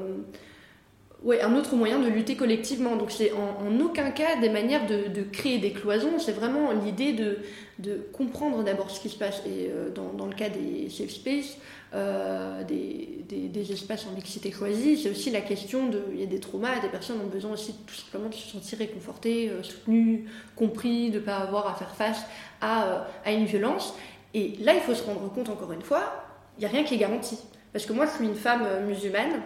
ouais, 1.22 1.40
un 1.40 1.55
autre 1.57 1.74
moyen 1.76 1.98
de 1.98 2.09
lutter 2.09 2.37
collectivement. 2.37 2.96
Donc 2.96 3.11
c'est 3.11 3.33
en, 3.33 3.81
aucun 3.81 4.11
cas 4.11 4.37
des 4.40 4.48
manières 4.48 4.87
de, 4.87 5.22
créer 5.22 5.59
des 5.59 5.72
cloisons, 5.72 6.18
c'est 6.18 6.33
vraiment 6.33 6.72
l'idée 6.72 7.12
de, 7.12 7.38
de, 7.79 8.07
comprendre 8.12 8.62
d'abord 8.62 8.90
ce 8.90 9.00
qui 9.00 9.09
se 9.09 9.18
passe. 9.18 9.42
Et 9.46 9.68
euh, 9.70 9.90
dans, 9.90 10.26
le 10.26 10.35
cas 10.35 10.48
des 10.48 10.88
safe 10.90 11.11
space, 11.11 11.57
euh, 11.94 12.62
des, 12.64 13.24
des, 13.29 13.72
espaces 13.72 14.07
en 14.07 14.14
mixité 14.14 14.50
choisie, 14.50 14.98
c'est 14.98 15.11
aussi 15.11 15.31
la 15.31 15.40
question 15.40 15.88
de... 15.88 16.02
Il 16.12 16.20
y 16.20 16.22
a 16.22 16.26
des 16.26 16.40
traumas, 16.40 16.81
des 16.81 16.88
personnes 16.88 17.20
ont 17.20 17.29
besoin 17.29 17.52
aussi 17.52 17.74
tout 17.87 17.94
simplement 17.94 18.29
de 18.29 18.35
se 18.35 18.48
sentir 18.48 18.79
réconfortées, 18.79 19.50
euh, 19.50 19.62
soutenues, 19.62 20.26
compris, 20.55 21.11
de 21.11 21.18
ne 21.18 21.24
pas 21.24 21.38
avoir 21.38 21.68
à 21.68 21.74
faire 21.74 21.94
face 21.94 22.22
à, 22.61 23.07
à 23.24 23.33
une 23.33 23.44
violence. 23.44 23.94
Et 24.35 24.55
là, 24.61 24.74
il 24.74 24.81
faut 24.81 24.94
se 24.94 25.02
rendre 25.02 25.33
compte, 25.33 25.48
encore 25.48 25.72
une 25.72 25.83
fois, 25.83 26.24
il 26.59 26.61
n'y 26.61 26.66
a 26.66 26.68
rien 26.68 26.85
qui 26.85 26.94
est 26.94 26.98
garanti. 26.98 27.38
Parce 27.73 27.87
que 27.87 27.92
moi, 27.92 28.06
je 28.06 28.12
suis 28.12 28.25
une 28.25 28.35
femme 28.35 28.67
musulmane, 28.87 29.42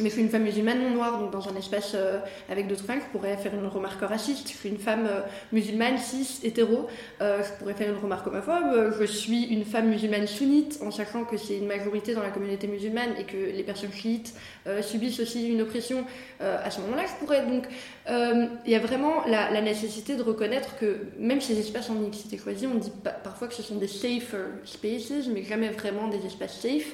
mais 0.00 0.08
je 0.10 0.14
suis 0.14 0.22
une 0.22 0.28
femme 0.28 0.42
musulmane 0.42 0.82
non 0.82 0.90
noire, 0.90 1.18
donc 1.18 1.30
dans 1.30 1.48
un 1.48 1.56
espace 1.56 1.92
euh, 1.94 2.18
avec 2.50 2.66
d'autres 2.66 2.84
femmes, 2.84 3.00
je 3.00 3.10
pourrais 3.18 3.36
faire 3.36 3.54
une 3.54 3.66
remarque 3.66 4.02
raciste. 4.02 4.48
Je 4.48 4.56
suis 4.56 4.68
une 4.68 4.78
femme 4.78 5.06
euh, 5.06 5.20
musulmane, 5.52 5.96
cis, 5.96 6.40
hétéro, 6.42 6.86
euh, 7.22 7.42
je 7.42 7.58
pourrais 7.58 7.74
faire 7.74 7.88
une 7.88 7.98
remarque 7.98 8.26
homophobe. 8.26 8.94
Je 8.98 9.04
suis 9.04 9.44
une 9.44 9.64
femme 9.64 9.88
musulmane 9.88 10.26
sunnite, 10.26 10.78
en 10.82 10.90
sachant 10.90 11.24
que 11.24 11.36
c'est 11.36 11.56
une 11.56 11.66
majorité 11.66 12.14
dans 12.14 12.22
la 12.22 12.30
communauté 12.30 12.66
musulmane 12.66 13.10
et 13.18 13.24
que 13.24 13.36
les 13.36 13.62
personnes 13.62 13.92
chiites 13.92 14.34
subissent 14.82 15.20
aussi 15.20 15.48
une 15.48 15.62
oppression. 15.62 16.04
à 16.40 16.70
ce 16.70 16.80
moment-là, 16.82 17.04
je 17.06 17.24
pourrais. 17.24 17.46
Donc, 17.46 17.66
il 18.08 18.70
y 18.70 18.74
a 18.74 18.78
vraiment 18.78 19.24
la, 19.26 19.60
nécessité 19.60 20.16
de 20.16 20.22
reconnaître 20.22 20.76
que 20.78 20.98
même 21.18 21.40
ces 21.40 21.58
espaces 21.58 21.90
en 21.90 21.94
mixité 21.94 22.38
choisie, 22.38 22.66
on 22.66 22.76
dit 22.76 22.92
parfois 23.24 23.48
que 23.48 23.54
ce 23.54 23.62
sont 23.62 23.76
des 23.76 23.88
safer 23.88 24.46
spaces, 24.64 25.28
mais 25.32 25.42
jamais 25.42 25.68
vraiment 25.68 26.08
des 26.08 26.24
espaces 26.26 26.60
safe. 26.60 26.92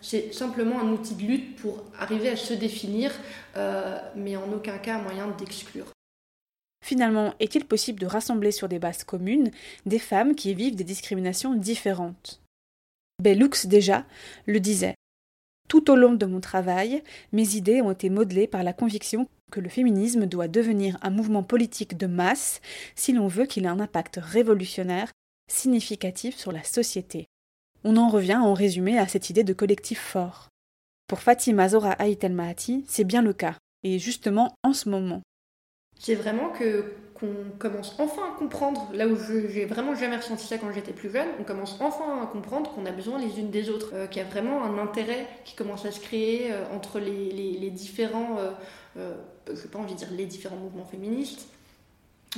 c'est 0.00 0.32
simplement 0.32 0.80
un 0.80 0.88
outil 0.88 1.14
de 1.14 1.22
lutte 1.22 1.56
pour 1.56 1.81
arriver 1.98 2.30
à 2.30 2.36
se 2.36 2.54
définir, 2.54 3.12
euh, 3.56 3.98
mais 4.16 4.36
en 4.36 4.50
aucun 4.52 4.78
cas 4.78 4.98
moyen 4.98 5.28
d'exclure. 5.28 5.86
Finalement, 6.84 7.34
est-il 7.38 7.64
possible 7.64 8.00
de 8.00 8.06
rassembler 8.06 8.50
sur 8.50 8.68
des 8.68 8.80
bases 8.80 9.04
communes 9.04 9.50
des 9.86 10.00
femmes 10.00 10.34
qui 10.34 10.52
vivent 10.52 10.74
des 10.74 10.84
discriminations 10.84 11.54
différentes? 11.54 12.40
Bellux 13.22 13.66
déjà 13.66 14.04
le 14.46 14.58
disait. 14.58 14.94
Tout 15.68 15.90
au 15.90 15.96
long 15.96 16.12
de 16.12 16.26
mon 16.26 16.40
travail, 16.40 17.02
mes 17.32 17.54
idées 17.54 17.80
ont 17.80 17.92
été 17.92 18.10
modelées 18.10 18.48
par 18.48 18.64
la 18.64 18.72
conviction 18.72 19.28
que 19.52 19.60
le 19.60 19.68
féminisme 19.68 20.26
doit 20.26 20.48
devenir 20.48 20.98
un 21.02 21.10
mouvement 21.10 21.44
politique 21.44 21.96
de 21.96 22.06
masse 22.06 22.60
si 22.96 23.12
l'on 23.12 23.28
veut 23.28 23.46
qu'il 23.46 23.64
ait 23.64 23.68
un 23.68 23.80
impact 23.80 24.18
révolutionnaire 24.20 25.12
significatif 25.50 26.36
sur 26.36 26.50
la 26.50 26.64
société. 26.64 27.26
On 27.84 27.96
en 27.96 28.08
revient 28.08 28.36
en 28.36 28.54
résumé 28.54 28.98
à 28.98 29.06
cette 29.06 29.30
idée 29.30 29.44
de 29.44 29.52
collectif 29.52 30.00
fort. 30.00 30.48
Pour 31.12 31.20
Fatima 31.20 31.68
Zora 31.68 31.94
Aitel 31.98 32.32
Mahati, 32.32 32.86
c'est 32.88 33.04
bien 33.04 33.20
le 33.20 33.34
cas, 33.34 33.56
et 33.82 33.98
justement 33.98 34.56
en 34.64 34.72
ce 34.72 34.88
moment. 34.88 35.20
C'est 36.00 36.14
vraiment 36.14 36.48
que 36.48 36.86
qu'on 37.12 37.34
commence 37.58 37.94
enfin 37.98 38.22
à 38.32 38.38
comprendre, 38.38 38.88
là 38.94 39.06
où 39.06 39.14
j'ai 39.50 39.66
vraiment 39.66 39.94
jamais 39.94 40.16
ressenti 40.16 40.46
ça 40.46 40.56
quand 40.56 40.72
j'étais 40.72 40.94
plus 40.94 41.12
jeune, 41.12 41.28
on 41.38 41.44
commence 41.44 41.76
enfin 41.80 42.22
à 42.22 42.26
comprendre 42.28 42.72
qu'on 42.72 42.86
a 42.86 42.92
besoin 42.92 43.18
les 43.18 43.38
unes 43.38 43.50
des 43.50 43.68
autres, 43.68 43.90
euh, 43.92 44.06
qu'il 44.06 44.22
y 44.22 44.24
a 44.24 44.28
vraiment 44.28 44.64
un 44.64 44.78
intérêt 44.78 45.26
qui 45.44 45.54
commence 45.54 45.84
à 45.84 45.90
se 45.90 46.00
créer 46.00 46.50
euh, 46.50 46.64
entre 46.74 46.98
les, 46.98 47.70
différents, 47.70 48.38
euh, 48.96 49.12
je 49.52 49.66
pas 49.66 49.80
envie 49.80 49.94
dire 49.94 50.08
les 50.12 50.24
différents 50.24 50.56
mouvements 50.56 50.86
féministes, 50.86 51.46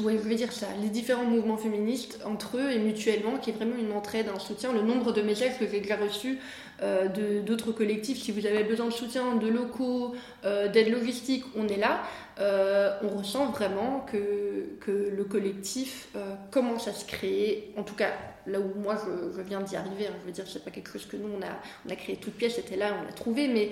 oui, 0.02 0.18
je 0.20 0.28
vais 0.28 0.34
dire 0.34 0.52
ça. 0.52 0.66
Les 0.82 0.88
différents 0.88 1.24
mouvements 1.24 1.56
féministes 1.56 2.18
entre 2.24 2.56
eux 2.56 2.70
et 2.72 2.78
mutuellement, 2.78 3.38
qui 3.38 3.50
est 3.50 3.52
vraiment 3.52 3.76
une 3.78 3.92
entraide, 3.92 4.26
un 4.34 4.40
soutien. 4.40 4.72
Le 4.72 4.82
nombre 4.82 5.12
de 5.12 5.22
messages 5.22 5.56
que 5.56 5.68
j'ai 5.70 5.80
déjà 5.80 5.96
reçus 5.96 6.40
euh, 6.82 7.40
d'autres 7.42 7.70
collectifs, 7.70 8.18
si 8.18 8.32
vous 8.32 8.44
avez 8.44 8.64
besoin 8.64 8.86
de 8.86 8.92
soutien, 8.92 9.36
de 9.36 9.46
locaux, 9.46 10.16
euh, 10.44 10.66
d'aide 10.66 10.90
logistique, 10.90 11.44
on 11.54 11.68
est 11.68 11.76
là. 11.76 12.02
Euh, 12.40 12.98
on 13.04 13.18
ressent 13.18 13.52
vraiment 13.52 14.04
que, 14.10 14.76
que 14.80 14.90
le 15.16 15.24
collectif 15.24 16.08
commence 16.50 16.88
à 16.88 16.92
se 16.92 17.04
créer. 17.04 17.72
En 17.76 17.84
tout 17.84 17.94
cas, 17.94 18.10
là 18.48 18.58
où 18.58 18.76
moi 18.80 18.96
je, 18.96 19.42
viens 19.42 19.60
d'y 19.60 19.76
arriver, 19.76 20.08
hein. 20.08 20.14
je 20.22 20.26
veux 20.26 20.32
dire, 20.32 20.44
c'est 20.48 20.64
pas 20.64 20.72
quelque 20.72 20.90
chose 20.90 21.06
que 21.06 21.16
nous 21.16 21.28
on 21.28 21.42
a, 21.42 21.52
on 21.86 21.92
a 21.92 21.94
créé 21.94 22.16
toute 22.16 22.34
pièce, 22.34 22.56
c'était 22.56 22.76
là, 22.76 22.96
on 23.00 23.06
l'a 23.06 23.12
trouvé, 23.12 23.46
mais 23.46 23.70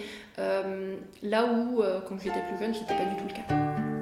là 1.23 1.47
où, 1.47 1.83
quand 2.09 2.17
j'étais 2.23 2.45
plus 2.49 2.65
jeune, 2.65 2.75
c'était 2.75 2.95
pas 2.95 3.07
du 3.07 3.17
tout 3.17 3.27
le 3.27 3.35
cas. 3.35 4.02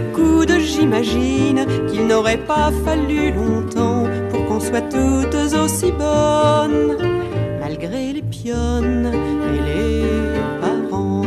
coude 0.00 0.58
j'imagine 0.58 1.66
qu'il 1.90 2.06
n'aurait 2.06 2.38
pas 2.38 2.70
fallu 2.84 3.32
longtemps 3.32 4.04
pour 4.30 4.46
qu'on 4.46 4.60
soit 4.60 4.82
toutes 4.82 5.34
aussi 5.54 5.92
bonnes, 5.92 6.96
malgré 7.60 8.12
les 8.12 8.22
pionnes 8.22 9.12
et 9.48 9.60
les 9.68 10.02
parents. 10.60 11.22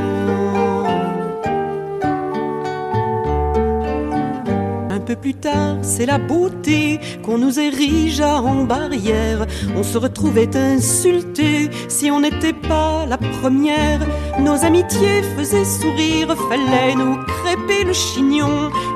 Un 4.90 5.00
peu 5.00 5.16
plus 5.16 5.36
tard, 5.36 5.78
c'est 5.84 6.08
la 6.08 6.18
beauté 6.18 7.00
qu'on 7.24 7.38
nous 7.38 7.60
érigea 7.60 8.42
en 8.42 8.64
barrière. 8.64 9.46
On 9.76 9.84
se 9.84 10.00
retrouvait 10.00 10.56
insultés 10.56 11.70
si 11.88 12.10
on 12.10 12.22
n'était 12.22 12.54
pas 12.54 13.06
la 13.06 13.18
première. 13.18 14.00
Nos 14.40 14.66
amitiés 14.66 15.22
faisaient 15.38 15.66
sourire, 15.66 16.36
fallait 16.50 16.96
nous 16.96 17.18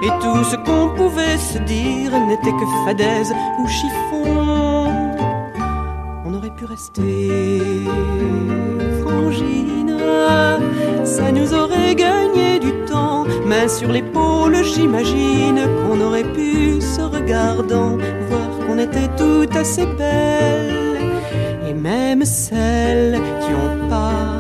Et 0.02 0.10
tout 0.22 0.44
ce 0.44 0.56
qu'on 0.56 0.90
pouvait 0.96 1.38
se 1.38 1.58
dire 1.60 2.12
n'était 2.28 2.52
que 2.52 2.66
fadaise 2.86 3.34
ou 3.60 3.68
chiffon. 3.68 4.88
On 6.26 6.34
aurait 6.34 6.56
pu 6.56 6.66
rester 6.66 7.30
frangine, 9.02 9.98
ça 11.04 11.32
nous 11.32 11.54
aurait 11.54 11.96
gagné 11.96 12.60
du 12.60 12.72
temps. 12.86 13.26
Main 13.46 13.68
sur 13.68 13.92
l'épaule, 13.92 14.64
j'imagine 14.64 15.60
qu'on 15.82 16.00
aurait 16.00 16.32
pu, 16.34 16.80
se 16.82 17.02
regardant, 17.02 17.98
voir 18.30 18.50
qu'on 18.66 18.80
était 18.80 19.10
toutes 19.18 19.56
assez 19.56 19.86
belles. 19.86 20.98
Et 21.68 21.74
même 21.74 22.24
celles 22.24 23.20
qui 23.42 23.52
ont 23.54 23.90
pas 23.90 24.39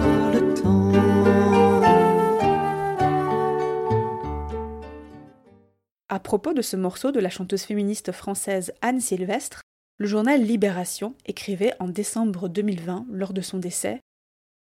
À 6.20 6.22
propos 6.22 6.54
de 6.54 6.62
ce 6.62 6.76
morceau 6.76 7.14
de 7.14 7.22
la 7.22 7.30
chanteuse 7.30 7.64
féministe 7.64 8.12
française 8.12 8.74
Anne 8.82 9.00
Sylvestre, 9.00 9.62
le 10.00 10.06
journal 10.06 10.44
Libération 10.44 11.16
écrivait 11.26 11.72
en 11.80 11.88
décembre 11.88 12.50
2020, 12.50 13.06
lors 13.10 13.32
de 13.32 13.40
son 13.40 13.58
décès, 13.58 14.02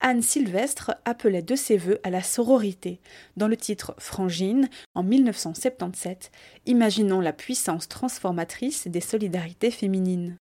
Anne 0.00 0.22
Sylvestre 0.22 0.96
appelait 1.04 1.42
de 1.42 1.54
ses 1.54 1.76
voeux 1.76 2.00
à 2.02 2.08
la 2.08 2.22
sororité, 2.22 2.98
dans 3.36 3.46
le 3.46 3.58
titre 3.58 3.94
Frangine, 3.98 4.70
en 4.94 5.02
1977, 5.02 6.32
imaginant 6.64 7.20
la 7.20 7.34
puissance 7.34 7.90
transformatrice 7.90 8.88
des 8.88 9.02
solidarités 9.02 9.70
féminines. 9.70 10.38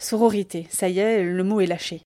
Sororité, 0.00 0.68
ça 0.70 0.88
y 0.88 1.00
est, 1.00 1.24
le 1.24 1.42
mot 1.42 1.60
est 1.60 1.66
lâché. 1.66 2.02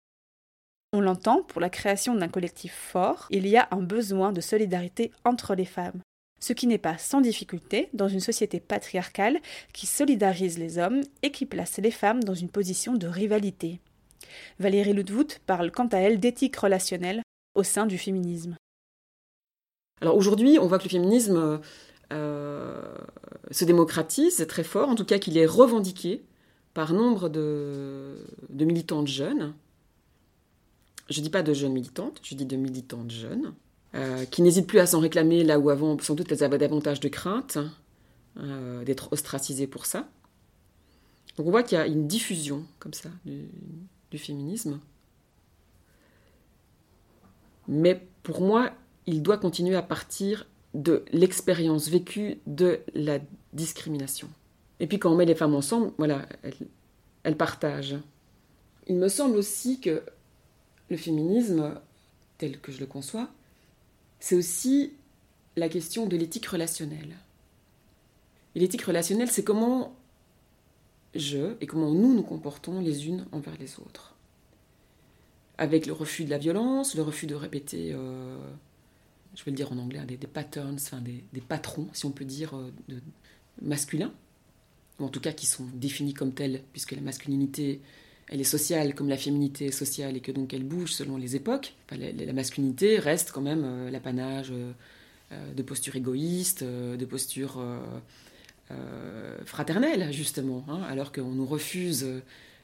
On 0.93 1.01
l'entend, 1.01 1.43
pour 1.43 1.61
la 1.61 1.69
création 1.69 2.15
d'un 2.15 2.29
collectif 2.29 2.73
fort, 2.73 3.27
il 3.31 3.49
y 3.49 3.57
a 3.57 3.67
un 3.73 3.83
besoin 3.83 4.31
de 4.31 4.41
solidarité 4.41 5.11
entre 5.25 5.57
les 5.57 5.65
femmes, 5.65 6.01
ce 6.41 6.53
qui 6.53 6.67
n'est 6.67 6.79
pas 6.79 6.99
sans 6.99 7.21
difficulté 7.21 7.89
dans 7.93 8.09
une 8.09 8.21
société 8.21 8.61
patriarcale 8.61 9.41
qui 9.73 9.87
solidarise 9.87 10.59
les 10.59 10.79
hommes 10.79 11.01
et 11.23 11.31
qui 11.31 11.47
place 11.47 11.79
les 11.79 11.91
femmes 11.91 12.23
dans 12.23 12.35
une 12.35 12.51
position 12.51 12.95
de 12.95 13.07
rivalité. 13.07 13.81
Valérie 14.59 14.93
Ludwood 14.93 15.35
parle 15.47 15.71
quant 15.71 15.87
à 15.89 15.99
elle 15.99 16.21
d'éthique 16.21 16.57
relationnelle 16.57 17.23
au 17.55 17.63
sein 17.63 17.87
du 17.87 17.99
féminisme. 17.99 18.57
Alors 20.01 20.17
aujourd'hui, 20.17 20.59
on 20.59 20.67
voit 20.67 20.79
que 20.79 20.85
le 20.85 20.91
féminisme 20.91 21.61
euh, 22.13 22.83
se 23.51 23.65
démocratise, 23.65 24.45
très 24.49 24.65
fort, 24.65 24.89
en 24.89 24.95
tout 24.95 25.05
cas 25.05 25.19
qu'il 25.19 25.39
est 25.39 25.47
revendiqué 25.47 26.25
par 26.75 26.93
nombre 26.93 27.29
de, 27.29 28.17
militantes 28.51 29.07
jeunes. 29.07 29.55
Je 31.09 31.21
ne 31.21 31.25
dis 31.25 31.31
pas 31.31 31.43
de 31.43 31.55
jeunes 31.55 31.73
militantes, 31.73 32.21
je 32.23 32.35
dis 32.35 32.47
de 32.47 32.57
militantes 32.57 33.11
jeunes, 33.11 33.55
euh, 33.95 34.25
qui 34.25 34.43
n'hésitent 34.43 34.67
plus 34.67 34.81
à 34.81 34.87
s'en 34.87 35.01
réclamer 35.01 35.45
là 35.45 35.59
où 35.59 35.71
avant, 35.71 35.99
sans 35.99 36.15
doute, 36.15 36.31
elles 36.33 36.45
avaient 36.45 36.59
davantage 36.59 37.01
de 37.01 37.09
crainte 37.09 37.59
euh, 38.39 38.85
d'être 38.85 39.13
ostracisées 39.13 39.67
pour 39.67 39.87
ça. 39.87 40.09
Donc 41.37 41.47
on 41.47 41.51
voit 41.51 41.63
qu'il 41.63 41.79
y 41.79 41.81
a 41.81 41.87
une 41.87 42.07
diffusion 42.07 42.65
comme 42.79 42.95
ça 42.95 43.11
du 43.25 44.19
féminisme. 44.19 44.81
Mais 47.69 48.07
pour 48.23 48.41
moi, 48.41 48.73
il 49.07 49.23
doit 49.23 49.39
continuer 49.39 49.77
à 49.77 49.83
partir 49.83 50.47
de 50.75 51.05
l'expérience 51.13 51.89
vécue 51.89 52.39
de 52.47 52.81
la 52.95 53.19
discrimination. 53.53 54.29
Et 54.81 54.87
puis 54.87 54.99
quand 54.99 55.13
on 55.13 55.17
met 55.17 55.25
les 55.25 55.35
femmes 55.35 55.55
ensemble, 55.55 55.93
voilà, 55.99 56.27
elles, 57.23 57.37
partagent. 57.37 57.97
Il 58.89 58.97
me 58.97 59.09
semble 59.09 59.37
aussi 59.37 59.81
que 59.81 60.03
le 60.91 60.97
féminisme, 60.97 61.81
tel 62.39 62.61
que 62.61 62.73
je 62.73 62.81
le 62.81 62.87
conçois, 62.87 63.29
c'est 64.25 64.37
aussi 64.37 64.95
la 65.55 65.69
question 65.69 66.07
de 66.07 66.17
l'éthique 66.17 66.47
relationnelle. 66.47 67.15
Et 68.55 68.59
l'éthique 68.59 68.81
relationnelle, 68.81 69.31
c'est 69.31 69.45
comment 69.45 69.95
je 71.15 71.57
et 71.61 71.67
comment 71.67 71.91
nous 71.91 72.15
nous 72.15 72.23
comportons 72.23 72.81
les 72.81 73.07
unes 73.07 73.27
envers 73.33 73.55
les 73.59 73.79
autres. 73.81 74.15
Avec 75.59 75.85
le 75.85 75.93
refus 75.93 76.25
de 76.25 76.31
la 76.31 76.39
violence, 76.39 76.95
le 76.95 77.03
refus 77.03 77.27
de 77.27 77.35
répéter, 77.35 77.93
euh, 77.93 78.39
je 79.35 79.45
vais 79.45 79.51
le 79.51 79.59
dire 79.59 79.71
en 79.71 79.77
anglais, 79.77 80.01
des, 80.07 80.17
patterns, 80.17 80.79
des, 81.03 81.41
patrons, 81.43 81.89
si 81.93 82.07
on 82.07 82.11
peut 82.11 82.25
dire, 82.25 82.57
euh, 82.57 82.73
masculins, 83.61 84.15
ou 85.01 85.05
en 85.05 85.11
tout 85.11 85.21
cas 85.21 85.33
qui 85.33 85.45
sont 85.45 85.67
définis 85.75 86.15
comme 86.15 86.33
tels, 86.33 86.63
puisque 86.73 86.93
la 86.93 87.03
masculinité, 87.03 87.83
elle 88.29 88.41
est 88.41 88.45
sociale 88.45 88.95
comme 88.95 89.09
la 89.09 89.17
féminité 89.17 89.67
est 89.67 89.73
sociale 89.73 90.17
et 90.17 90.21
que 90.21 90.33
donc 90.33 90.55
elle 90.55 90.65
bouge 90.65 90.93
selon 90.93 91.17
les 91.17 91.37
époques. 91.37 91.75
la, 91.91 92.33
masculinité 92.33 92.99
reste 92.99 93.33
quand 93.33 93.43
même 93.43 93.63
euh, 93.65 93.91
l'apanage 93.91 94.53
de 95.57 95.63
postures 95.63 95.97
égoïstes, 95.97 96.63
de 96.63 97.05
postures 97.05 97.61
euh, 98.71 99.37
fraternelle, 99.45 100.13
justement, 100.13 100.65
hein, 100.69 100.81
alors 100.89 101.13
qu'on 101.13 101.33
nous 101.33 101.45
refuse 101.45 102.07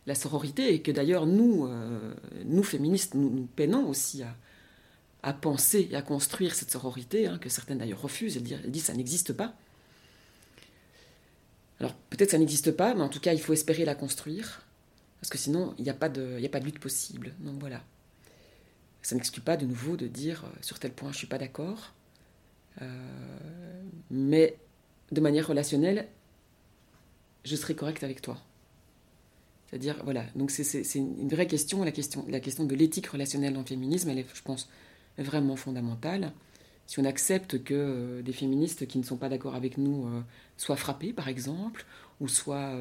la 0.07 0.15
sororité 0.15 0.73
et 0.73 0.81
que 0.81 0.91
d'ailleurs 0.91 1.27
nous, 1.27 1.67
euh, 1.67 2.15
nous 2.47 2.63
féministes, 2.63 3.15
nous, 3.15 3.47
peinons 3.55 3.87
aussi 3.89 4.23
à, 5.23 5.33
penser 5.35 5.89
et 5.91 5.97
à 5.97 6.03
construire 6.03 6.55
cette 6.55 6.71
sororité, 6.71 7.27
hein, 7.27 7.39
que 7.39 7.51
certaines 7.51 7.79
d'ailleurs 7.79 8.01
refusent, 8.01 8.37
elles 8.37 8.43
disent, 8.43 8.61
elles 8.65 8.81
ça 8.81 8.95
n'existe 8.95 9.35
pas. 9.35 9.55
Alors 11.81 11.95
peut-être 12.09 12.31
ça 12.31 12.39
n'existe 12.39 12.73
pas, 12.73 12.95
mais 12.95 13.03
en 13.03 13.09
tout 13.09 13.21
cas 13.21 13.35
il 13.35 13.41
faut 13.41 13.53
espérer 13.53 13.85
la 13.85 13.95
construire. 13.95 14.63
Parce 15.21 15.31
que 15.31 15.39
sinon, 15.39 15.75
il 15.79 15.85
n'y 15.85 15.91
a, 15.91 15.95
pas 15.95 16.09
de, 16.09 16.39
lutte 16.64 16.79
possible. 16.79 17.35
Donc 17.41 17.59
voilà. 17.61 17.83
Ça 19.03 19.14
n'exclut 19.14 19.43
pas 19.43 19.57
de 19.57 19.66
nouveau 19.66 19.97
de 19.97 20.07
dire 20.07 20.45
euh, 20.45 20.59
sur 20.61 20.79
tel 20.79 20.93
point 20.93 21.11
je 21.11 21.14
ne 21.14 21.18
suis 21.18 21.27
pas 21.27 21.39
d'accord. 21.39 21.93
Euh, 22.83 23.83
mais 24.11 24.57
de 25.12 25.21
manière 25.21 25.47
relationnelle, 25.47 26.09
je 27.45 27.57
serai 27.57 27.75
correcte 27.75 28.05
avec 28.05 28.23
toi. 28.23 28.39
C'est-à-dire, 29.68 30.01
voilà, 30.05 30.25
donc 30.35 30.51
c'est 30.51 30.83
une 30.97 31.29
vraie 31.29 31.47
question 31.47 31.85
la, 31.85 31.93
question, 31.93 32.25
la 32.29 32.41
question 32.41 32.64
de 32.64 32.75
l'éthique 32.75 33.07
relationnelle 33.07 33.53
dans 33.55 33.61
le 33.61 33.66
féminisme, 33.66 34.09
elle 34.09 34.18
est, 34.18 34.27
je 34.35 34.43
pense, 34.43 34.68
vraiment 35.16 35.57
fondamentale. 35.57 36.33
Si 36.87 36.99
on 36.99 37.05
accepte 37.05 37.62
que 37.62 37.75
euh, 37.75 38.23
des 38.23 38.33
féministes 38.33 38.87
qui 38.87 38.99
ne 38.99 39.05
sont 39.05 39.16
pas 39.16 39.29
d'accord 39.29 39.55
avec 39.55 39.79
nous 39.79 40.09
soient 40.57 40.77
frappées, 40.77 41.12
par 41.12 41.29
exemple, 41.29 41.87
ou 42.21 42.29
soient 42.29 42.73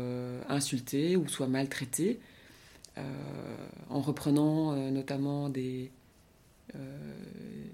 insultées, 0.49 1.15
ou 1.15 1.27
soient 1.27 1.47
maltraitées, 1.47 2.19
en 3.89 4.01
reprenant 4.01 4.75
notamment 4.91 5.49
des, 5.49 5.91
euh, 6.75 6.79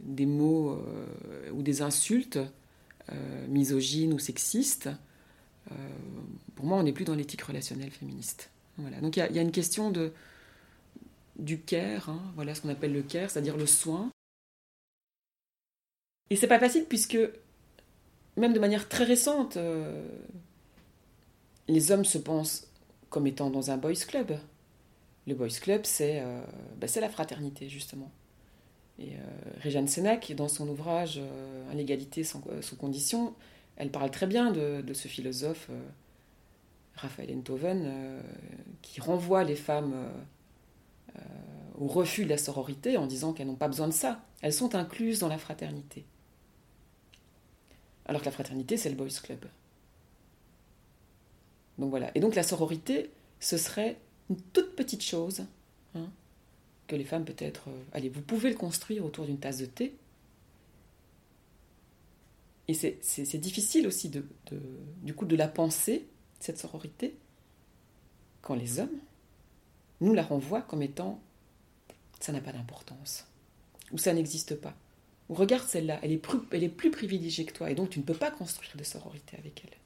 des 0.04 0.26
mots 0.26 0.72
euh, 0.72 1.52
ou 1.52 1.62
des 1.62 1.82
insultes 1.82 2.40
euh, 3.12 3.48
misogynes 3.48 4.14
ou 4.14 4.20
sexistes, 4.20 4.90
pour 6.56 6.66
moi, 6.66 6.78
on 6.78 6.84
n'est 6.84 6.94
plus 6.94 7.06
dans 7.06 7.16
l'éthique 7.16 7.42
relationnelle 7.42 7.90
féministe. 7.90 8.52
Voilà. 8.78 9.02
Donc 9.02 9.18
il 9.18 9.20
y, 9.20 9.40
a 9.40 9.42
une 9.42 9.52
question 9.52 9.90
de, 9.90 10.14
du 11.40 11.60
care, 11.60 12.10
hein. 12.10 12.22
voilà 12.36 12.54
ce 12.54 12.62
qu'on 12.62 12.70
appelle 12.70 12.94
le 12.94 13.02
care, 13.02 13.32
c'est-à-dire 13.32 13.58
le 13.58 13.66
soin. 13.66 14.12
Et 16.30 16.36
c'est 16.36 16.48
pas 16.48 16.60
facile 16.60 16.86
puisque, 16.88 17.18
même 18.38 18.54
de 18.54 18.60
manière 18.60 18.88
très 18.88 19.06
récente, 19.06 19.58
les 21.68 21.92
hommes 21.92 22.06
se 22.06 22.18
pensent 22.18 22.68
comme 23.10 23.28
étant 23.28 23.50
dans 23.50 23.72
un 23.72 23.78
boys 23.78 23.94
club. 24.08 24.38
Le 25.28 25.36
boys 25.36 25.48
club, 25.62 25.82
c'est 25.86 26.24
ben, 26.78 26.90
la 27.02 27.10
fraternité, 27.10 27.70
justement. 27.70 28.12
Et 29.00 29.16
euh, 29.16 29.20
Réjeanne 29.62 29.88
Sénac, 29.88 30.32
dans 30.34 30.48
son 30.48 30.68
ouvrage 30.70 31.20
euh, 31.20 31.74
L'égalité 31.74 32.22
euh, 32.22 32.62
sous 32.62 32.76
condition, 32.78 33.34
elle 33.76 33.92
parle 33.92 34.10
très 34.10 34.28
bien 34.28 34.52
de, 34.52 34.94
ce 34.94 35.08
philosophe 35.08 35.70
Raphaël 36.96 37.36
Enthoven 37.36 38.22
qui 38.82 39.02
renvoie 39.02 39.44
les 39.44 39.58
femmes 39.58 39.94
au 41.78 41.88
refus 41.88 42.24
de 42.24 42.30
la 42.30 42.38
sororité 42.38 42.96
en 42.96 43.06
disant 43.06 43.34
qu'elles 43.34 43.48
n'ont 43.48 43.56
pas 43.56 43.68
besoin 43.68 43.90
de 43.90 43.94
ça. 43.94 44.24
Elles 44.42 44.54
sont 44.54 44.76
incluses 44.76 45.20
dans 45.20 45.28
la 45.28 45.38
fraternité. 45.38 46.06
Alors 48.06 48.22
que 48.22 48.28
la 48.28 48.32
fraternité, 48.32 48.78
c'est 48.78 48.90
le 48.90 48.96
boys 48.96 49.10
club. 49.22 49.46
Donc 51.78 51.90
voilà. 51.90 52.12
Et 52.16 52.20
donc 52.20 52.36
la 52.36 52.44
sororité, 52.44 53.12
ce 53.40 53.58
serait 53.58 53.98
une 54.30 54.40
toute 54.54 54.76
petite 54.76 55.04
chose 55.04 55.46
hein, 55.96 56.10
que 56.88 56.96
les 56.96 57.04
femmes 57.04 57.26
peut-être... 57.26 57.70
Euh, 57.70 57.84
allez, 57.94 58.10
vous 58.10 58.22
pouvez 58.22 58.50
le 58.50 58.56
construire 58.56 59.06
autour 59.06 59.26
d'une 59.26 59.40
tasse 59.40 59.58
de 59.58 59.66
thé. 59.66 59.96
Et 62.68 62.74
c'est 62.74 63.38
difficile 63.38 63.86
aussi 63.86 64.10
de, 64.10 64.26
du 65.04 65.14
coup 65.14 65.26
de 65.26 65.36
la 65.36 65.48
penser, 65.48 66.08
cette 66.40 66.58
sororité, 66.58 67.16
quand 68.42 68.56
les 68.56 68.80
hommes 68.80 68.98
nous 70.02 70.14
la 70.14 70.24
renvoient 70.24 70.64
comme 70.64 70.82
étant 70.82 71.22
ça 72.20 72.32
n'a 72.32 72.42
pas 72.42 72.52
d'importance, 72.52 73.28
ou 73.92 74.00
ça 74.00 74.14
n'existe 74.14 74.56
pas. 74.56 74.76
Ou 75.30 75.36
regarde 75.36 75.68
celle-là, 75.68 76.00
elle, 76.02 76.12
est 76.12 76.18
plus, 76.18 76.40
elle 76.52 76.64
est 76.64 76.70
plus 76.70 76.90
privilégiée 76.90 77.46
que 77.46 77.54
toi, 77.54 77.70
et 77.70 77.76
donc 77.76 77.92
tu 77.92 78.00
ne 78.00 78.04
peux 78.04 78.16
pas 78.16 78.32
construire 78.32 78.76
de 78.76 78.84
sororité 78.84 79.38
avec 79.38 79.64
elle. 79.64 79.78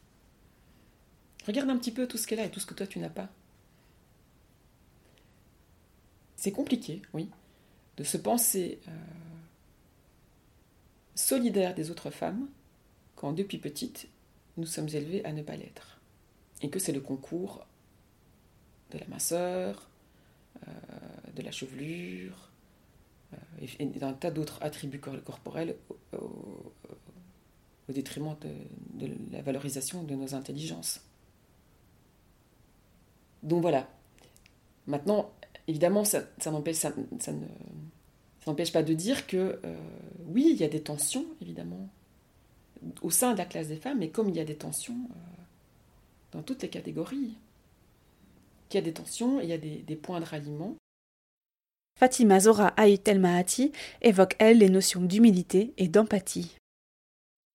Regarde 1.48 1.70
un 1.70 1.78
petit 1.78 1.92
peu 1.92 2.08
tout 2.08 2.18
ce 2.18 2.28
qu'elle 2.28 2.40
a 2.40 2.46
et 2.46 2.52
tout 2.52 2.60
ce 2.60 2.66
que 2.66 2.74
toi 2.74 2.88
tu 2.88 3.00
n'as 3.00 3.10
pas. 3.10 3.30
c'est 6.40 6.52
compliqué, 6.52 7.02
oui, 7.14 7.30
de 7.98 8.04
se 8.04 8.16
penser 8.16 8.80
euh, 8.88 8.92
solidaire 11.14 11.76
des 11.76 11.92
autres 11.92 12.12
femmes 12.12 12.48
quand 13.16 13.34
depuis 13.34 13.58
petite 13.58 14.08
nous 14.56 14.66
sommes 14.66 14.88
élevés 14.88 15.24
à 15.26 15.34
ne 15.34 15.42
pas 15.42 15.58
l'être. 15.58 16.00
Et 16.62 16.70
que 16.70 16.80
c'est 16.80 16.94
le 16.94 17.02
concours 17.02 17.66
de 18.92 18.98
la 18.98 19.08
minceur, 19.08 19.90
euh, 20.68 20.72
de 21.36 21.42
la 21.42 21.52
chevelure, 21.52 22.50
euh, 23.34 23.68
et, 23.80 23.86
d'un 23.86 24.14
tas 24.14 24.32
d'autres 24.32 24.60
attributs 24.62 25.00
corporels 25.00 25.76
au, 26.14 26.74
détriment 27.90 28.38
de, 28.40 29.08
de, 29.08 29.14
la 29.32 29.42
valorisation 29.42 30.04
de 30.04 30.16
nos 30.16 30.36
intelligences. 30.36 31.02
Donc 33.44 33.62
voilà. 33.62 33.90
Maintenant, 34.88 35.32
évidemment, 35.68 36.04
ça, 36.04 36.24
n'empêche 36.48 36.82
pas 38.72 38.84
de 38.84 38.94
dire 38.94 39.28
que 39.28 39.60
euh, 39.64 39.76
oui, 40.28 40.50
il 40.52 40.58
y 40.58 40.64
a 40.64 40.68
des 40.68 40.82
tensions, 40.82 41.26
évidemment, 41.42 41.90
au 43.02 43.12
sein 43.12 43.34
de 43.34 43.38
la 43.38 43.46
classe 43.46 43.68
des 43.68 43.76
femmes, 43.78 44.00
mais 44.00 44.10
comme 44.10 44.30
il 44.30 44.36
y 44.36 44.40
a 44.40 44.46
des 44.46 44.56
tensions 44.56 44.96
euh, 45.12 45.42
dans 46.32 46.42
toutes 46.42 46.62
les 46.64 46.70
catégories, 46.70 47.38
qu'il 48.68 48.80
y 48.80 48.84
a 48.84 48.86
des 48.86 48.94
tensions, 48.94 49.40
il 49.42 49.50
y 49.50 49.54
a 49.54 49.58
des, 49.58 49.78
des 49.78 49.96
points 49.96 50.20
de 50.20 50.26
ralliement. 50.26 50.76
Fatima 52.00 52.40
Zora 52.40 52.68
Aït 52.78 53.10
Mahati 53.10 53.72
évoque, 54.02 54.36
elle, 54.40 54.60
les 54.60 54.70
notions 54.70 55.02
d'humilité 55.02 55.74
et 55.78 55.88
d'empathie. 55.88 56.59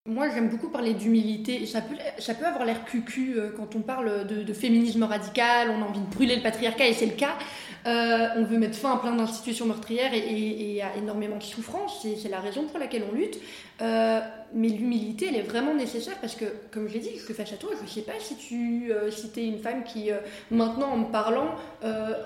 Moi, 0.07 0.29
j'aime 0.29 0.51
beaucoup 0.51 0.69
parler 0.69 0.93
d'humilité. 0.93 1.65
Ça 1.65 1.81
peut, 1.81 1.97
ça 2.19 2.35
peut 2.35 2.45
avoir 2.45 2.67
l'air 2.67 2.85
cucu 2.85 3.39
euh, 3.39 3.51
quand 3.57 3.75
on 3.75 3.81
parle 3.81 4.27
de, 4.27 4.43
de, 4.43 4.53
féminisme 4.53 5.03
radical, 5.03 5.71
on 5.71 5.81
a 5.81 5.87
envie 5.87 6.01
de 6.01 6.15
brûler 6.15 6.37
le 6.37 6.43
patriarcat, 6.43 6.89
et 6.89 6.93
c'est 6.93 7.07
le 7.07 7.13
cas. 7.13 7.39
Euh, 7.87 8.29
on 8.37 8.45
veut 8.45 8.59
mettre 8.59 8.77
fin 8.79 8.95
à 8.95 8.99
plein 8.99 9.15
d'institutions 9.15 9.67
meurtrières 9.67 10.13
et, 10.15 10.81
à 10.81 10.97
énormément 10.97 11.37
de 11.37 11.43
souffrance. 11.43 12.07
C'est 12.17 12.29
la 12.29 12.41
raison 12.41 12.65
pour 12.65 12.79
laquelle 12.79 13.03
on 13.11 13.15
lutte. 13.15 13.39
Euh, 13.83 14.21
mais 14.55 14.69
l'humilité, 14.69 15.27
elle 15.29 15.37
est 15.37 15.43
vraiment 15.43 15.75
nécessaire 15.75 16.17
parce 16.21 16.35
que, 16.35 16.47
comme 16.71 16.89
je 16.89 16.95
l'ai 16.95 17.01
dit, 17.01 17.11
je 17.17 17.25
suis 17.25 17.35
face 17.35 17.53
à 17.53 17.57
toi, 17.57 17.71
je 17.77 17.83
ne 17.83 17.89
sais 17.89 18.03
pas 18.03 18.19
si 18.19 18.37
tu 18.37 18.91
euh, 18.93 19.11
si 19.11 19.31
es 19.37 19.47
une 19.47 19.59
femme 19.59 19.85
qui, 19.85 20.11
maintenant, 20.51 20.93
en 20.93 20.97
me 20.99 21.13
parlant, 21.13 21.57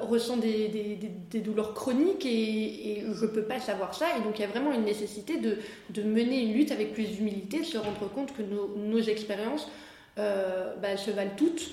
ressent 0.03 0.37
des, 0.37 0.99
douleurs 1.35 1.75
chroniques 1.75 2.27
et, 2.27 3.05
je 3.13 3.25
ne 3.25 3.31
peux 3.31 3.43
pas 3.43 3.59
savoir 3.59 3.95
ça. 3.95 4.07
Et 4.19 4.23
donc, 4.23 4.39
il 4.39 4.43
y 4.43 4.45
a 4.45 4.49
vraiment 4.49 4.73
une 4.73 4.85
nécessité 4.85 5.39
de, 5.39 6.03
mener 6.03 6.43
une 6.43 6.53
lutte 6.53 6.71
avec 6.71 6.93
plus 6.93 7.05
d'humilité, 7.05 7.61
de 7.61 7.65
se 7.65 7.79
rendre 7.79 8.09
compte 8.15 8.33
que 8.37 8.43
nos, 8.43 8.77
nos 8.77 9.01
expériences 9.01 9.69
bah, 10.17 10.97
se 10.97 11.11
valent 11.11 11.35
toutes. 11.37 11.71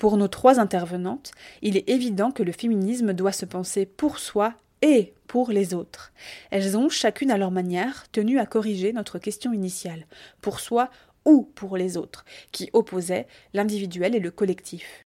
Pour 0.00 0.16
nos 0.16 0.28
trois 0.28 0.58
intervenantes, 0.58 1.30
il 1.60 1.76
est 1.76 1.86
évident 1.90 2.30
que 2.30 2.42
le 2.42 2.52
féminisme 2.52 3.12
doit 3.12 3.32
se 3.32 3.44
penser 3.44 3.84
pour 3.84 4.18
soi 4.18 4.54
et 4.80 5.12
pour 5.26 5.50
les 5.50 5.74
autres. 5.74 6.14
Elles 6.50 6.74
ont, 6.78 6.88
chacune 6.88 7.30
à 7.30 7.36
leur 7.36 7.50
manière, 7.50 8.10
tenu 8.10 8.38
à 8.38 8.46
corriger 8.46 8.94
notre 8.94 9.18
question 9.18 9.52
initiale, 9.52 10.06
pour 10.40 10.58
soi 10.58 10.88
ou 11.26 11.42
pour 11.42 11.76
les 11.76 11.98
autres, 11.98 12.24
qui 12.50 12.70
opposait 12.72 13.26
l'individuel 13.52 14.14
et 14.14 14.20
le 14.20 14.30
collectif. 14.30 15.04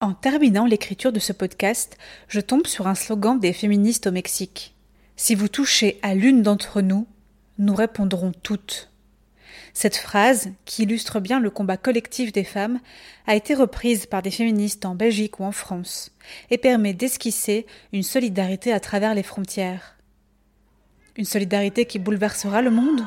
En 0.00 0.14
terminant 0.14 0.64
l'écriture 0.64 1.10
de 1.10 1.18
ce 1.18 1.32
podcast, 1.32 1.98
je 2.28 2.40
tombe 2.40 2.68
sur 2.68 2.86
un 2.86 2.94
slogan 2.94 3.40
des 3.40 3.52
féministes 3.52 4.06
au 4.06 4.12
Mexique. 4.12 4.76
Si 5.16 5.34
vous 5.34 5.48
touchez 5.48 5.98
à 6.02 6.14
l'une 6.14 6.42
d'entre 6.42 6.82
nous, 6.82 7.08
nous 7.58 7.74
répondrons 7.74 8.30
toutes. 8.44 8.89
Cette 9.72 9.96
phrase, 9.96 10.50
qui 10.64 10.82
illustre 10.82 11.20
bien 11.20 11.40
le 11.40 11.50
combat 11.50 11.76
collectif 11.76 12.32
des 12.32 12.44
femmes, 12.44 12.80
a 13.26 13.34
été 13.34 13.54
reprise 13.54 14.06
par 14.06 14.22
des 14.22 14.30
féministes 14.30 14.84
en 14.86 14.94
Belgique 14.94 15.40
ou 15.40 15.44
en 15.44 15.52
France, 15.52 16.12
et 16.50 16.58
permet 16.58 16.94
d'esquisser 16.94 17.66
une 17.92 18.02
solidarité 18.02 18.72
à 18.72 18.80
travers 18.80 19.14
les 19.14 19.22
frontières. 19.22 19.96
Une 21.16 21.24
solidarité 21.24 21.86
qui 21.86 21.98
bouleversera 21.98 22.62
le 22.62 22.70
monde 22.70 23.02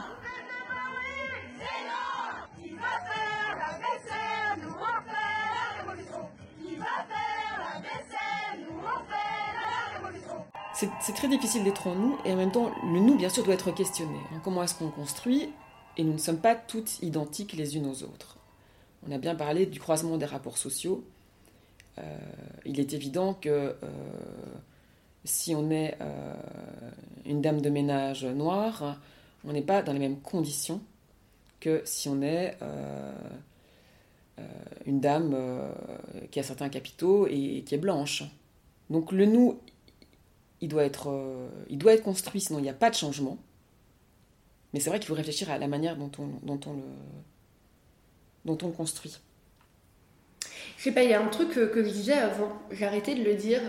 c'est 11.00 11.14
très 11.14 11.28
difficile 11.28 11.64
d'être 11.64 11.88
en 11.88 11.96
nous 11.96 12.18
et 12.26 12.34
en 12.34 12.36
même 12.36 12.52
temps 12.52 12.72
le 12.84 13.00
nous 13.00 13.16
bien 13.16 13.30
sûr 13.30 13.44
doit 13.44 13.54
être 13.54 13.72
questionné. 13.72 14.18
Comment 14.44 14.64
est-ce 14.64 14.76
qu'on 14.76 14.90
construit 14.90 15.50
et 15.98 16.04
nous 16.04 16.14
ne 16.14 16.18
sommes 16.18 16.40
pas 16.40 16.56
toutes 16.56 17.02
identiques 17.02 17.54
les 17.54 17.78
unes 17.78 17.88
aux 17.88 18.04
autres. 18.04 18.38
On 19.08 19.12
a 19.12 19.18
bien 19.18 19.36
parlé 19.36 19.66
du 19.66 19.80
croisement 19.80 20.18
des 20.18 20.26
rapports 20.26 20.58
sociaux. 20.58 21.04
Euh, 21.98 22.18
il 22.66 22.80
est 22.80 22.94
évident 22.94 23.34
que 23.34 23.50
euh, 23.50 23.76
si 25.26 25.54
on 25.56 25.70
est 25.70 25.98
euh, 26.02 26.34
une 27.26 27.42
dame 27.42 27.62
de 27.62 27.70
ménage 27.70 28.26
noire, 28.26 29.00
on 29.46 29.54
n'est 29.54 29.62
pas 29.62 29.82
dans 29.82 29.94
les 29.94 30.00
mêmes 30.00 30.20
conditions 30.20 30.82
que 31.60 31.82
si 31.86 32.10
on 32.10 32.22
est 32.22 32.58
une 34.86 35.00
dame 35.00 35.38
qui 36.32 36.40
a 36.40 36.44
certains 36.44 36.68
capitaux 36.68 37.28
et, 37.28 37.64
qui 37.66 37.76
est 37.76 37.78
blanche. 37.78 38.24
Donc 38.90 39.14
le 39.14 39.26
nous, 39.26 39.60
il 40.60 40.68
doit 40.68 40.84
être, 40.84 41.50
il 41.70 41.78
doit 41.78 41.94
être 41.94 42.04
construit, 42.04 42.42
sinon 42.42 42.60
il 42.60 42.64
n'y 42.64 42.70
a 42.70 42.74
pas 42.74 42.90
de 42.90 42.96
changement. 42.96 43.38
Mais 44.74 44.80
c'est 44.80 44.90
vrai 44.90 45.00
qu'il 45.00 45.08
faut 45.08 45.14
réfléchir 45.14 45.52
à 45.52 45.58
la 45.58 45.68
manière 45.68 45.96
dont 45.96 46.12
on, 46.18 46.46
dont 46.46 46.60
on, 46.66 46.74
le, 46.74 46.84
dont 48.46 48.58
on 48.64 48.68
le 48.68 48.74
construit. 48.74 49.20
Je 50.78 50.84
sais 50.84 50.92
pas, 50.92 51.04
il 51.04 51.10
y 51.10 51.14
a 51.14 51.22
un 51.22 51.28
truc 51.28 51.52
que, 51.52 51.84
je 51.84 51.90
disais 51.90 52.14
avant, 52.14 52.52
j'ai 52.72 52.86
arrêté 52.86 53.16
de 53.16 53.24
le 53.24 53.36
dire 53.36 53.62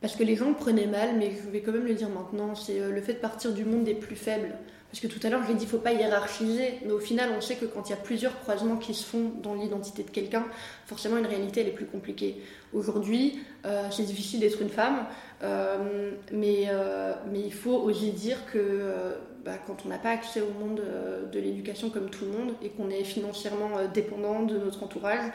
parce 0.00 0.16
que 0.16 0.22
les 0.22 0.36
gens 0.36 0.48
le 0.48 0.54
prenaient 0.54 0.86
mal, 0.86 1.16
mais 1.18 1.32
je 1.32 1.50
vais 1.50 1.60
quand 1.60 1.72
même 1.72 1.86
le 1.86 1.94
dire 1.94 2.08
maintenant, 2.08 2.54
c'est 2.54 2.80
euh, 2.80 2.90
le 2.90 3.02
fait 3.02 3.14
de 3.14 3.18
partir 3.18 3.52
du 3.52 3.64
monde 3.64 3.84
des 3.84 3.94
plus 3.94 4.16
faibles. 4.16 4.56
Parce 4.90 5.00
que 5.00 5.06
tout 5.06 5.24
à 5.24 5.30
l'heure, 5.30 5.42
j'ai 5.46 5.54
dit, 5.54 5.66
faut 5.66 5.78
pas 5.78 5.92
hiérarchiser, 5.92 6.78
mais 6.84 6.92
au 6.92 6.98
final, 6.98 7.30
on 7.36 7.40
sait 7.40 7.56
que 7.56 7.64
quand 7.64 7.88
il 7.88 7.90
y 7.90 7.92
a 7.92 7.98
plusieurs 7.98 8.38
croisements 8.40 8.76
qui 8.76 8.94
se 8.94 9.04
font 9.04 9.30
dans 9.40 9.54
l'identité 9.54 10.02
de 10.02 10.10
quelqu'un, 10.10 10.46
forcément, 10.86 11.16
une 11.16 11.26
réalité, 11.26 11.60
elle 11.60 11.68
est 11.68 11.72
plus 11.72 11.86
compliquée. 11.86 12.42
Aujourd'hui, 12.72 13.38
euh, 13.66 13.88
c'est 13.90 14.02
difficile 14.02 14.40
d'être 14.40 14.60
une 14.62 14.70
femme, 14.70 15.06
euh, 15.42 16.12
mais, 16.32 16.64
euh, 16.68 17.14
mais 17.30 17.40
il 17.40 17.52
faut 17.52 17.76
oser 17.76 18.10
dire 18.10 18.44
que 18.52 18.58
euh, 18.58 19.14
bah, 19.44 19.52
quand 19.66 19.86
on 19.86 19.88
n'a 19.88 19.98
pas 19.98 20.10
accès 20.10 20.42
au 20.42 20.50
monde 20.50 20.80
euh, 20.80 21.26
de 21.26 21.40
l'éducation 21.40 21.88
comme 21.88 22.10
tout 22.10 22.26
le 22.26 22.32
monde 22.32 22.54
et 22.62 22.68
qu'on 22.68 22.90
est 22.90 23.04
financièrement 23.04 23.70
dépendant 23.92 24.42
de 24.42 24.58
notre 24.58 24.82
entourage, 24.82 25.32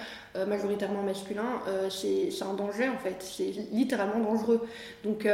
majoritairement 0.47 1.01
masculin, 1.01 1.61
c'est 1.89 2.29
un 2.41 2.53
danger 2.53 2.89
en 2.89 2.97
fait, 2.97 3.17
c'est 3.19 3.51
littéralement 3.71 4.19
dangereux. 4.19 4.67
Donc 5.03 5.27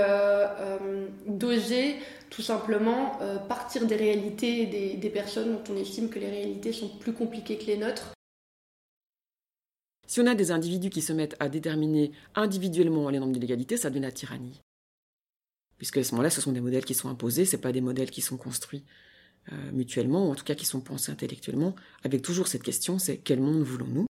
d'oser 1.28 1.96
tout 2.30 2.42
simplement 2.42 3.20
partir 3.50 3.86
des 3.86 3.96
réalités 3.96 4.68
des, 4.68 4.94
des 4.94 5.10
personnes 5.10 5.54
dont 5.54 5.74
on 5.74 5.78
estime 5.78 6.10
que 6.10 6.20
les 6.20 6.30
réalités 6.30 6.72
sont 6.72 6.90
plus 7.00 7.14
compliquées 7.14 7.58
que 7.58 7.66
les 7.66 7.78
nôtres. 7.78 8.14
Si 10.12 10.20
on 10.20 10.28
a 10.28 10.36
des 10.36 10.52
individus 10.52 10.90
qui 10.90 11.02
se 11.02 11.14
mettent 11.14 11.38
à 11.40 11.48
déterminer 11.48 12.12
individuellement 12.36 13.10
les 13.10 13.18
normes 13.18 13.32
de 13.32 13.40
l'égalité, 13.40 13.78
ça 13.78 13.90
devient 13.90 14.02
la 14.02 14.12
tyrannie. 14.12 14.60
Puisque 15.78 15.96
à 15.96 16.04
ce 16.04 16.12
moment-là, 16.12 16.30
ce 16.30 16.42
sont 16.42 16.52
des 16.52 16.60
modèles 16.60 16.84
qui 16.84 16.96
sont 16.96 17.08
imposés, 17.08 17.46
ce 17.46 17.56
pas 17.56 17.72
des 17.72 17.80
modèles 17.80 18.12
qui 18.12 18.20
sont 18.20 18.36
construits 18.36 18.84
euh, 19.54 19.72
mutuellement, 19.72 20.28
ou 20.28 20.32
en 20.34 20.36
tout 20.36 20.44
cas 20.44 20.54
qui 20.54 20.66
sont 20.66 20.82
pensés 20.82 21.14
intellectuellement, 21.14 21.78
avec 22.04 22.24
toujours 22.24 22.50
cette 22.50 22.62
question, 22.62 23.00
c'est 23.00 23.20
quel 23.20 23.40
monde 23.40 23.62
voulons-nous? 23.62 24.06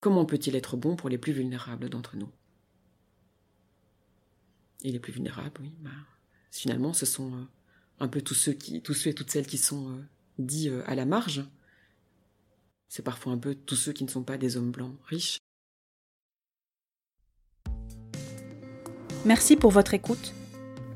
Comment 0.00 0.24
peut-il 0.24 0.56
être 0.56 0.76
bon 0.76 0.96
pour 0.96 1.08
les 1.08 1.16
plus 1.16 1.32
vulnérables 1.32 1.88
d'entre 1.88 2.16
nous? 2.16 2.32
Et 4.82 4.90
les 4.90 4.98
plus 4.98 5.12
vulnérables, 5.12 5.60
oui, 5.60 5.72
bah, 5.82 5.90
finalement, 6.50 6.94
ce 6.94 7.06
sont 7.06 7.32
euh, 7.32 7.44
un 8.00 8.08
peu 8.08 8.22
tous 8.22 8.34
ceux, 8.34 8.54
qui, 8.54 8.82
tous 8.82 8.94
ceux 8.94 9.10
et 9.10 9.14
toutes 9.14 9.30
celles 9.30 9.46
qui 9.46 9.58
sont 9.58 9.92
euh, 9.92 10.02
dits 10.40 10.68
à 10.84 10.96
la 10.96 11.06
marge. 11.06 11.44
C'est 12.96 13.02
parfois 13.02 13.32
un 13.32 13.38
peu 13.38 13.56
tous 13.56 13.74
ceux 13.74 13.92
qui 13.92 14.04
ne 14.04 14.08
sont 14.08 14.22
pas 14.22 14.36
des 14.36 14.56
hommes 14.56 14.70
blancs 14.70 14.94
riches. 15.06 15.40
Merci 19.24 19.56
pour 19.56 19.72
votre 19.72 19.94
écoute. 19.94 20.32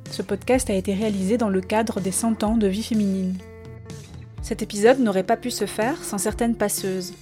Ce 0.09 0.22
podcast 0.22 0.70
a 0.70 0.74
été 0.74 0.94
réalisé 0.94 1.38
dans 1.38 1.49
le 1.49 1.61
cadre 1.61 2.01
des 2.01 2.12
100 2.12 2.44
ans 2.44 2.57
de 2.57 2.68
vie 2.68 2.84
féminine. 2.84 3.36
Cet 4.42 4.62
épisode 4.62 5.01
n'aurait 5.01 5.24
pas 5.24 5.36
pu 5.36 5.51
se 5.51 5.66
faire 5.66 6.05
sans 6.05 6.18
certaines 6.18 6.55
passeuses. 6.55 7.14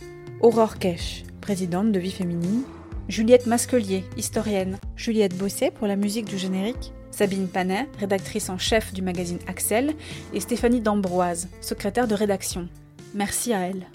Aurore 0.42 0.78
Kesch, 0.78 1.24
présidente 1.40 1.90
de 1.90 1.98
Vie 1.98 2.12
Féminine, 2.12 2.62
Juliette 3.08 3.46
Masquelier, 3.46 4.04
historienne, 4.18 4.76
Juliette 4.94 5.38
Bosset 5.38 5.70
pour 5.70 5.86
la 5.86 5.96
musique 5.96 6.26
du 6.26 6.36
générique, 6.36 6.92
Sabine 7.10 7.48
Panet, 7.48 7.88
rédactrice 7.98 8.50
en 8.50 8.58
chef 8.58 8.92
du 8.92 9.00
magazine 9.00 9.38
Axel, 9.46 9.94
et 10.34 10.40
Stéphanie 10.40 10.82
D'Ambroise, 10.82 11.48
secrétaire 11.62 12.08
de 12.08 12.14
rédaction. 12.14 12.68
Merci 13.14 13.54
à 13.54 13.60
elle. 13.60 13.86